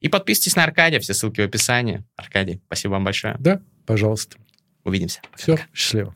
И 0.00 0.08
подписывайтесь 0.08 0.56
на 0.56 0.64
Аркадия, 0.64 1.00
все 1.00 1.14
ссылки 1.14 1.40
в 1.40 1.44
описании. 1.44 2.04
Аркадий, 2.16 2.60
спасибо 2.66 2.92
вам 2.92 3.04
большое. 3.04 3.36
Да, 3.38 3.60
пожалуйста. 3.86 4.36
Увидимся. 4.84 5.20
Все, 5.34 5.58
счастливо. 5.72 6.14